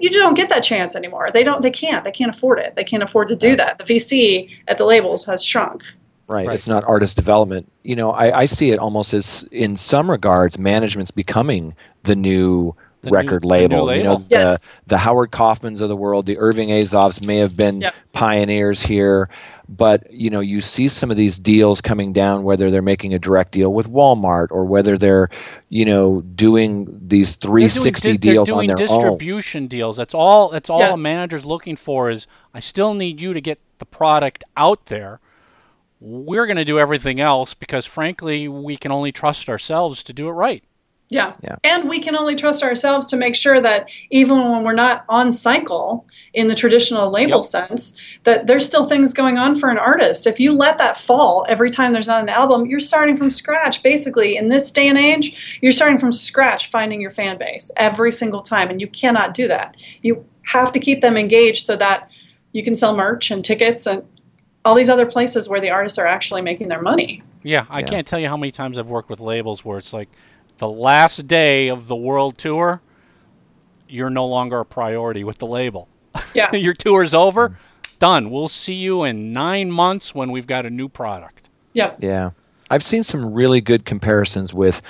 you 0.00 0.10
don't 0.10 0.34
get 0.34 0.48
that 0.48 0.60
chance 0.60 0.96
anymore. 0.96 1.28
They 1.30 1.44
don't. 1.44 1.60
They 1.62 1.70
can't. 1.70 2.04
They 2.04 2.12
can't 2.12 2.34
afford 2.34 2.60
it. 2.60 2.76
They 2.76 2.84
can't 2.84 3.02
afford 3.02 3.28
to 3.28 3.36
do 3.36 3.56
that. 3.56 3.78
The 3.78 3.84
VC 3.84 4.50
at 4.68 4.78
the 4.78 4.86
labels 4.86 5.26
has 5.26 5.44
shrunk. 5.44 5.84
Right. 6.30 6.46
Right. 6.46 6.54
It's 6.54 6.66
not 6.68 6.84
artist 6.84 7.16
development. 7.16 7.70
You 7.82 7.96
know, 7.96 8.12
I, 8.12 8.40
I 8.40 8.44
see 8.46 8.70
it 8.70 8.78
almost 8.78 9.12
as, 9.14 9.46
in 9.50 9.74
some 9.76 10.10
regards, 10.10 10.58
management's 10.58 11.10
becoming 11.10 11.74
the 12.04 12.14
new 12.16 12.74
The 13.02 13.10
new- 13.10 13.14
record 13.16 13.42
the 13.42 13.46
new 13.48 13.52
label. 13.54 13.94
You 13.96 14.04
know. 14.04 14.24
Yes. 14.28 14.62
the 14.64 14.68
the 14.86 14.98
Howard 14.98 15.30
Kaufmans 15.32 15.80
of 15.80 15.88
the 15.88 15.96
world, 15.96 16.26
the 16.26 16.38
Irving 16.38 16.68
Azoffs 16.68 17.26
may 17.26 17.36
have 17.38 17.56
been 17.56 17.80
Yep. 17.80 17.94
pioneers 18.12 18.82
here, 18.82 19.28
but 19.68 20.10
you 20.12 20.30
know, 20.30 20.40
you 20.40 20.60
see 20.60 20.88
some 20.88 21.10
of 21.10 21.16
these 21.16 21.38
deals 21.38 21.80
coming 21.80 22.12
down, 22.12 22.42
whether 22.42 22.70
they're 22.70 22.82
making 22.82 23.14
a 23.14 23.18
direct 23.18 23.52
deal 23.52 23.72
with 23.72 23.88
Walmart 23.90 24.48
or 24.50 24.64
whether 24.66 24.98
they're, 24.98 25.28
you 25.68 25.84
know, 25.84 26.20
doing 26.20 26.86
these 27.06 27.36
They're 27.36 27.48
doing 27.50 27.68
360 27.70 28.18
deals 28.18 28.46
they're 28.48 28.54
on 28.56 28.66
doing 28.66 28.76
their 28.76 28.88
own. 28.90 29.00
distribution 29.02 29.66
deals 29.68 29.96
that's 29.96 30.14
all 30.14 30.48
that's 30.50 30.68
all 30.70 30.80
Yes. 30.80 30.98
a 30.98 31.02
manager's 31.02 31.44
looking 31.46 31.76
for 31.76 32.10
is 32.10 32.26
i 32.54 32.60
still 32.60 32.94
need 32.94 33.20
you 33.20 33.32
to 33.32 33.40
get 33.40 33.58
the 33.78 33.86
product 33.86 34.44
out 34.56 34.86
there 34.86 35.20
we're 36.00 36.46
going 36.46 36.56
to 36.56 36.64
do 36.64 36.78
everything 36.78 37.20
else 37.20 37.54
because 37.54 37.84
frankly 37.84 38.48
we 38.48 38.76
can 38.76 38.90
only 38.90 39.12
trust 39.12 39.48
ourselves 39.48 40.02
to 40.02 40.12
do 40.12 40.28
it 40.28 40.32
right 40.32 40.64
Yeah. 41.10 41.34
Yeah. 41.42 41.56
And 41.64 41.88
we 41.88 41.98
can 41.98 42.16
only 42.16 42.36
trust 42.36 42.62
ourselves 42.62 43.06
to 43.08 43.16
make 43.16 43.34
sure 43.34 43.60
that 43.60 43.90
even 44.10 44.38
when 44.48 44.62
we're 44.62 44.72
not 44.86 45.04
on 45.08 45.32
cycle 45.32 46.06
in 46.32 46.46
the 46.46 46.54
traditional 46.54 47.10
label 47.10 47.38
Yep. 47.38 47.44
sense, 47.44 47.96
that 48.22 48.46
there's 48.46 48.64
still 48.64 48.86
things 48.86 49.12
going 49.12 49.36
on 49.36 49.58
for 49.58 49.70
an 49.70 49.76
artist. 49.78 50.26
If 50.28 50.38
you 50.38 50.52
let 50.52 50.78
that 50.78 50.96
fall 50.96 51.44
every 51.48 51.68
time 51.68 51.92
there's 51.92 52.06
not 52.06 52.22
an 52.22 52.28
album, 52.28 52.66
you're 52.66 52.78
starting 52.78 53.16
from 53.16 53.30
scratch. 53.30 53.82
Basically, 53.82 54.36
in 54.36 54.50
this 54.50 54.70
day 54.70 54.86
and 54.88 54.96
age, 54.96 55.58
you're 55.60 55.72
starting 55.72 55.98
from 55.98 56.12
scratch 56.12 56.70
finding 56.70 57.00
your 57.00 57.10
fan 57.10 57.36
base 57.38 57.72
every 57.76 58.12
single 58.12 58.40
time. 58.42 58.70
And 58.70 58.80
you 58.80 58.86
cannot 58.86 59.34
do 59.34 59.48
that. 59.48 59.76
You 60.02 60.24
have 60.46 60.70
to 60.72 60.78
keep 60.78 61.00
them 61.00 61.16
engaged 61.16 61.66
so 61.66 61.74
that 61.76 62.08
you 62.52 62.62
can 62.62 62.76
sell 62.76 62.94
merch 62.96 63.32
and 63.32 63.44
tickets 63.44 63.84
and 63.84 64.04
all 64.64 64.74
these 64.74 64.88
other 64.88 65.06
places 65.06 65.48
where 65.48 65.60
the 65.60 65.70
artists 65.70 65.98
are 65.98 66.06
actually 66.06 66.42
making 66.42 66.68
their 66.68 66.82
money. 66.82 67.22
Yeah, 67.42 67.64
I 67.70 67.80
Yeah. 67.80 67.86
can't 67.86 68.06
tell 68.06 68.18
you 68.18 68.28
how 68.28 68.36
many 68.36 68.50
times 68.52 68.78
I've 68.78 68.88
worked 68.88 69.08
with 69.08 69.20
labels 69.20 69.64
where 69.64 69.78
it's 69.78 69.92
like 69.92 70.08
the 70.58 70.68
last 70.68 71.26
day 71.26 71.68
of 71.68 71.88
the 71.88 71.96
world 71.96 72.36
tour, 72.36 72.82
you're 73.88 74.10
no 74.10 74.26
longer 74.26 74.60
a 74.60 74.64
priority 74.64 75.24
with 75.24 75.38
the 75.38 75.46
label. 75.46 75.88
Yeah. 76.34 76.52
Your 76.54 76.74
tour's 76.74 77.14
over, 77.14 77.56
done. 77.98 78.30
We'll 78.30 78.48
see 78.48 78.74
you 78.74 79.04
in 79.04 79.32
nine 79.32 79.70
months 79.70 80.14
when 80.14 80.30
we've 80.30 80.46
got 80.46 80.66
a 80.66 80.70
new 80.70 80.88
product. 80.88 81.48
Yep. 81.72 81.96
Yeah. 82.00 82.30
I've 82.68 82.82
seen 82.82 83.02
some 83.02 83.32
really 83.32 83.60
good 83.60 83.84
comparisons 83.84 84.52
with 84.54 84.82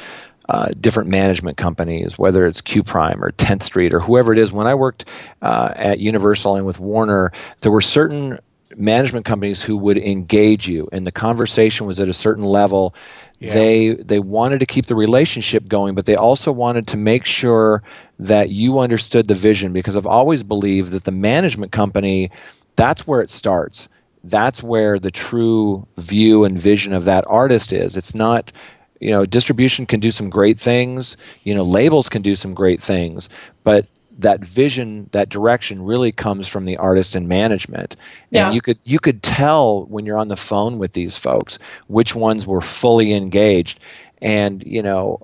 uh, 0.49 0.71
different 0.81 1.09
management 1.09 1.57
companies, 1.57 2.19
whether 2.19 2.45
it's 2.47 2.61
Q 2.61 2.83
Prime 2.83 3.23
or 3.23 3.31
10th 3.33 3.63
Street 3.63 3.95
or 3.95 4.01
whoever 4.01 4.33
it 4.33 4.39
is. 4.39 4.53
When 4.53 4.67
I 4.67 4.75
worked 4.75 5.09
uh, 5.41 5.73
at 5.77 6.01
Universal 6.01 6.57
and 6.57 6.67
with 6.67 6.81
Warner, 6.81 7.31
there 7.61 7.71
were 7.71 7.81
certain 7.81 8.39
management 8.77 9.25
companies 9.25 9.63
who 9.63 9.77
would 9.77 9.99
engage 9.99 10.69
you, 10.69 10.89
and 10.93 11.07
the 11.07 11.13
conversation 11.13 11.87
was 11.87 11.99
at 12.01 12.09
a 12.09 12.15
certain 12.15 12.45
level. 12.45 12.95
Yeah. 13.39 13.55
They 13.55 13.95
they 13.95 14.21
wanted 14.21 14.61
to 14.61 14.67
keep 14.67 14.87
the 14.87 14.95
relationship 14.95 15.69
going, 15.69 15.95
but 15.95 16.07
they 16.07 16.17
also 16.17 16.53
wanted 16.53 16.87
to 16.89 16.97
make 16.97 17.25
sure 17.25 17.83
that 18.19 18.51
you 18.51 18.79
understood 18.79 19.29
the 19.29 19.35
vision 19.35 19.73
because 19.73 19.97
I've 19.97 20.07
always 20.07 20.43
believed 20.43 20.93
that 20.93 21.05
the 21.05 21.13
management 21.13 21.73
company 21.73 22.31
that's 22.77 23.07
where 23.07 23.21
it 23.21 23.31
starts 23.31 23.89
that's 24.25 24.63
where 24.63 24.99
the 24.99 25.11
true 25.11 25.87
view 25.97 26.45
and 26.45 26.59
vision 26.59 26.93
of 26.93 27.05
that 27.05 27.25
artist 27.27 27.73
is. 27.73 27.97
It's 27.97 28.15
not, 28.15 28.53
you 29.01 29.11
know, 29.11 29.25
distribution 29.25 29.87
can 29.87 30.01
do 30.01 30.11
some 30.11 30.29
great 30.29 30.61
things, 30.61 31.17
you 31.45 31.55
know, 31.55 31.65
labels 31.65 32.09
can 32.09 32.23
do 32.23 32.37
some 32.37 32.55
great 32.55 32.81
things, 32.83 33.29
but 33.65 33.87
that 34.21 34.45
vision, 34.45 35.09
that 35.13 35.29
direction 35.29 35.83
really 35.83 36.13
comes 36.13 36.49
from 36.49 36.65
the 36.65 36.77
artist 36.77 37.17
and 37.17 37.29
management. 37.29 37.97
Yeah. 38.31 38.47
And 38.47 38.55
you 38.55 38.61
could 38.61 38.79
you 38.85 38.99
could 38.99 39.23
tell 39.23 39.85
when 39.87 40.07
you're 40.07 40.19
on 40.19 40.29
the 40.29 40.37
phone 40.37 40.79
with 40.79 40.93
these 40.93 41.17
folks 41.17 41.59
which 41.89 42.15
ones 42.15 42.47
were 42.47 42.61
fully 42.61 43.13
engaged. 43.13 43.81
And, 44.23 44.63
you 44.67 44.83
know, 44.83 45.21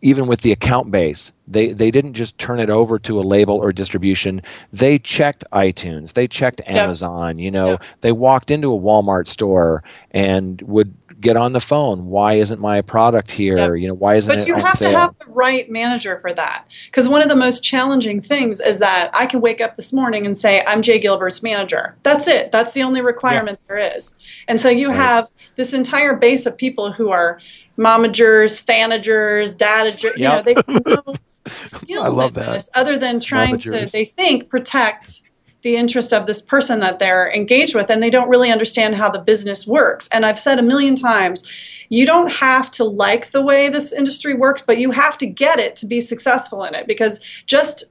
even 0.00 0.26
with 0.26 0.40
the 0.40 0.52
account 0.52 0.90
base, 0.90 1.32
they, 1.46 1.68
they 1.72 1.90
didn't 1.90 2.14
just 2.14 2.38
turn 2.38 2.58
it 2.58 2.70
over 2.70 2.98
to 2.98 3.20
a 3.20 3.22
label 3.22 3.56
or 3.56 3.72
distribution. 3.72 4.42
They 4.72 4.98
checked 4.98 5.44
iTunes, 5.52 6.14
they 6.14 6.26
checked. 6.26 6.60
Amazon, 6.66 7.38
you 7.38 7.50
know, 7.50 7.78
they 8.00 8.12
walked 8.12 8.50
into 8.50 8.72
a 8.72 8.78
Walmart 8.78 9.28
store 9.28 9.84
and 10.10 10.60
would 10.62 10.94
get 11.22 11.36
on 11.36 11.52
the 11.54 11.60
phone. 11.60 12.06
Why 12.06 12.34
isn't 12.34 12.60
my 12.60 12.82
product 12.82 13.30
here? 13.30 13.56
Yep. 13.56 13.76
You 13.80 13.88
know, 13.88 13.94
why 13.94 14.16
isn't 14.16 14.30
But 14.34 14.46
you 14.46 14.54
have 14.56 14.74
sale? 14.74 14.90
to 14.92 14.98
have 14.98 15.18
the 15.18 15.26
right 15.32 15.70
manager 15.70 16.18
for 16.20 16.32
that. 16.34 16.66
Because 16.86 17.08
one 17.08 17.22
of 17.22 17.28
the 17.30 17.36
most 17.36 17.64
challenging 17.64 18.20
things 18.20 18.60
is 18.60 18.78
that 18.80 19.10
I 19.14 19.24
can 19.26 19.40
wake 19.40 19.60
up 19.62 19.76
this 19.76 19.92
morning 19.92 20.26
and 20.26 20.36
say, 20.36 20.62
I'm 20.66 20.82
Jay 20.82 20.98
Gilbert's 20.98 21.42
manager. 21.42 21.96
That's 22.02 22.28
it. 22.28 22.52
That's 22.52 22.72
the 22.74 22.82
only 22.82 23.00
requirement 23.00 23.58
there 23.68 23.78
is. 23.96 24.16
And 24.48 24.60
so 24.60 24.68
you 24.68 24.88
Right. 24.88 24.96
have 24.96 25.28
this 25.56 25.72
entire 25.72 26.14
base 26.16 26.44
of 26.44 26.58
people 26.58 26.92
who 26.92 27.10
are 27.10 27.38
momagers, 27.78 28.62
fanagers, 28.64 29.56
dadagers. 29.56 30.16
You 30.18 30.24
know, 30.28 30.42
they 30.42 30.54
no 30.54 31.14
skills 31.46 32.04
I 32.04 32.08
love 32.08 32.34
that. 32.34 32.52
this 32.52 32.70
other 32.74 32.98
than 32.98 33.20
trying 33.20 33.58
to, 33.58 33.86
they 33.92 34.04
think, 34.04 34.48
protect 34.48 35.30
the 35.62 35.76
interest 35.76 36.12
of 36.12 36.26
this 36.26 36.42
person 36.42 36.80
that 36.80 36.98
they're 36.98 37.32
engaged 37.32 37.74
with 37.74 37.90
and 37.90 38.02
they 38.02 38.10
don't 38.10 38.28
really 38.28 38.50
understand 38.50 38.94
how 38.94 39.08
the 39.08 39.20
business 39.20 39.66
works. 39.66 40.08
And 40.12 40.26
i've 40.26 40.38
said 40.38 40.58
a 40.58 40.62
million 40.62 40.94
times 40.94 41.50
you 41.88 42.06
don't 42.06 42.32
have 42.32 42.70
to 42.70 42.84
like 42.84 43.32
the 43.32 43.42
way 43.42 43.68
this 43.68 43.92
industry 43.92 44.32
works 44.32 44.62
but 44.62 44.78
you 44.78 44.90
have 44.90 45.18
to 45.18 45.26
get 45.26 45.58
it 45.58 45.76
to 45.76 45.86
be 45.86 46.00
successful 46.00 46.64
in 46.64 46.74
it 46.74 46.86
because 46.86 47.20
just 47.44 47.84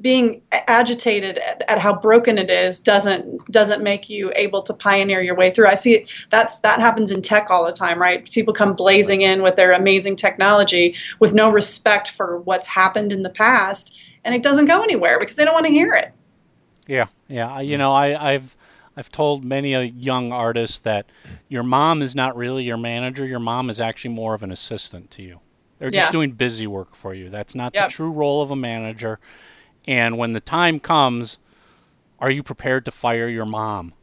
being 0.00 0.42
agitated 0.52 1.38
at, 1.38 1.62
at 1.68 1.78
how 1.78 1.94
broken 1.94 2.36
it 2.36 2.50
is 2.50 2.78
doesn't 2.78 3.50
doesn't 3.50 3.82
make 3.82 4.10
you 4.10 4.30
able 4.36 4.60
to 4.60 4.74
pioneer 4.74 5.22
your 5.22 5.34
way 5.34 5.50
through. 5.50 5.66
I 5.66 5.76
see 5.76 5.94
it 5.94 6.12
that's 6.30 6.60
that 6.60 6.80
happens 6.80 7.10
in 7.10 7.22
tech 7.22 7.48
all 7.48 7.64
the 7.64 7.72
time 7.72 8.00
right? 8.00 8.28
People 8.30 8.52
come 8.52 8.74
blazing 8.74 9.22
in 9.22 9.40
with 9.40 9.56
their 9.56 9.72
amazing 9.72 10.16
technology 10.16 10.94
with 11.20 11.32
no 11.32 11.48
respect 11.50 12.10
for 12.10 12.40
what's 12.40 12.66
happened 12.66 13.12
in 13.12 13.22
the 13.22 13.30
past 13.30 13.96
and 14.24 14.34
it 14.34 14.42
doesn't 14.42 14.66
go 14.66 14.82
anywhere 14.82 15.18
because 15.18 15.36
they 15.36 15.44
don't 15.44 15.54
want 15.54 15.66
to 15.66 15.72
hear 15.72 15.94
it 15.94 16.12
Yeah, 16.86 17.06
yeah. 17.28 17.50
I- 17.50 17.60
You 17.62 17.76
know, 17.78 17.92
I, 17.92 18.32
I've 18.34 18.56
I've 18.96 19.10
told 19.10 19.44
many 19.44 19.74
a 19.74 19.82
young 19.82 20.30
artist 20.32 20.84
that 20.84 21.06
your 21.48 21.64
mom 21.64 22.00
is 22.02 22.14
not 22.14 22.36
really 22.36 22.62
your 22.64 22.76
manager. 22.76 23.26
Your 23.26 23.40
mom 23.40 23.68
is 23.68 23.80
actually 23.80 24.14
more 24.14 24.34
of 24.34 24.42
an 24.44 24.52
assistant 24.52 25.10
to 25.12 25.22
you. 25.22 25.40
They're 25.80 25.90
Yeah. 25.92 26.00
just 26.02 26.12
doing 26.12 26.30
busy 26.32 26.66
work 26.68 26.94
for 26.94 27.12
you. 27.12 27.28
That's 27.28 27.54
not 27.56 27.74
Yep. 27.74 27.88
the 27.88 27.92
true 27.92 28.10
role 28.12 28.40
of 28.40 28.52
a 28.52 28.56
manager. 28.56 29.18
And 29.86 30.16
when 30.16 30.32
the 30.32 30.40
time 30.40 30.78
comes, 30.78 31.38
are 32.20 32.30
you 32.30 32.42
prepared 32.44 32.84
to 32.84 32.90
fire 32.92 33.28
your 33.28 33.46
mom? 33.46 33.94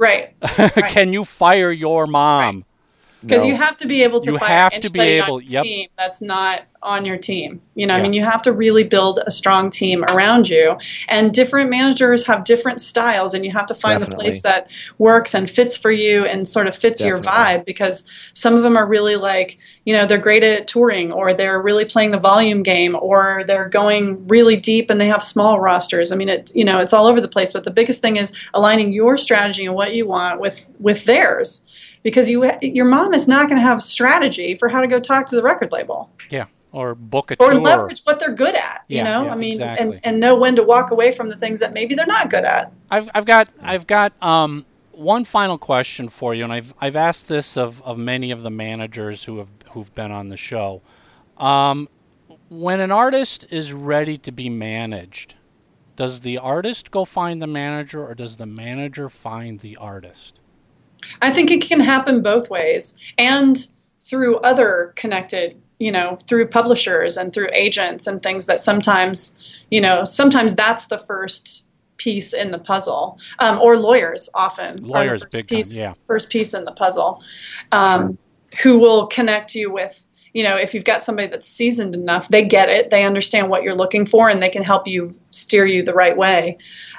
right 0.00 0.32
Can 0.88 1.12
you 1.12 1.24
fire 1.24 1.72
your 1.72 2.06
mom? 2.06 2.64
Because 3.22 3.42
No. 3.42 3.48
you 3.48 3.56
have 3.56 3.76
to 3.78 3.86
be 3.88 4.02
able 4.02 4.20
to 4.20 4.32
You 4.32 4.36
have 4.38 4.78
to 4.80 4.90
be 4.90 5.00
able- 5.00 5.40
yep. 5.40 5.64
team 5.64 5.88
that's 5.98 6.20
not 6.20 6.62
on 6.80 7.04
your 7.04 7.16
team 7.16 7.60
you 7.74 7.84
know 7.84 7.94
i 7.94 8.00
mean 8.00 8.12
you 8.12 8.22
have 8.22 8.40
to 8.40 8.52
really 8.52 8.84
build 8.84 9.18
a 9.26 9.32
strong 9.32 9.68
team 9.68 10.04
around 10.04 10.48
you 10.48 10.76
and 11.08 11.34
different 11.34 11.68
managers 11.68 12.24
have 12.24 12.44
different 12.44 12.80
styles 12.80 13.34
and 13.34 13.44
you 13.44 13.50
have 13.50 13.66
to 13.66 13.74
find 13.74 14.00
the 14.00 14.06
place 14.14 14.42
that 14.42 14.70
works 14.98 15.34
and 15.34 15.50
fits 15.50 15.76
for 15.76 15.90
you 15.90 16.24
and 16.24 16.46
sort 16.46 16.68
of 16.68 16.76
fits 16.76 17.04
your 17.04 17.18
vibe 17.18 17.64
because 17.64 18.08
some 18.32 18.54
of 18.54 18.62
them 18.62 18.76
are 18.76 18.86
really 18.86 19.16
like 19.16 19.58
you 19.86 19.92
know 19.92 20.06
they're 20.06 20.18
great 20.18 20.44
at 20.44 20.68
touring 20.68 21.10
or 21.10 21.34
they're 21.34 21.60
really 21.60 21.84
playing 21.84 22.12
the 22.12 22.18
volume 22.18 22.62
game 22.62 22.96
or 23.00 23.42
they're 23.48 23.68
going 23.68 24.24
really 24.28 24.56
deep 24.56 24.88
and 24.88 25.00
they 25.00 25.08
have 25.08 25.22
small 25.24 25.58
rosters. 25.58 26.12
I 26.12 26.16
mean 26.16 26.28
it 26.28 26.52
you 26.54 26.64
know 26.64 26.78
it's 26.78 26.92
all 26.92 27.06
over 27.06 27.20
the 27.20 27.26
place 27.26 27.52
but 27.52 27.64
the 27.64 27.72
biggest 27.72 28.00
thing 28.00 28.16
is 28.18 28.32
aligning 28.54 28.92
your 28.92 29.18
strategy 29.18 29.66
and 29.66 29.74
what 29.74 29.94
you 29.94 30.06
want 30.06 30.38
with 30.38 30.68
with 30.78 31.04
theirs 31.06 31.66
because 32.02 32.30
you 32.30 32.50
your 32.62 32.84
mom 32.86 33.14
is 33.14 33.28
not 33.28 33.48
going 33.48 33.60
to 33.60 33.66
have 33.66 33.82
strategy 33.82 34.54
for 34.56 34.68
how 34.68 34.80
to 34.80 34.86
go 34.86 35.00
talk 35.00 35.26
to 35.28 35.36
the 35.36 35.42
record 35.42 35.72
label 35.72 36.10
Yeah, 36.30 36.46
or 36.72 36.94
book 36.94 37.30
a 37.30 37.36
or 37.40 37.52
tour. 37.52 37.60
leverage 37.60 38.00
what 38.04 38.18
they're 38.20 38.32
good 38.34 38.54
at 38.54 38.84
you 38.88 38.98
Yeah, 38.98 39.04
know 39.04 39.24
yeah, 39.26 39.32
i 39.32 39.36
mean 39.36 39.52
exactly. 39.52 39.86
and, 39.86 40.00
and 40.04 40.20
know 40.20 40.34
when 40.36 40.56
to 40.56 40.62
walk 40.62 40.90
away 40.90 41.12
from 41.12 41.28
the 41.28 41.36
things 41.36 41.60
that 41.60 41.72
maybe 41.74 41.94
they're 41.94 42.06
not 42.06 42.30
good 42.30 42.44
at 42.44 42.72
I've 42.90 43.08
I've 43.14 43.24
got 43.26 43.48
I've 43.62 43.86
got 43.86 44.12
um, 44.22 44.64
one 44.92 45.24
final 45.24 45.58
question 45.58 46.08
for 46.08 46.34
you, 46.34 46.42
and 46.44 46.52
I've 46.52 46.74
I've 46.80 46.96
asked 46.96 47.28
this 47.28 47.56
of, 47.56 47.80
of 47.82 47.98
many 47.98 48.30
of 48.32 48.42
the 48.42 48.50
managers 48.50 49.24
who 49.24 49.38
have 49.38 49.50
who've 49.72 49.94
been 49.94 50.10
on 50.10 50.28
the 50.28 50.36
show. 50.36 50.82
Um, 51.36 51.88
when 52.48 52.80
an 52.80 52.90
artist 52.90 53.46
is 53.50 53.72
ready 53.72 54.16
to 54.18 54.32
be 54.32 54.48
managed, 54.48 55.34
does 55.96 56.22
the 56.22 56.38
artist 56.38 56.90
go 56.90 57.04
find 57.04 57.40
the 57.42 57.46
manager, 57.46 58.04
or 58.04 58.14
does 58.14 58.38
the 58.38 58.46
manager 58.46 59.08
find 59.08 59.60
the 59.60 59.76
artist? 59.76 60.40
I 61.22 61.30
think 61.30 61.50
it 61.50 61.60
can 61.60 61.80
happen 61.80 62.22
both 62.22 62.50
ways 62.50 62.98
and 63.16 63.68
through 64.00 64.38
other 64.38 64.92
connected 64.96 65.60
you 65.78 65.92
know 65.92 66.18
through 66.26 66.46
publishers 66.46 67.16
and 67.16 67.32
through 67.32 67.48
agents 67.52 68.06
and 68.06 68.22
things 68.22 68.46
that 68.46 68.60
sometimes 68.60 69.36
you 69.70 69.80
know 69.80 70.04
sometimes 70.04 70.54
that's 70.54 70.86
the 70.86 70.98
first 70.98 71.64
piece 71.96 72.32
in 72.32 72.50
the 72.50 72.58
puzzle 72.58 73.18
um, 73.40 73.58
or 73.60 73.76
lawyers 73.76 74.28
often 74.34 74.74
are 74.74 74.78
the 74.78 74.86
Lawyers, 74.86 75.20
first 75.22 75.32
big 75.32 75.48
time, 75.48 75.56
piece, 75.56 75.76
yeah. 75.76 75.94
first 76.04 76.30
piece 76.30 76.54
in 76.54 76.64
the 76.64 76.72
puzzle 76.72 77.22
um, 77.72 78.16
who 78.62 78.78
will 78.78 79.06
connect 79.06 79.54
you 79.54 79.70
with 79.70 80.06
you 80.32 80.42
know 80.42 80.56
if 80.56 80.74
you've 80.74 80.84
got 80.84 81.02
somebody 81.02 81.26
that's 81.26 81.48
seasoned 81.48 81.94
enough 81.94 82.28
they 82.28 82.44
get 82.44 82.68
it 82.68 82.90
they 82.90 83.04
understand 83.04 83.48
what 83.48 83.62
you're 83.62 83.74
looking 83.74 84.06
for 84.06 84.28
and 84.28 84.42
they 84.42 84.48
can 84.48 84.62
help 84.62 84.86
you 84.86 85.14
steer 85.30 85.66
you 85.66 85.82
the 85.82 85.94
right 85.94 86.16
way 86.16 86.56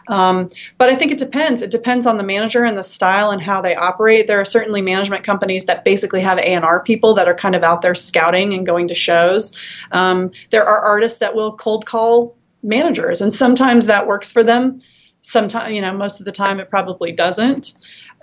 um, 0.10 0.50
but 0.78 0.90
i 0.90 0.96
think 0.96 1.12
it 1.12 1.18
depends. 1.18 1.62
It 1.62 1.72
depends 1.72 2.06
on 2.06 2.18
the 2.18 2.24
manager 2.24 2.66
and 2.66 2.78
the 2.78 2.84
style 2.84 3.32
and 3.32 3.42
how 3.42 3.62
they 3.62 3.76
operate. 3.76 4.28
There 4.28 4.42
are 4.42 4.46
certainly 4.46 4.82
management 4.82 5.24
companies 5.24 5.66
that 5.66 5.86
basically 5.86 6.22
have 6.22 6.40
a&r 6.40 6.84
people 6.84 7.14
that 7.14 7.28
are 7.28 7.36
kind 7.36 7.56
of 7.56 7.64
out 7.64 7.82
there 7.82 7.96
scouting 7.96 8.54
and 8.54 8.66
going 8.66 8.88
to 8.90 8.94
shows. 8.94 9.56
Um, 9.92 10.32
there 10.50 10.66
are 10.66 10.80
artists 10.80 11.20
that 11.20 11.36
will 11.36 11.56
cold 11.56 11.86
call 11.86 12.36
managers 12.62 13.22
and 13.22 13.34
sometimes 13.34 13.86
that 13.86 14.08
works 14.08 14.32
for 14.32 14.44
them. 14.44 14.82
Sometimes 15.22 15.72
you 15.72 15.82
know 15.82 15.94
most 15.94 16.20
of 16.20 16.26
the 16.26 16.32
time 16.32 16.60
it 16.60 16.70
probably 16.70 17.12
doesn't. 17.12 17.74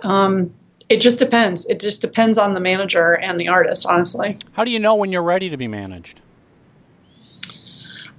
Um, 0.03 0.53
it 0.89 1.01
just 1.01 1.19
depends. 1.19 1.67
It 1.67 1.81
just 1.81 2.01
depends 2.01 2.39
on 2.39 2.55
the 2.55 2.61
manager 2.61 3.17
and 3.17 3.39
the 3.39 3.49
artist 3.49 3.87
honestly. 3.87 4.39
How 4.53 4.65
do 4.65 4.71
you 4.71 4.79
know 4.79 4.95
when 4.95 5.11
you're 5.13 5.23
ready 5.23 5.49
to 5.49 5.57
be 5.57 5.69
managed? 5.69 6.21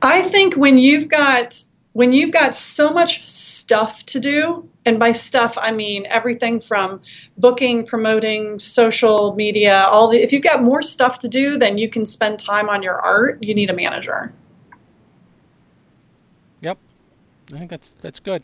I 0.01 0.21
think 0.21 0.55
when 0.55 0.77
you've 0.77 1.07
got 1.07 1.63
when 1.97 2.11
you've 2.11 2.29
got 2.29 2.53
so 2.53 2.91
much 2.91 3.27
stuff 3.27 4.05
to 4.05 4.19
do, 4.19 4.69
and 4.85 4.99
by 4.99 5.11
stuff 5.11 5.57
I 5.59 5.71
mean 5.71 6.05
everything 6.11 6.59
from 6.59 7.01
booking, 7.39 7.87
promoting, 7.87 8.59
social 8.59 9.33
media, 9.33 9.87
all 9.89 10.07
the 10.07 10.21
if 10.21 10.31
you've 10.31 10.43
got 10.43 10.61
more 10.61 10.83
stuff 10.83 11.17
to 11.21 11.27
do 11.27 11.57
than 11.57 11.79
you 11.79 11.89
can 11.89 12.05
spend 12.05 12.39
time 12.39 12.69
on 12.69 12.83
your 12.83 12.99
art, 12.99 13.41
you 13.41 13.55
need 13.55 13.71
a 13.71 13.73
manager. 13.73 14.31
Yep, 16.61 16.77
I 17.51 17.57
think 17.57 17.71
that's 17.71 17.89
that's 17.93 18.19
good. 18.19 18.43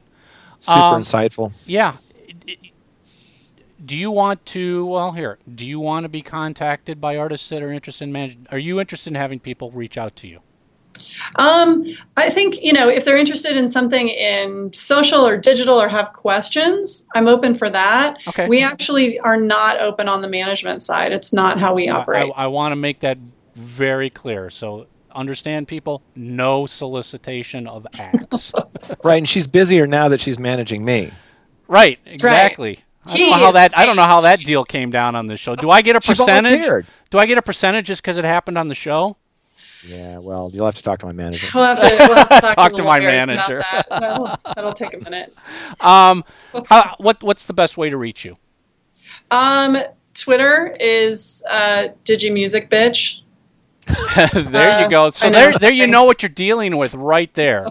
Super 0.60 0.80
Um, 0.80 1.04
insightful. 1.04 1.54
Yeah. 1.68 1.94
Do 3.86 3.96
you 3.96 4.10
want 4.10 4.48
to? 4.48 4.88
Well, 4.88 5.12
here. 5.12 5.38
Do 5.54 5.68
you 5.68 5.80
want 5.80 6.06
to 6.06 6.10
be 6.10 6.24
contacted 6.24 7.00
by 7.00 7.18
artists 7.18 7.50
that 7.50 7.62
are 7.62 7.72
interested 7.72 8.06
in 8.06 8.12
managing? 8.14 8.48
Are 8.50 8.58
you 8.58 8.80
interested 8.80 9.12
in 9.12 9.16
having 9.16 9.40
people 9.40 9.70
reach 9.70 9.96
out 9.96 10.16
to 10.16 10.28
you? 10.28 10.40
Um, 11.36 11.86
I 12.18 12.30
think 12.30 12.62
you 12.62 12.74
know 12.74 12.90
if 12.90 13.06
they're 13.06 13.18
interested 13.18 13.56
in 13.56 13.68
something 13.70 14.10
in 14.10 14.72
social 14.74 15.22
or 15.26 15.38
digital 15.38 15.82
or 15.82 15.88
have 15.88 16.14
questions, 16.14 17.08
I'm 17.16 17.28
open 17.28 17.56
for 17.56 17.70
that. 17.70 18.18
Okay. 18.28 18.48
We 18.48 18.64
actually 18.64 19.20
are 19.20 19.40
not 19.40 19.80
open 19.80 20.08
on 20.08 20.22
the 20.22 20.30
management 20.30 20.82
side. 20.82 21.12
It's 21.12 21.34
not 21.34 21.60
how 21.60 21.74
we 21.74 21.90
I, 21.90 21.96
operate. 21.96 22.32
I 22.36 22.48
want 22.48 22.72
to 22.72 22.76
make 22.76 23.00
that 23.00 23.18
very 23.56 24.10
clear. 24.10 24.50
So 24.50 24.88
understand, 25.12 25.68
people. 25.68 26.02
No 26.16 26.66
solicitation 26.66 27.68
of 27.68 27.88
acts. 28.00 28.54
Right, 29.02 29.18
and 29.18 29.28
she's 29.28 29.48
busier 29.48 29.88
now 29.88 30.10
that 30.10 30.20
she's 30.20 30.38
managing 30.38 30.84
me. 30.84 31.12
right. 31.68 32.00
Exactly. 32.06 32.80
I 33.06 33.18
don't 33.18 33.30
know 33.30 33.38
how 33.38 33.48
is 33.48 33.54
that. 33.54 33.78
I 33.78 33.86
don't 33.86 33.96
know 33.96 34.04
how 34.04 34.22
that 34.22 34.44
deal 34.44 34.64
came 34.66 34.90
down 34.90 35.16
on 35.16 35.28
this 35.28 35.40
show. 35.40 35.56
Do 35.56 35.70
I 35.70 35.82
get 35.82 35.96
a 35.96 36.02
percentage? 36.02 36.86
Do 37.10 37.18
I 37.18 37.26
get 37.26 37.38
a 37.38 37.42
percentage 37.42 37.88
just 37.88 38.02
because 38.02 38.18
it 38.18 38.26
happened 38.26 38.58
on 38.58 38.68
the 38.68 38.76
show? 38.76 39.18
Yeah, 39.86 40.18
well, 40.20 40.50
you'll 40.54 40.66
have 40.66 40.76
to 40.76 40.82
talk 40.84 41.00
to 41.00 41.06
my 41.06 41.12
manager. 41.12 41.48
We'll 41.54 41.66
have 41.66 41.80
to, 41.80 41.96
we'll 42.00 42.16
have 42.16 42.30
to 42.30 42.42
talk, 42.42 42.56
Talk 42.56 42.72
to, 42.72 42.78
to 42.78 42.84
my 42.84 43.00
manager. 43.00 43.64
That. 43.72 43.88
That'll, 43.90 44.36
that'll 44.56 44.74
take 44.74 44.94
a 44.94 45.00
minute. 45.00 45.34
Um, 45.82 46.24
how, 46.68 46.96
what 47.00 47.22
What's 47.22 47.46
the 47.46 47.54
best 47.54 47.78
way 47.78 47.90
to 47.90 47.98
reach 47.98 48.24
you? 48.24 48.38
Um, 49.32 49.78
Twitter 50.14 50.76
is 50.80 51.44
uh, 51.50 51.90
DigiMusic 52.06 52.70
bitch. 52.70 53.20
there 54.34 54.80
you 54.80 54.86
Uh, 54.86 54.88
go. 54.88 55.10
So 55.10 55.30
there, 55.30 55.58
there 55.58 55.72
you 55.72 55.88
know 55.88 56.04
what 56.06 56.22
you're 56.24 56.30
dealing 56.30 56.78
with 56.78 56.94
right 56.94 57.34
there. 57.34 57.68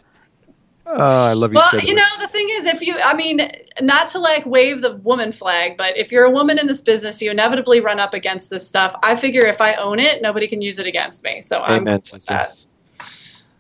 Oh, 0.95 1.24
I 1.24 1.32
love 1.32 1.53
you. 1.53 1.57
Well, 1.57 1.70
so 1.70 1.78
you 1.78 1.95
know, 1.95 2.05
the 2.20 2.26
thing 2.26 2.47
is, 2.51 2.66
if 2.66 2.82
you, 2.82 2.97
I 3.03 3.14
mean, 3.14 3.51
not 3.80 4.09
to 4.11 4.18
like 4.18 4.45
wave 4.45 4.82
the 4.82 4.97
woman 4.97 5.32
flag, 5.32 5.76
but 5.76 5.97
if 5.97 6.12
you're 6.12 6.24
a 6.24 6.30
woman 6.30 6.59
in 6.59 6.66
this 6.66 6.82
business, 6.82 7.22
you 7.22 7.30
inevitably 7.30 7.80
run 7.80 7.99
up 7.99 8.12
against 8.12 8.51
this 8.51 8.66
stuff. 8.66 8.95
I 9.03 9.16
figure 9.16 9.47
if 9.47 9.61
I 9.61 9.74
own 9.74 9.99
it, 9.99 10.20
nobody 10.20 10.47
can 10.47 10.61
use 10.61 10.78
it 10.78 10.86
against 10.86 11.24
me. 11.24 11.40
So 11.40 11.61
I'm 11.62 11.82
Amen, 11.82 12.03
sister. 12.03 12.34
that. 12.34 12.55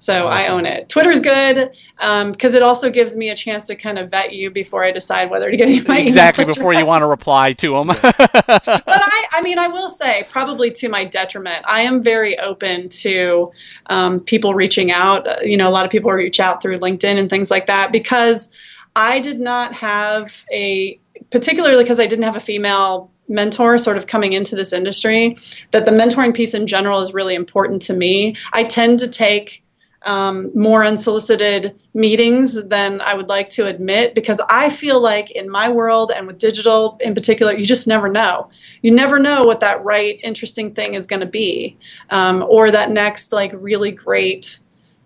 So 0.02 0.26
I 0.26 0.48
own 0.48 0.66
it. 0.66 0.88
Twitter's 0.88 1.20
good 1.20 1.70
because 1.96 2.54
it 2.54 2.62
also 2.62 2.90
gives 2.90 3.16
me 3.16 3.30
a 3.30 3.36
chance 3.36 3.64
to 3.66 3.76
kind 3.76 4.00
of 4.00 4.10
vet 4.10 4.32
you 4.32 4.50
before 4.50 4.82
I 4.82 4.90
decide 4.90 5.30
whether 5.30 5.48
to 5.48 5.56
give 5.56 5.68
you 5.68 5.84
my 5.84 5.98
email 5.98 6.08
exactly 6.08 6.44
before 6.44 6.74
you 6.74 6.84
want 6.84 7.02
to 7.02 7.06
reply 7.06 7.52
to 7.52 7.70
them. 7.74 7.86
but 8.02 8.02
I, 8.18 9.24
I 9.32 9.42
mean, 9.42 9.60
I 9.60 9.68
will 9.68 9.88
say, 9.88 10.26
probably 10.28 10.72
to 10.72 10.88
my 10.88 11.04
detriment, 11.04 11.64
I 11.68 11.82
am 11.82 12.02
very 12.02 12.36
open 12.40 12.88
to 12.88 13.52
um, 13.90 14.18
people 14.18 14.54
reaching 14.54 14.90
out. 14.90 15.24
Uh, 15.24 15.36
You 15.44 15.56
know, 15.56 15.68
a 15.68 15.70
lot 15.70 15.84
of 15.84 15.92
people 15.92 16.10
reach 16.10 16.40
out 16.40 16.60
through 16.60 16.80
LinkedIn 16.80 17.16
and 17.16 17.30
things 17.30 17.48
like 17.48 17.66
that 17.66 17.92
because 17.92 18.52
I 18.96 19.20
did 19.20 19.38
not 19.38 19.72
have 19.74 20.44
a, 20.52 20.98
particularly 21.30 21.84
because 21.84 22.00
I 22.00 22.06
didn't 22.08 22.24
have 22.24 22.34
a 22.34 22.40
female 22.40 23.08
mentor 23.28 23.78
sort 23.78 23.96
of 23.96 24.08
coming 24.08 24.32
into 24.32 24.56
this 24.56 24.72
industry 24.72 25.36
that 25.70 25.84
the 25.84 25.92
mentoring 25.92 26.34
piece 26.34 26.54
in 26.54 26.66
general 26.66 27.00
is 27.02 27.14
really 27.14 27.36
important 27.36 27.82
to 27.82 27.94
me. 27.94 28.36
I 28.52 28.64
tend 28.64 28.98
to 28.98 29.06
take 29.06 29.61
um, 30.04 30.50
more 30.54 30.84
unsolicited 30.84 31.78
meetings 31.94 32.62
than 32.64 33.00
I 33.00 33.14
would 33.14 33.28
like 33.28 33.48
to 33.50 33.66
admit 33.66 34.14
because 34.14 34.40
I 34.48 34.70
feel 34.70 35.00
like 35.00 35.30
in 35.30 35.50
my 35.50 35.68
world 35.68 36.12
and 36.14 36.26
with 36.26 36.38
digital 36.38 36.98
in 37.00 37.14
particular, 37.14 37.54
you 37.54 37.64
just 37.64 37.86
never 37.86 38.08
know. 38.08 38.50
You 38.82 38.90
never 38.90 39.18
know 39.18 39.42
what 39.42 39.60
that 39.60 39.82
right, 39.84 40.18
interesting 40.22 40.74
thing 40.74 40.94
is 40.94 41.06
going 41.06 41.20
to 41.20 41.26
be, 41.26 41.76
um, 42.10 42.44
or 42.48 42.70
that 42.70 42.90
next 42.90 43.32
like 43.32 43.52
really 43.54 43.90
great 43.90 44.58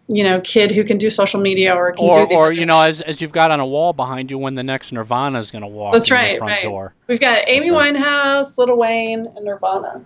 you 0.09 0.23
know 0.23 0.41
kid 0.41 0.71
who 0.71 0.85
can 0.85 0.99
do 0.99 1.11
social 1.11 1.41
media 1.41 1.75
or 1.75 1.93
can 1.93 2.07
or, 2.07 2.23
do 2.23 2.29
these 2.29 2.39
or 2.39 2.53
you 2.53 2.65
know 2.65 2.81
things. 2.83 3.01
as, 3.01 3.09
as 3.09 3.21
you've 3.21 3.33
got 3.33 3.51
on 3.51 3.61
a 3.61 3.67
wall 3.67 3.93
behind 3.93 4.31
you 4.31 4.39
when 4.39 4.55
the 4.55 4.63
next 4.63 4.93
Nirvana 4.93 5.39
is 5.39 5.51
going 5.51 5.63
to 5.63 5.69
walk 5.69 5.95
That's 5.95 6.11
in 6.11 6.15
right, 6.15 6.33
the 6.35 6.39
front 6.39 6.53
right. 6.53 6.63
door. 6.63 6.95
We've 7.09 7.21
got 7.21 7.43
Amy 7.49 7.71
Winehouse, 7.71 8.57
Lil 8.57 8.77
Wayne, 8.77 9.27
and 9.27 9.45
Nirvana. 9.45 10.05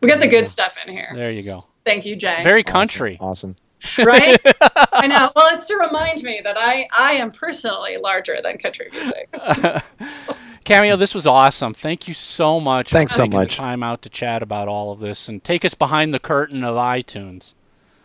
We 0.00 0.08
got 0.08 0.20
the 0.20 0.28
good 0.28 0.48
stuff 0.48 0.76
in 0.86 0.94
here. 0.94 1.12
There 1.14 1.30
you 1.30 1.42
go. 1.42 1.62
Thank 1.84 2.06
you, 2.06 2.16
Jay. 2.16 2.40
Very 2.42 2.62
country. 2.62 3.18
Awesome. 3.20 3.56
Right? 3.98 4.38
I 4.92 5.06
know. 5.06 5.30
Well, 5.34 5.54
it's 5.56 5.66
to 5.66 5.76
remind 5.76 6.22
me 6.22 6.40
that 6.44 6.56
I 6.58 6.88
I 6.98 7.12
am 7.12 7.30
personally 7.30 7.96
larger 7.96 8.36
than 8.44 8.58
country 8.58 8.88
music. 8.92 9.28
Cameo, 10.64 10.96
this 10.96 11.14
was 11.14 11.26
awesome. 11.26 11.74
Thank 11.74 12.06
you 12.06 12.14
so 12.14 12.60
much. 12.60 12.90
Thanks 12.90 13.12
for 13.12 13.24
so 13.24 13.26
much. 13.26 13.56
The 13.56 13.62
time 13.62 13.82
out 13.82 14.02
to 14.02 14.08
chat 14.08 14.42
about 14.42 14.68
all 14.68 14.92
of 14.92 15.00
this 15.00 15.28
and 15.28 15.42
take 15.42 15.64
us 15.64 15.74
behind 15.74 16.14
the 16.14 16.18
curtain 16.20 16.62
of 16.62 16.76
iTunes. 16.76 17.54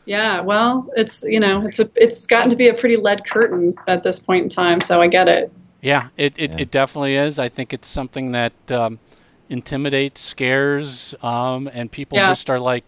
Yeah. 0.05 0.41
Well, 0.41 0.89
it's 0.95 1.23
you 1.23 1.39
know 1.39 1.65
it's 1.65 1.79
a 1.79 1.89
it's 1.95 2.25
gotten 2.25 2.49
to 2.51 2.55
be 2.55 2.67
a 2.67 2.73
pretty 2.73 2.95
lead 2.97 3.27
curtain 3.29 3.75
at 3.87 4.03
this 4.03 4.19
point 4.19 4.43
in 4.43 4.49
time, 4.49 4.81
so 4.81 5.01
I 5.01 5.07
get 5.07 5.27
it. 5.27 5.51
Yeah, 5.81 6.07
it, 6.17 6.33
it, 6.37 6.51
Yeah. 6.51 6.61
it 6.61 6.71
definitely 6.71 7.15
is. 7.15 7.37
I 7.37 7.47
think 7.49 7.71
it's 7.71 7.87
something 7.87 8.31
that 8.31 8.53
um, 8.71 8.97
intimidates, 9.49 10.19
scares, 10.19 11.13
um, 11.21 11.69
and 11.71 11.91
people 11.91 12.17
Yeah. 12.17 12.29
just 12.29 12.49
are 12.49 12.59
like, 12.59 12.83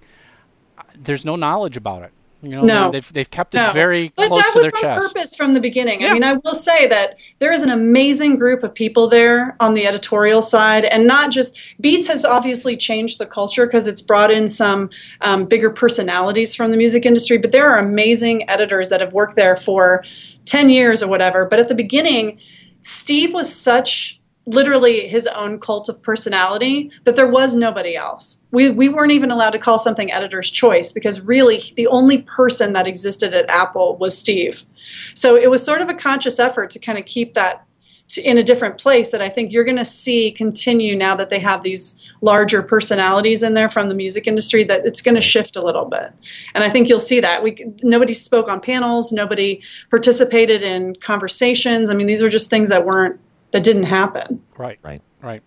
there's 0.96 1.24
no 1.24 1.36
knowledge 1.36 1.78
about 1.78 2.02
it. 2.02 2.12
You 2.42 2.50
know, 2.50 2.62
No. 2.64 2.92
they've, 2.92 3.14
they've 3.14 3.30
kept 3.30 3.56
it 3.56 3.58
No. 3.58 3.72
very 3.74 4.12
But 4.16 4.28
close 4.28 4.42
that 4.42 4.52
to 4.54 4.60
was 4.60 4.72
their 4.72 4.76
on 4.76 4.82
chest. 5.00 5.08
purpose 5.14 5.36
from 5.36 5.54
the 5.56 5.60
beginning. 5.60 6.02
Yeah. 6.02 6.12
I 6.12 6.14
mean, 6.14 6.24
I 6.24 6.34
will 6.34 6.54
say 6.54 6.88
that 6.88 7.16
there 7.40 7.52
is 7.52 7.64
an 7.64 7.72
amazing 7.72 8.38
group 8.38 8.64
of 8.64 8.76
people 8.76 9.08
there 9.08 9.56
on 9.60 9.74
the 9.74 9.88
editorial 9.88 10.44
side, 10.44 10.86
and 10.86 11.08
not 11.08 11.32
just 11.32 11.58
Beats 11.82 12.08
has 12.08 12.24
obviously 12.24 12.78
changed 12.78 13.18
the 13.20 13.26
culture 13.26 13.66
because 13.66 13.88
it's 13.88 14.04
brought 14.04 14.30
in 14.30 14.48
some 14.48 14.90
um, 15.22 15.46
bigger 15.46 15.72
personalities 15.72 16.54
from 16.54 16.70
the 16.70 16.78
music 16.78 17.06
industry. 17.08 17.38
But 17.40 17.52
there 17.52 17.68
are 17.70 17.80
amazing 17.80 18.48
editors 18.50 18.90
that 18.90 19.02
have 19.02 19.14
worked 19.14 19.36
there 19.36 19.56
for 19.56 20.04
ten 20.46 20.70
years 20.70 21.02
or 21.02 21.08
whatever. 21.08 21.48
But 21.50 21.60
at 21.60 21.70
the 21.70 21.76
beginning, 21.76 22.40
Steve 22.84 23.34
was 23.34 23.54
such 23.54 24.17
literally 24.48 25.08
his 25.08 25.28
own 25.28 25.60
cult 25.60 25.90
of 25.90 26.02
personality 26.02 26.90
that 27.04 27.16
there 27.16 27.30
was 27.30 27.56
nobody 27.56 27.96
else. 27.96 28.40
We, 28.52 28.72
we 28.72 28.88
weren't 28.88 29.12
even 29.12 29.30
allowed 29.30 29.52
to 29.52 29.60
call 29.60 29.78
something 29.78 30.12
editor's 30.12 30.50
choice 30.50 30.92
because 30.94 31.22
really 31.22 31.62
the 31.76 31.88
only 31.88 32.20
person 32.20 32.74
that 32.74 32.88
existed 32.88 33.34
at 33.34 33.50
Apple 33.50 33.98
was 33.98 34.18
Steve. 34.18 34.66
So 35.14 35.36
it 35.36 35.52
was 35.52 35.64
sort 35.64 35.82
of 35.82 35.90
a 35.90 35.94
conscious 35.94 36.40
effort 36.40 36.70
to 36.72 36.80
kind 36.80 36.98
of 36.98 37.06
keep 37.06 37.34
that 37.34 37.68
to, 38.10 38.22
in 38.22 38.38
a 38.38 38.44
different 38.44 38.78
place 38.78 39.12
that 39.12 39.22
I 39.22 39.28
think 39.28 39.52
you're 39.52 39.66
going 39.66 39.76
to 39.78 39.84
see 39.84 40.32
continue 40.32 40.96
now 40.96 41.14
that 41.16 41.30
they 41.30 41.40
have 41.40 41.64
these 41.64 42.02
larger 42.22 42.64
personalities 42.64 43.44
in 43.44 43.54
there 43.54 43.70
from 43.70 43.90
the 43.90 43.96
music 43.96 44.28
industry 44.28 44.64
that 44.64 44.86
it's 44.86 45.02
going 45.02 45.16
to 45.16 45.22
shift 45.22 45.58
a 45.58 45.62
little 45.62 45.86
bit. 45.86 46.14
And 46.56 46.64
I 46.64 46.70
think 46.70 46.88
you'll 46.88 47.02
see 47.02 47.20
that. 47.20 47.44
We 47.44 47.66
nobody 47.84 48.14
spoke 48.14 48.48
on 48.48 48.62
panels, 48.62 49.12
nobody 49.12 49.62
participated 49.90 50.64
in 50.64 50.96
conversations. 50.96 51.90
I 51.90 51.96
mean, 51.96 52.08
these 52.08 52.22
were 52.22 52.30
just 52.30 52.50
things 52.50 52.70
that 52.70 52.86
weren't 52.86 53.20
that 53.52 53.64
didn't 53.64 53.84
happen. 53.84 54.42
Right, 54.58 54.80
Right. 54.84 55.02
right. 55.22 55.42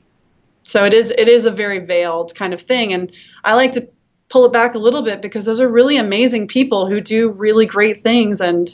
So 0.62 0.84
it 0.84 0.92
is 0.94 1.10
it 1.12 1.28
is 1.28 1.46
a 1.46 1.50
very 1.50 1.78
veiled 1.80 2.34
kind 2.34 2.52
of 2.54 2.60
thing 2.62 2.92
and 2.92 3.10
I 3.44 3.54
like 3.54 3.72
to 3.72 3.88
pull 4.28 4.44
it 4.44 4.52
back 4.52 4.74
a 4.74 4.78
little 4.78 5.02
bit 5.02 5.20
because 5.20 5.44
those 5.44 5.60
are 5.60 5.68
really 5.68 5.96
amazing 5.96 6.46
people 6.46 6.86
who 6.86 7.00
do 7.00 7.30
really 7.30 7.66
great 7.66 8.02
things 8.02 8.40
and 8.40 8.68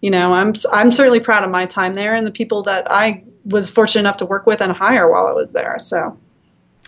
you 0.00 0.10
know, 0.10 0.32
I'm 0.32 0.54
I'm 0.72 0.92
certainly 0.92 1.20
proud 1.20 1.44
of 1.44 1.50
my 1.50 1.66
time 1.66 1.94
there 1.94 2.14
and 2.14 2.26
the 2.26 2.30
people 2.30 2.62
that 2.64 2.86
I 2.90 3.24
was 3.44 3.68
fortunate 3.70 4.00
enough 4.00 4.16
to 4.18 4.26
work 4.26 4.46
with 4.46 4.60
and 4.62 4.72
hire 4.72 5.10
while 5.10 5.26
I 5.26 5.32
was 5.32 5.52
there. 5.52 5.76
So 5.78 6.16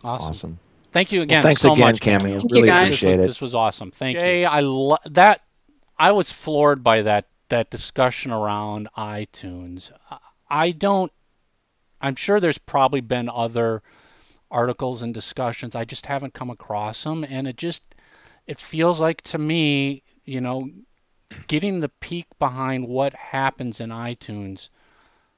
Awesome. 0.04 0.28
Awesome. 0.28 0.58
Thank 0.92 1.10
you 1.12 1.22
again. 1.22 1.42
thanks 1.42 1.62
so 1.62 1.72
again, 1.72 1.86
much, 1.92 2.00
Cameo. 2.00 2.38
Thank 2.40 2.50
you, 2.50 2.56
really 2.56 2.68
guys. 2.68 2.90
This 2.90 2.98
appreciate 3.00 3.16
was, 3.16 3.24
it. 3.24 3.28
this 3.28 3.40
was 3.40 3.54
awesome. 3.54 3.90
Thank 3.90 4.14
you. 4.16 4.20
Jay, 4.20 4.44
I 4.44 4.60
lo- 4.60 4.98
that 5.06 5.40
I 5.98 6.12
was 6.12 6.30
floored 6.30 6.82
by 6.84 7.02
that 7.02 7.26
that 7.48 7.70
discussion 7.70 8.30
around 8.32 8.88
iTunes. 8.96 9.90
I- 10.10 10.18
I 10.50 10.70
don't. 10.72 11.10
I'm 12.02 12.16
sure 12.16 12.40
there's 12.40 12.58
probably 12.58 13.00
been 13.00 13.28
other 13.28 13.82
articles 14.50 15.00
and 15.02 15.14
discussions. 15.14 15.74
I 15.74 15.84
just 15.84 16.06
haven't 16.06 16.34
come 16.34 16.50
across 16.50 17.04
them, 17.04 17.24
and 17.24 17.46
it 17.48 17.56
just 17.56 17.82
it 18.46 18.58
feels 18.60 19.00
like 19.00 19.22
to 19.22 19.38
me, 19.38 20.02
you 20.24 20.40
know, 20.40 20.68
getting 21.46 21.80
the 21.80 21.88
peek 21.88 22.26
behind 22.38 22.88
what 22.88 23.14
happens 23.14 23.80
in 23.80 23.90
iTunes 23.90 24.68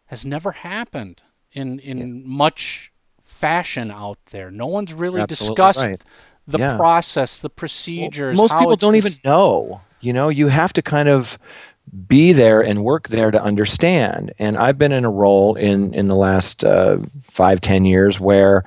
has 0.06 0.24
never 0.26 0.52
happened 0.52 1.22
in 1.52 1.78
in 1.78 2.26
much 2.26 2.90
fashion 3.22 3.90
out 3.90 4.18
there. 4.30 4.50
No 4.50 4.66
one's 4.66 4.92
really 4.94 5.20
Absolutely 5.20 5.54
discussed 5.56 5.78
right. 5.78 6.00
the 6.46 6.58
Yeah. 6.58 6.76
process, 6.76 7.40
the 7.40 7.48
Well, 7.48 7.54
procedures. 7.56 8.36
most 8.36 8.52
how 8.52 8.58
people 8.60 8.76
don't 8.76 8.92
dis- 8.94 9.04
even 9.06 9.18
know. 9.24 9.80
You 10.00 10.12
know, 10.12 10.28
you 10.28 10.48
have 10.48 10.72
to 10.74 10.82
kind 10.82 11.08
of 11.08 11.38
be 12.06 12.32
there 12.32 12.60
and 12.62 12.84
work 12.84 13.08
there 13.08 13.30
to 13.30 13.42
understand. 13.42 14.32
And 14.38 14.56
I've 14.56 14.78
been 14.78 14.92
in 14.92 15.04
a 15.04 15.10
role 15.10 15.54
in 15.54 15.94
in 15.94 16.08
the 16.08 16.16
last 16.16 16.64
uh, 16.64 16.98
five 17.22 17.60
ten 17.60 17.84
years 17.84 18.20
where. 18.20 18.64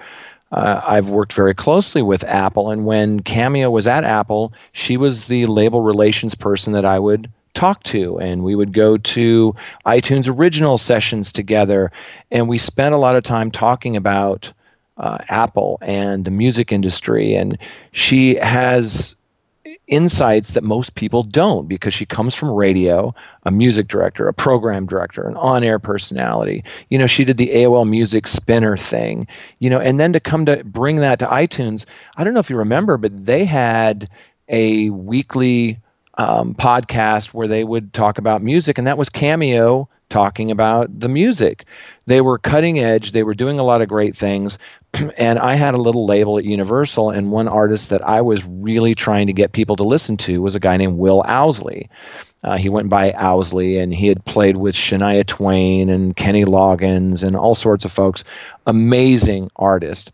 Uh, 0.50 0.82
I've 0.88 1.10
worked 1.10 1.34
very 1.34 1.54
closely 1.54 2.02
with 2.02 2.24
Apple, 2.24 2.72
and 2.72 2.86
when 2.86 3.20
Cameo 3.20 3.70
was 3.70 3.86
at 3.86 4.06
Apple, 4.06 4.54
she 4.72 4.96
was 4.96 5.28
the 5.28 5.46
label 5.46 5.82
relations 5.82 6.36
person 6.36 6.72
that 6.72 6.86
I 6.86 7.00
would 7.00 7.30
talk 7.54 7.84
to, 7.84 8.18
and 8.20 8.46
we 8.46 8.56
would 8.56 8.72
go 8.72 8.96
to 8.96 9.54
iTunes 9.86 10.34
original 10.34 10.78
sessions 10.78 11.34
together, 11.34 11.92
and 12.32 12.48
we 12.48 12.58
spent 12.58 12.96
a 12.96 12.98
lot 12.98 13.18
of 13.18 13.24
time 13.24 13.52
talking 13.52 13.98
about 13.98 14.54
uh, 14.96 15.18
Apple 15.28 15.80
and 15.82 16.24
the 16.24 16.32
music 16.32 16.72
industry, 16.72 17.36
and 17.36 17.58
she 17.92 18.36
has 18.36 19.17
insights 19.88 20.54
that 20.54 20.64
most 20.64 20.96
people 20.96 21.24
don't 21.24 21.68
because 21.68 21.94
she 21.94 22.06
comes 22.06 22.36
from 22.36 22.52
radio, 22.52 23.14
a 23.44 23.52
music 23.52 23.88
director, 23.88 24.28
a 24.28 24.34
program 24.34 24.86
director, 24.86 25.28
an 25.28 25.36
on-air 25.38 25.80
personality. 25.80 26.64
You 26.90 26.98
know, 26.98 27.08
she 27.08 27.24
did 27.26 27.38
the 27.38 27.50
AOL 27.50 27.90
Music 27.90 28.28
Spinner 28.28 28.78
thing, 28.78 29.28
you 29.60 29.70
know, 29.70 29.80
and 29.80 30.00
then 30.00 30.14
to 30.14 30.20
come 30.20 30.46
to 30.46 30.64
bring 30.64 30.98
that 30.98 31.20
to 31.20 31.26
iTunes, 31.26 31.86
I 32.18 32.24
don't 32.24 32.34
know 32.34 32.40
if 32.40 32.50
you 32.50 32.58
remember, 32.58 32.98
but 32.98 33.26
they 33.26 33.46
had 33.46 34.10
a 34.50 34.90
weekly 34.90 35.78
um, 36.18 36.54
podcast 36.56 37.34
where 37.34 37.48
they 37.48 37.64
would 37.64 37.94
talk 37.94 38.18
about 38.18 38.42
music, 38.42 38.78
and 38.78 38.88
that 38.88 38.98
was 38.98 39.10
Cameo 39.10 39.90
talking 40.10 40.52
about 40.52 41.00
the 41.00 41.10
music. 41.10 41.66
They 42.06 42.22
were 42.22 42.38
cutting 42.38 42.80
edge, 42.80 43.12
they 43.12 43.24
were 43.24 43.34
doing 43.34 43.60
a 43.60 43.64
lot 43.64 43.82
of 43.82 43.90
great 43.90 44.16
things. 44.16 44.58
and 45.18 45.40
I 45.40 45.56
had 45.56 45.74
a 45.74 45.82
little 45.82 46.06
label 46.06 46.38
at 46.38 46.46
Universal, 46.46 47.12
and 47.12 47.32
one 47.32 47.48
artist 47.48 47.90
that 47.90 48.02
I 48.08 48.22
was 48.22 48.46
really 48.46 48.96
trying 48.96 49.28
to 49.28 49.34
get 49.34 49.52
people 49.52 49.76
to 49.76 49.84
listen 49.84 50.18
to 50.18 50.42
was 50.42 50.56
a 50.56 50.60
guy 50.60 50.78
named 50.78 50.98
Will 50.98 51.24
Owsley. 51.28 51.90
Uh, 52.44 52.58
he 52.58 52.70
went 52.70 52.90
by 52.90 53.12
Owsley, 53.14 53.78
and 53.78 53.94
he 53.94 54.08
had 54.08 54.24
played 54.26 54.58
with 54.58 54.76
Shania 54.76 55.26
Twain 55.26 55.90
and 55.90 56.16
Kenny 56.16 56.46
Loggins 56.46 57.24
and 57.24 57.36
all 57.36 57.56
sorts 57.56 57.84
of 57.84 57.92
folks. 57.92 58.24
Amazing 58.66 59.50
artist. 59.56 60.12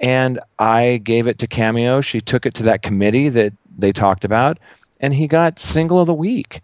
And 0.00 0.40
I 0.58 1.00
gave 1.02 1.26
it 1.26 1.38
to 1.38 1.46
Cameo. 1.46 2.00
She 2.00 2.20
took 2.20 2.44
it 2.46 2.54
to 2.54 2.62
that 2.64 2.82
committee 2.82 3.28
that 3.30 3.52
they 3.78 3.92
talked 3.92 4.24
about, 4.24 4.58
and 5.00 5.14
he 5.14 5.28
got 5.28 5.58
single 5.58 6.00
of 6.00 6.06
the 6.06 6.14
week. 6.14 6.60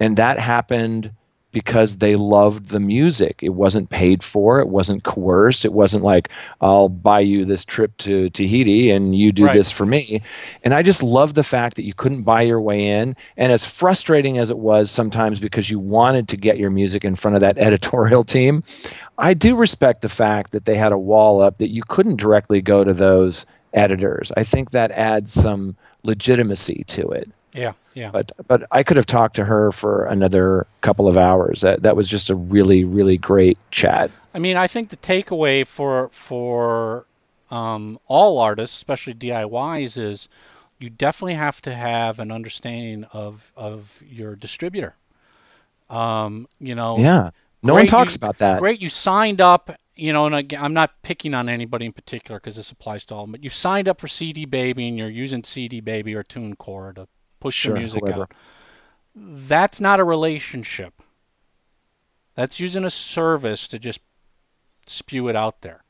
And 0.00 0.16
that 0.16 0.38
happened 0.38 1.12
because 1.52 1.98
they 1.98 2.16
loved 2.16 2.70
the 2.70 2.80
music. 2.80 3.40
It 3.42 3.50
wasn't 3.50 3.90
paid 3.90 4.22
for, 4.24 4.60
it 4.60 4.68
wasn't 4.68 5.04
coerced, 5.04 5.64
it 5.64 5.72
wasn't 5.72 6.02
like, 6.02 6.30
I'll 6.60 6.88
buy 6.88 7.20
you 7.20 7.44
this 7.44 7.64
trip 7.64 7.96
to 7.98 8.30
Tahiti 8.30 8.90
and 8.90 9.14
you 9.14 9.30
do 9.32 9.44
Right. 9.44 9.52
this 9.54 9.70
for 9.70 9.86
me. 9.86 10.22
And 10.64 10.74
I 10.74 10.82
just 10.82 11.02
love 11.02 11.34
the 11.34 11.42
fact 11.44 11.76
that 11.76 11.84
you 11.84 11.94
couldn't 11.94 12.22
buy 12.22 12.42
your 12.42 12.60
way 12.60 12.84
in. 12.86 13.14
And 13.36 13.52
as 13.52 13.70
frustrating 13.70 14.38
as 14.38 14.50
it 14.50 14.58
was 14.58 14.90
sometimes 14.90 15.38
because 15.40 15.70
you 15.70 15.78
wanted 15.78 16.28
to 16.28 16.36
get 16.36 16.58
your 16.58 16.70
music 16.70 17.04
in 17.04 17.14
front 17.14 17.34
of 17.36 17.40
that 17.42 17.58
editorial 17.66 18.24
team, 18.24 18.62
I 19.18 19.34
do 19.34 19.54
respect 19.54 20.00
the 20.00 20.08
fact 20.08 20.52
that 20.52 20.64
they 20.64 20.76
had 20.76 20.92
a 20.92 20.98
wall 20.98 21.40
up 21.40 21.58
that 21.58 21.68
you 21.70 21.82
couldn't 21.86 22.16
directly 22.16 22.60
go 22.62 22.82
to 22.82 22.92
those 22.94 23.46
editors. 23.74 24.32
I 24.36 24.42
think 24.44 24.70
that 24.70 24.90
adds 24.92 25.32
some 25.32 25.76
legitimacy 26.04 26.84
to 26.88 27.08
it 27.10 27.30
Yeah, 27.54 27.72
yeah. 27.94 28.10
but 28.10 28.32
but 28.46 28.64
I 28.70 28.82
could 28.82 28.96
have 28.96 29.06
talked 29.06 29.36
to 29.36 29.44
her 29.44 29.72
for 29.72 30.04
another 30.06 30.66
couple 30.80 31.06
of 31.06 31.18
hours. 31.18 31.60
That 31.60 31.82
that 31.82 31.96
was 31.96 32.08
just 32.08 32.30
a 32.30 32.34
really 32.34 32.84
really 32.84 33.18
great 33.18 33.58
chat. 33.70 34.10
I 34.34 34.38
mean, 34.38 34.56
I 34.56 34.66
think 34.66 34.88
the 34.88 34.96
takeaway 34.96 35.66
for 35.66 36.08
for 36.12 37.06
um, 37.50 37.98
all 38.06 38.38
artists, 38.38 38.76
especially 38.76 39.14
DIYs, 39.14 39.98
is 39.98 40.28
you 40.78 40.88
definitely 40.88 41.34
have 41.34 41.60
to 41.62 41.74
have 41.74 42.18
an 42.18 42.32
understanding 42.32 43.04
of 43.12 43.52
of 43.56 44.02
your 44.06 44.34
distributor. 44.34 44.96
Um, 45.90 46.48
you 46.58 46.74
know, 46.74 46.96
Yeah, 46.98 47.30
no 47.62 47.74
one 47.74 47.86
talks 47.86 48.14
you- 48.14 48.16
about 48.16 48.38
that. 48.38 48.60
Great, 48.60 48.80
you 48.80 48.88
signed 48.88 49.40
up 49.40 49.76
you 49.94 50.12
know, 50.12 50.24
and 50.26 50.34
again, 50.34 50.62
I'm 50.62 50.72
not 50.72 51.02
picking 51.02 51.34
on 51.34 51.48
anybody 51.48 51.86
in 51.86 51.92
particular 51.92 52.40
because 52.40 52.56
this 52.56 52.70
applies 52.70 53.04
to 53.06 53.14
all. 53.14 53.26
But 53.26 53.44
you 53.44 53.50
signed 53.50 53.88
up 53.88 54.00
for 54.00 54.08
CD 54.08 54.46
Baby 54.46 54.88
and 54.88 54.96
you're 54.96 55.10
using 55.10 55.44
CD 55.44 55.80
Baby 55.80 56.14
or 56.14 56.24
TuneCore 56.24 56.94
to 56.94 57.08
push 57.42 57.56
Sure, 57.56 57.72
your 57.72 57.78
music 57.80 58.02
whoever. 58.04 58.22
out. 58.22 58.34
That's 59.14 59.80
not 59.80 60.00
a 60.00 60.04
relationship. 60.04 61.02
That's 62.34 62.60
using 62.60 62.84
a 62.84 62.90
service 62.90 63.66
to 63.68 63.78
just 63.78 64.00
spew 64.86 65.28
it 65.28 65.36
out 65.36 65.60
there. 65.62 65.82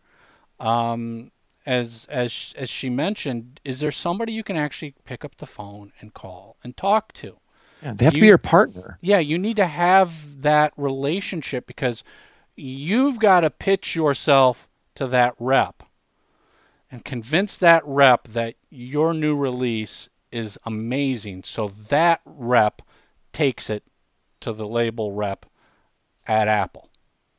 Um, 0.59 1.31
as 1.65 2.07
as 2.11 2.55
as 2.57 2.69
she 2.69 2.91
mentioned, 2.91 3.61
is 3.65 3.81
there 3.81 3.93
somebody 3.93 4.33
you 4.33 4.43
can 4.43 4.57
actually 4.57 4.95
pick 5.05 5.25
up 5.25 5.37
the 5.37 5.47
phone 5.47 5.93
and 6.01 6.13
call 6.15 6.57
and 6.65 6.77
talk 6.77 7.13
to? 7.15 7.39
Yeah, 7.83 7.95
they 7.97 8.05
have 8.07 8.15
to 8.15 8.21
be 8.21 8.27
your 8.27 8.39
partner. 8.39 8.99
Yeah, 9.01 9.19
you 9.19 9.39
need 9.39 9.57
to 9.57 9.67
have 9.67 10.43
that 10.43 10.73
relationship 10.77 11.67
because 11.67 12.03
you've 12.57 13.19
got 13.19 13.41
to 13.41 13.51
pitch 13.51 13.95
yourself 13.95 14.69
to 14.95 15.07
that 15.09 15.35
rep 15.39 15.83
and 16.91 17.05
convince 17.05 17.57
that 17.57 17.83
rep 17.87 18.29
that 18.29 18.55
your 18.71 19.15
new 19.15 19.37
release 19.37 20.09
is 20.33 20.59
amazing. 20.65 21.45
So 21.45 21.69
that 21.69 22.21
rep 22.25 22.83
takes 23.33 23.71
it 23.71 23.85
to 24.41 24.53
the 24.53 24.67
label 24.67 25.13
rep 25.13 25.47
at 26.27 26.49
Apple. 26.49 26.91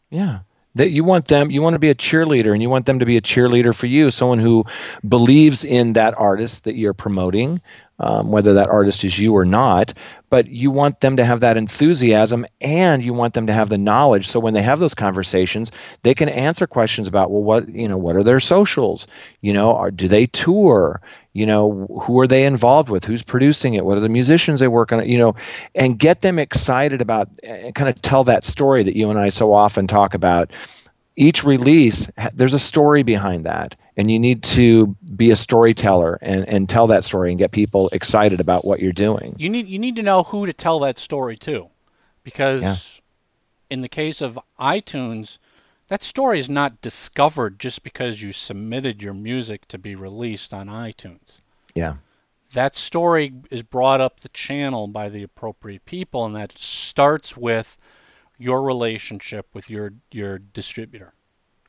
Yeah. 0.10 0.40
That 0.76 0.90
you 0.90 1.04
want 1.04 1.28
them, 1.28 1.52
you 1.52 1.62
want 1.62 1.74
to 1.76 1.80
be 1.80 1.92
a 1.92 1.96
cheerleader 1.96 2.52
and 2.52 2.62
you 2.62 2.70
want 2.70 2.88
them 2.88 2.98
to 2.98 3.06
be 3.06 3.16
a 3.16 3.22
cheerleader 3.22 3.76
for 3.76 3.86
you, 3.86 4.10
someone 4.10 4.40
who 4.40 4.66
believes 5.08 5.64
in 5.64 5.94
that 5.94 6.18
artist 6.18 6.64
that 6.64 6.76
you're 6.76 6.96
promoting, 6.96 7.62
um, 8.04 8.32
whether 8.32 8.54
that 8.54 8.70
artist 8.70 9.04
is 9.04 9.18
you 9.18 9.34
or 9.34 9.46
not. 9.46 9.94
But 10.30 10.50
you 10.50 10.72
want 10.72 11.00
them 11.00 11.16
to 11.18 11.26
have 11.26 11.42
that 11.42 11.58
enthusiasm 11.58 12.46
and 12.60 13.04
you 13.04 13.14
want 13.14 13.34
them 13.36 13.48
to 13.48 13.54
have 13.54 13.70
the 13.70 13.78
knowledge. 13.78 14.28
So 14.28 14.40
when 14.40 14.54
they 14.54 14.64
have 14.64 14.80
those 14.80 14.96
conversations, 14.96 15.72
they 16.02 16.14
can 16.14 16.28
answer 16.28 16.66
questions 16.68 17.08
about, 17.08 17.32
well, 17.32 17.44
what, 17.44 17.70
you 17.70 17.88
know, 17.88 18.00
what 18.00 18.16
are 18.16 18.24
their 18.24 18.40
socials? 18.40 19.08
You 19.42 19.54
know, 19.54 19.76
are, 19.76 19.92
do 19.92 20.08
they 20.08 20.26
tour? 20.26 21.02
You 21.34 21.46
know, 21.46 21.88
who 22.04 22.20
are 22.20 22.28
they 22.28 22.46
involved 22.46 22.90
with? 22.90 23.06
Who's 23.06 23.24
producing 23.24 23.76
it? 23.76 23.86
What 23.86 23.98
are 23.98 24.02
the 24.02 24.10
musicians 24.10 24.60
they 24.60 24.68
work 24.68 24.92
on? 24.92 25.08
You 25.08 25.20
know, 25.20 25.36
and 25.76 26.00
get 26.00 26.22
them 26.22 26.40
excited 26.40 27.00
about 27.02 27.30
and 27.44 27.74
kind 27.76 27.90
of 27.90 28.02
tell 28.02 28.24
that 28.24 28.44
story 28.44 28.84
that 28.84 28.96
you 28.96 29.10
and 29.10 29.20
I 29.20 29.30
so 29.30 29.54
often 29.54 29.88
talk 29.88 30.14
about. 30.14 30.52
Each 31.16 31.44
release, 31.44 32.10
there's 32.34 32.56
a 32.56 32.60
story 32.60 33.04
behind 33.04 33.46
that, 33.46 33.76
and 33.98 34.10
you 34.10 34.20
need 34.20 34.44
to 34.44 34.96
be 35.16 35.32
a 35.32 35.36
storyteller 35.36 36.18
and, 36.22 36.48
and 36.48 36.68
tell 36.70 36.88
that 36.88 37.04
story 37.04 37.30
and 37.30 37.38
get 37.40 37.52
people 37.52 37.90
excited 37.92 38.40
about 38.40 38.66
what 38.66 38.80
you're 38.80 38.92
doing. 38.92 39.36
You 39.38 39.50
need 39.50 39.68
you 39.68 39.80
need 39.80 39.96
to 39.98 40.04
know 40.04 40.24
who 40.24 40.46
to 40.46 40.54
tell 40.54 40.80
that 40.80 40.98
story 40.98 41.38
to, 41.38 41.70
because 42.24 42.62
Yeah. 42.62 42.76
in 43.70 43.82
the 43.82 43.90
case 43.90 44.22
of 44.22 44.40
iTunes, 44.60 45.38
that 45.90 46.02
story 46.02 46.40
is 46.40 46.50
not 46.50 46.82
discovered 46.82 47.60
just 47.60 47.84
because 47.84 48.22
you 48.22 48.32
submitted 48.32 49.04
your 49.04 49.14
music 49.14 49.68
to 49.68 49.78
be 49.78 49.96
released 49.96 50.54
on 50.54 50.68
iTunes. 50.68 51.40
Yeah. 51.76 51.96
That 52.54 52.76
story 52.76 53.34
is 53.50 53.64
brought 53.64 54.00
up 54.00 54.20
the 54.22 54.30
channel 54.30 54.88
by 54.88 55.10
the 55.10 55.24
appropriate 55.24 55.86
people, 55.86 56.24
and 56.26 56.36
that 56.36 56.58
starts 56.58 57.36
with 57.36 57.78
your 58.38 58.62
relationship 58.64 59.48
with 59.54 59.70
your 59.70 59.94
your 60.12 60.38
distributor, 60.40 61.14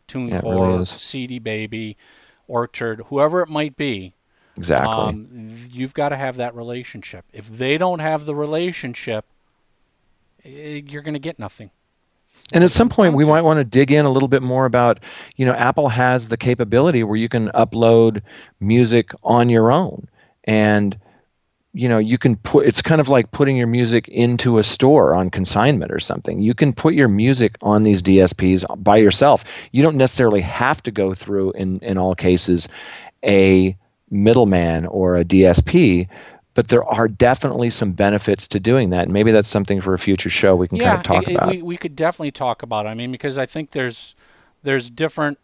TuneCore, 0.09 0.71
really. 0.71 0.85
CD 0.85 1.39
Baby, 1.39 1.97
Orchard, 2.47 3.03
whoever 3.09 3.43
it 3.43 3.49
might 3.49 3.77
be. 3.77 4.15
Exactly. 4.57 4.95
Um, 4.95 5.57
you've 5.73 5.95
got 5.95 6.11
to 6.11 6.17
have 6.17 6.37
that 6.37 6.55
relationship. 6.55 7.25
If 7.33 7.49
they 7.49 7.77
don't 7.77 7.99
have 7.99 8.25
the 8.25 8.35
relationship, 8.35 9.25
eh, 10.45 10.83
you're 10.87 11.03
going 11.03 11.15
to 11.15 11.21
get 11.21 11.39
nothing. 11.39 11.71
And 12.53 12.63
at 12.63 12.71
some 12.71 12.89
point, 12.89 13.15
we 13.15 13.25
might 13.25 13.43
want 13.43 13.59
to 13.59 13.65
dig 13.65 13.91
in 13.91 14.05
a 14.05 14.11
little 14.11 14.29
bit 14.29 14.43
more 14.43 14.67
about, 14.67 15.01
you 15.37 15.47
know, 15.47 15.55
Apple 15.55 15.89
has 15.89 16.29
the 16.29 16.37
capability 16.37 17.03
where 17.03 17.17
you 17.17 17.29
can 17.29 17.49
upload 17.49 18.23
music 18.61 19.13
on 19.23 19.49
your 19.49 19.73
own. 19.73 20.09
And, 20.45 20.99
you 21.75 21.89
know, 21.89 21.99
you 21.99 22.16
can 22.18 22.37
put, 22.37 22.66
it's 22.66 22.81
kind 22.81 23.01
of 23.01 23.09
like 23.09 23.33
putting 23.33 23.57
your 23.57 23.66
music 23.66 24.07
into 24.09 24.59
a 24.59 24.62
store 24.62 25.14
on 25.14 25.29
consignment 25.29 25.91
or 25.91 25.99
something. 25.99 26.39
You 26.39 26.55
can 26.55 26.72
put 26.72 26.95
your 26.95 27.09
music 27.09 27.57
on 27.62 27.83
these 27.83 28.01
DSPs 28.01 28.64
by 28.83 28.97
yourself. 28.97 29.45
You 29.72 29.83
don't 29.83 29.97
necessarily 29.97 30.41
have 30.43 30.83
to 30.85 30.93
go 30.93 31.14
through, 31.14 31.51
in, 31.53 31.81
in 31.81 31.99
all 31.99 32.14
cases, 32.14 32.68
a 33.27 33.77
middleman 34.09 34.87
or 34.87 35.16
a 35.16 35.25
DSP. 35.25 36.09
But 36.55 36.68
there 36.68 36.85
are 36.85 37.09
definitely 37.09 37.70
some 37.70 37.93
benefits 37.93 38.47
to 38.49 38.61
doing 38.61 38.91
that. 38.91 39.05
And 39.05 39.12
maybe 39.12 39.33
that's 39.33 39.49
something 39.49 39.81
for 39.81 39.93
a 39.93 39.99
future 39.99 40.31
show 40.31 40.55
we 40.55 40.68
can 40.68 40.79
kind 40.79 40.97
of 40.97 41.03
talk 41.03 41.27
it- 41.27 41.35
about. 41.35 41.51
we, 41.51 41.62
we 41.62 41.77
could 41.77 41.97
definitely 41.97 42.31
talk 42.31 42.62
about 42.62 42.87
it. 42.87 42.91
I 42.91 42.95
mean, 42.95 43.11
because 43.11 43.37
I 43.37 43.47
think 43.47 43.70
there's 43.70 44.14
there's 44.62 44.89
different 44.89 45.39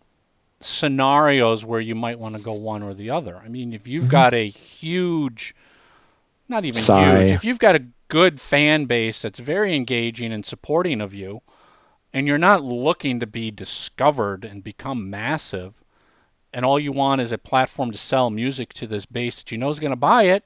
scenarios 0.60 1.64
where 1.64 1.80
you 1.80 1.96
might 1.96 2.20
want 2.20 2.36
to 2.36 2.42
go 2.42 2.52
one 2.52 2.84
or 2.84 2.94
the 2.94 3.10
other. 3.10 3.36
I 3.44 3.48
mean, 3.48 3.72
if 3.72 3.88
you've 3.88 4.04
mm-hmm. 4.04 4.12
got 4.12 4.34
a 4.34 4.48
huge, 4.48 5.54
not 6.50 6.64
even 6.64 6.80
Sigh. 6.80 7.22
huge, 7.22 7.30
if 7.30 7.44
you've 7.44 7.58
got 7.58 7.76
a 7.76 7.86
good 8.08 8.40
fan 8.40 8.84
base 8.84 9.22
that's 9.22 9.38
very 9.38 9.74
engaging 9.74 10.32
and 10.32 10.44
supporting 10.44 11.00
of 11.00 11.14
you, 11.14 11.40
and 12.12 12.26
you're 12.26 12.38
not 12.38 12.62
looking 12.62 13.20
to 13.20 13.26
be 13.26 13.50
discovered 13.50 14.44
and 14.44 14.64
become 14.64 15.08
massive, 15.08 15.74
and 16.52 16.64
all 16.64 16.78
you 16.78 16.92
want 16.92 17.20
is 17.20 17.32
a 17.32 17.38
platform 17.38 17.92
to 17.92 17.98
sell 17.98 18.28
music 18.28 18.72
to 18.74 18.86
this 18.86 19.06
base 19.06 19.36
that 19.36 19.52
you 19.52 19.58
know 19.58 19.68
is 19.68 19.78
going 19.78 19.92
to 19.92 19.96
buy 19.96 20.24
it, 20.24 20.44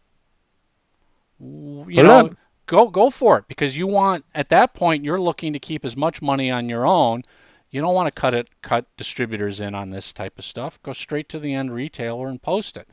you 1.41 1.85
Put 1.87 2.05
know, 2.05 2.19
up. 2.27 2.37
go 2.67 2.89
go 2.89 3.11
for 3.11 3.39
it 3.39 3.47
because 3.49 3.77
you 3.77 3.87
want 3.87 4.25
at 4.35 4.51
that 4.51 4.75
point 4.75 5.05
you're 5.05 5.21
looking 5.21 5.53
to 5.53 5.59
keep 5.59 5.85
as 5.85 5.97
much 5.97 6.23
money 6.23 6.51
on 6.51 6.69
your 6.69 6.87
own. 6.87 7.23
You 7.71 7.81
don't 7.81 7.95
want 7.95 8.15
to 8.15 8.21
cut 8.21 8.35
it 8.35 8.49
cut 8.63 8.87
distributors 8.97 9.61
in 9.61 9.75
on 9.75 9.91
this 9.91 10.13
type 10.13 10.39
of 10.39 10.45
stuff. 10.45 10.81
Go 10.83 10.93
straight 10.93 11.29
to 11.31 11.39
the 11.41 11.55
end 11.55 11.75
retailer 11.75 12.29
and 12.29 12.41
post 12.41 12.77
it. 12.77 12.89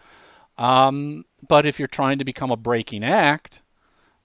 Um, 0.57 1.25
but 1.47 1.65
if 1.65 1.79
you're 1.79 1.87
trying 1.87 2.19
to 2.19 2.25
become 2.25 2.51
a 2.51 2.57
breaking 2.57 3.03
act, 3.03 3.61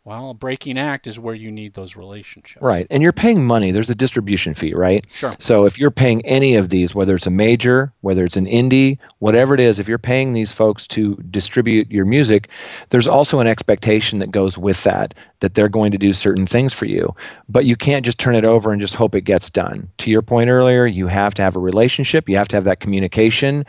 well, 0.06 0.30
a 0.30 0.34
breaking 0.34 0.78
act 0.78 1.08
is 1.08 1.18
where 1.18 1.34
you 1.34 1.50
need 1.50 1.74
those 1.74 1.96
relationships. 1.96 2.62
Right. 2.62 2.86
And 2.90 3.02
you're 3.02 3.12
paying 3.12 3.44
money. 3.44 3.72
There's 3.72 3.90
a 3.90 3.94
distribution 3.94 4.54
fee, 4.54 4.72
right? 4.72 5.04
Sure. 5.10 5.32
So 5.40 5.66
if 5.66 5.80
you're 5.80 5.90
paying 5.90 6.24
any 6.24 6.54
of 6.54 6.68
these, 6.68 6.94
whether 6.94 7.16
it's 7.16 7.26
a 7.26 7.30
major, 7.30 7.92
whether 8.02 8.22
it's 8.22 8.36
an 8.36 8.46
indie, 8.46 8.98
whatever 9.18 9.52
it 9.52 9.58
is, 9.58 9.80
if 9.80 9.88
you're 9.88 9.98
paying 9.98 10.32
these 10.32 10.52
folks 10.52 10.86
to 10.88 11.16
distribute 11.28 11.90
your 11.90 12.04
music, 12.04 12.48
there's 12.90 13.08
also 13.08 13.40
an 13.40 13.48
expectation 13.48 14.20
that 14.20 14.30
goes 14.30 14.56
with 14.56 14.84
that, 14.84 15.12
that 15.40 15.54
they're 15.54 15.68
going 15.68 15.90
to 15.90 15.98
do 15.98 16.12
certain 16.12 16.46
things 16.46 16.72
for 16.72 16.84
you. 16.84 17.12
But 17.48 17.64
you 17.64 17.74
can't 17.74 18.04
just 18.04 18.20
turn 18.20 18.36
it 18.36 18.44
over 18.44 18.70
and 18.70 18.80
just 18.80 18.94
hope 18.94 19.16
it 19.16 19.22
gets 19.22 19.50
done. 19.50 19.90
To 19.98 20.10
your 20.12 20.22
point 20.22 20.50
earlier, 20.50 20.86
you 20.86 21.08
have 21.08 21.34
to 21.34 21.42
have 21.42 21.56
a 21.56 21.60
relationship, 21.60 22.28
you 22.28 22.36
have 22.36 22.48
to 22.48 22.56
have 22.56 22.64
that 22.64 22.78
communication 22.78 23.66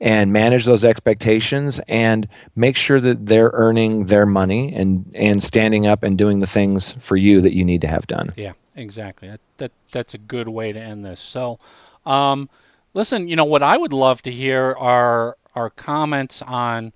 and 0.00 0.32
manage 0.32 0.64
those 0.64 0.84
expectations 0.84 1.80
and 1.88 2.28
make 2.54 2.76
sure 2.76 3.00
that 3.00 3.26
they're 3.26 3.50
earning 3.52 4.06
their 4.06 4.26
money 4.26 4.72
and 4.74 5.10
and 5.14 5.42
standing 5.42 5.86
up 5.86 6.02
and 6.02 6.16
doing 6.16 6.40
the 6.40 6.46
things 6.46 6.92
for 6.92 7.16
you 7.16 7.40
that 7.40 7.54
you 7.54 7.64
need 7.64 7.80
to 7.80 7.88
have 7.88 8.06
done. 8.06 8.32
Yeah, 8.36 8.52
exactly. 8.76 9.28
That, 9.28 9.40
that 9.56 9.72
that's 9.90 10.14
a 10.14 10.18
good 10.18 10.48
way 10.48 10.72
to 10.72 10.78
end 10.78 11.04
this. 11.04 11.20
So, 11.20 11.58
um, 12.06 12.48
listen, 12.94 13.28
you 13.28 13.36
know 13.36 13.44
what 13.44 13.62
I 13.62 13.76
would 13.76 13.92
love 13.92 14.22
to 14.22 14.30
hear 14.30 14.72
are 14.78 15.36
are 15.54 15.70
comments 15.70 16.42
on 16.42 16.92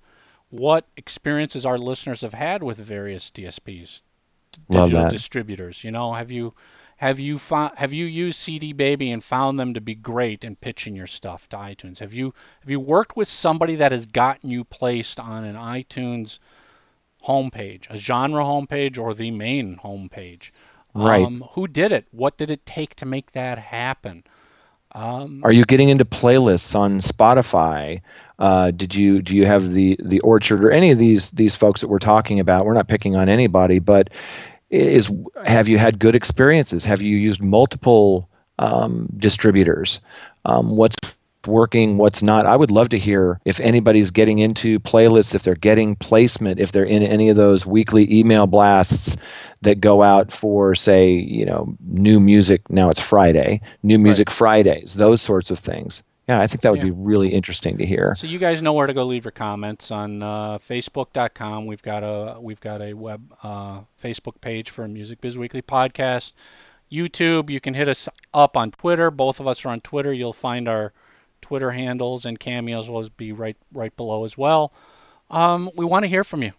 what 0.49 0.85
experiences 0.95 1.65
our 1.65 1.77
listeners 1.77 2.21
have 2.21 2.35
had 2.35 2.63
with 2.63 2.77
various 2.77 3.29
DSPs, 3.31 4.01
digital 4.69 5.09
distributors. 5.09 5.83
You 5.83 5.91
know, 5.91 6.13
have 6.13 6.31
you 6.31 6.53
have 6.97 7.19
you 7.19 7.37
found 7.37 7.77
have 7.77 7.93
you 7.93 8.05
used 8.05 8.39
CD 8.39 8.73
Baby 8.73 9.11
and 9.11 9.23
found 9.23 9.59
them 9.59 9.73
to 9.73 9.81
be 9.81 9.95
great 9.95 10.43
in 10.43 10.55
pitching 10.55 10.95
your 10.95 11.07
stuff 11.07 11.49
to 11.49 11.57
iTunes? 11.57 11.99
Have 11.99 12.13
you 12.13 12.33
have 12.61 12.69
you 12.69 12.79
worked 12.79 13.15
with 13.15 13.27
somebody 13.27 13.75
that 13.75 13.91
has 13.91 14.05
gotten 14.05 14.49
you 14.49 14.63
placed 14.63 15.19
on 15.19 15.43
an 15.43 15.55
iTunes 15.55 16.39
homepage, 17.27 17.89
a 17.89 17.97
genre 17.97 18.43
homepage, 18.43 18.97
or 18.97 19.13
the 19.13 19.31
main 19.31 19.77
homepage? 19.77 20.51
Right. 20.93 21.25
Um, 21.25 21.43
who 21.53 21.67
did 21.67 21.91
it? 21.91 22.05
What 22.11 22.37
did 22.37 22.51
it 22.51 22.65
take 22.65 22.95
to 22.95 23.05
make 23.05 23.31
that 23.31 23.57
happen? 23.57 24.23
Are 25.43 25.51
you 25.51 25.65
getting 25.65 25.89
into 25.89 26.05
playlists 26.05 26.75
on 26.75 26.99
Spotify? 26.99 28.01
Uh, 28.37 28.71
did 28.71 28.93
you 28.93 29.21
do 29.21 29.35
you 29.35 29.45
have 29.45 29.73
the 29.73 29.97
the 30.03 30.19
Orchard 30.19 30.63
or 30.63 30.71
any 30.71 30.91
of 30.91 30.99
these 30.99 31.31
these 31.31 31.55
folks 31.55 31.81
that 31.81 31.87
we're 31.87 31.99
talking 31.99 32.39
about? 32.39 32.65
We're 32.65 32.73
not 32.75 32.87
picking 32.87 33.15
on 33.15 33.27
anybody, 33.27 33.79
but 33.79 34.11
is 34.73 35.11
have 35.45 35.67
you 35.67 35.77
had 35.77 35.99
good 35.99 36.15
experiences? 36.15 36.83
Have 36.85 37.01
you 37.01 37.15
used 37.17 37.41
multiple 37.41 38.29
um, 38.59 39.07
distributors? 39.17 39.99
Um, 40.45 40.75
what's 40.75 40.95
working? 41.45 41.97
What's 41.97 42.23
not? 42.23 42.45
I 42.45 42.55
would 42.55 42.71
love 42.71 42.89
to 42.89 42.99
hear 42.99 43.39
if 43.45 43.59
anybody's 43.59 44.11
getting 44.11 44.39
into 44.39 44.79
playlists, 44.79 45.35
if 45.35 45.43
they're 45.43 45.55
getting 45.55 45.95
placement, 45.95 46.59
if 46.59 46.71
they're 46.71 46.85
in 46.85 47.03
any 47.03 47.29
of 47.29 47.35
those 47.35 47.65
weekly 47.65 48.11
email 48.11 48.47
blasts 48.47 49.15
that 49.61 49.79
go 49.79 50.01
out 50.01 50.31
for, 50.31 50.73
say, 50.75 51.11
you 51.11 51.45
know, 51.45 51.75
new 51.85 52.19
music. 52.19 52.69
Now 52.69 52.89
it's 52.89 53.01
Friday, 53.01 53.61
new 53.83 53.99
music 53.99 54.29
Fridays, 54.29 54.95
those 54.95 55.21
sorts 55.21 55.51
of 55.51 55.59
things. 55.59 56.03
Yeah, 56.27 56.39
I 56.39 56.47
think 56.47 56.61
that 56.61 56.71
would 56.71 56.79
Yeah. 56.79 56.85
be 56.85 56.91
really 56.91 57.29
interesting 57.29 57.77
to 57.79 57.85
hear. 57.85 58.15
So 58.15 58.27
you 58.27 58.39
guys 58.39 58.61
know 58.61 58.71
where 58.73 58.87
to 58.87 58.93
go 58.93 59.03
leave 59.03 59.25
your 59.25 59.31
comments 59.33 59.91
on 59.91 60.23
uh, 60.23 60.57
Facebook.com. 60.57 61.65
We've 61.65 61.81
got 61.83 62.01
a 62.03 62.39
we've 62.39 62.61
got 62.61 62.81
a 62.81 62.93
web 62.93 63.33
uh, 63.43 63.81
Facebook 64.01 64.39
page 64.39 64.69
for 64.69 64.87
Music 64.87 65.19
Biz 65.19 65.37
Weekly 65.37 65.61
podcast. 65.61 66.31
YouTube. 66.91 67.49
You 67.49 67.59
can 67.59 67.73
hit 67.73 67.89
us 67.89 68.07
up 68.33 68.55
on 68.55 68.71
Twitter. 68.71 69.11
Both 69.11 69.39
of 69.39 69.47
us 69.47 69.65
are 69.65 69.69
on 69.69 69.81
Twitter. 69.81 70.13
You'll 70.13 70.31
find 70.31 70.67
our 70.69 70.93
Twitter 71.41 71.71
handles 71.71 72.25
and 72.25 72.39
Cameo's 72.39 72.89
will 72.89 73.09
be 73.17 73.31
right 73.33 73.57
right 73.73 73.95
below 73.97 74.23
as 74.23 74.37
well. 74.37 74.71
Um, 75.29 75.69
we 75.75 75.83
want 75.83 76.03
to 76.03 76.09
hear 76.09 76.23
from 76.23 76.41
you, 76.43 76.53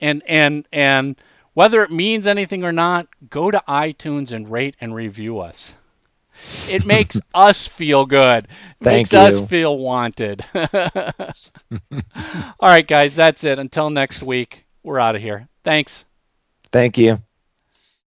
and 0.00 0.22
and 0.26 0.66
and 0.72 1.14
whether 1.52 1.82
it 1.84 1.92
means 1.92 2.26
anything 2.26 2.64
or 2.64 2.72
not, 2.72 3.06
go 3.30 3.52
to 3.52 3.62
iTunes 3.68 4.32
and 4.32 4.50
rate 4.50 4.74
and 4.80 4.94
review 4.96 5.38
us. 5.38 5.76
It 6.68 6.86
makes 6.86 7.18
us 7.34 7.66
feel 7.66 8.06
good. 8.06 8.44
It 8.44 8.50
Thank 8.82 9.10
makes 9.10 9.12
you. 9.12 9.18
us 9.18 9.48
feel 9.48 9.78
wanted. 9.78 10.44
All 10.54 10.68
right, 12.68 12.86
guys, 12.86 13.16
that's 13.16 13.44
it. 13.44 13.58
Until 13.58 13.90
next 13.90 14.22
week, 14.22 14.66
we're 14.82 14.98
out 14.98 15.16
of 15.16 15.22
here. 15.22 15.48
Thanks. 15.62 16.04
Thank 16.70 16.98
you. 16.98 17.22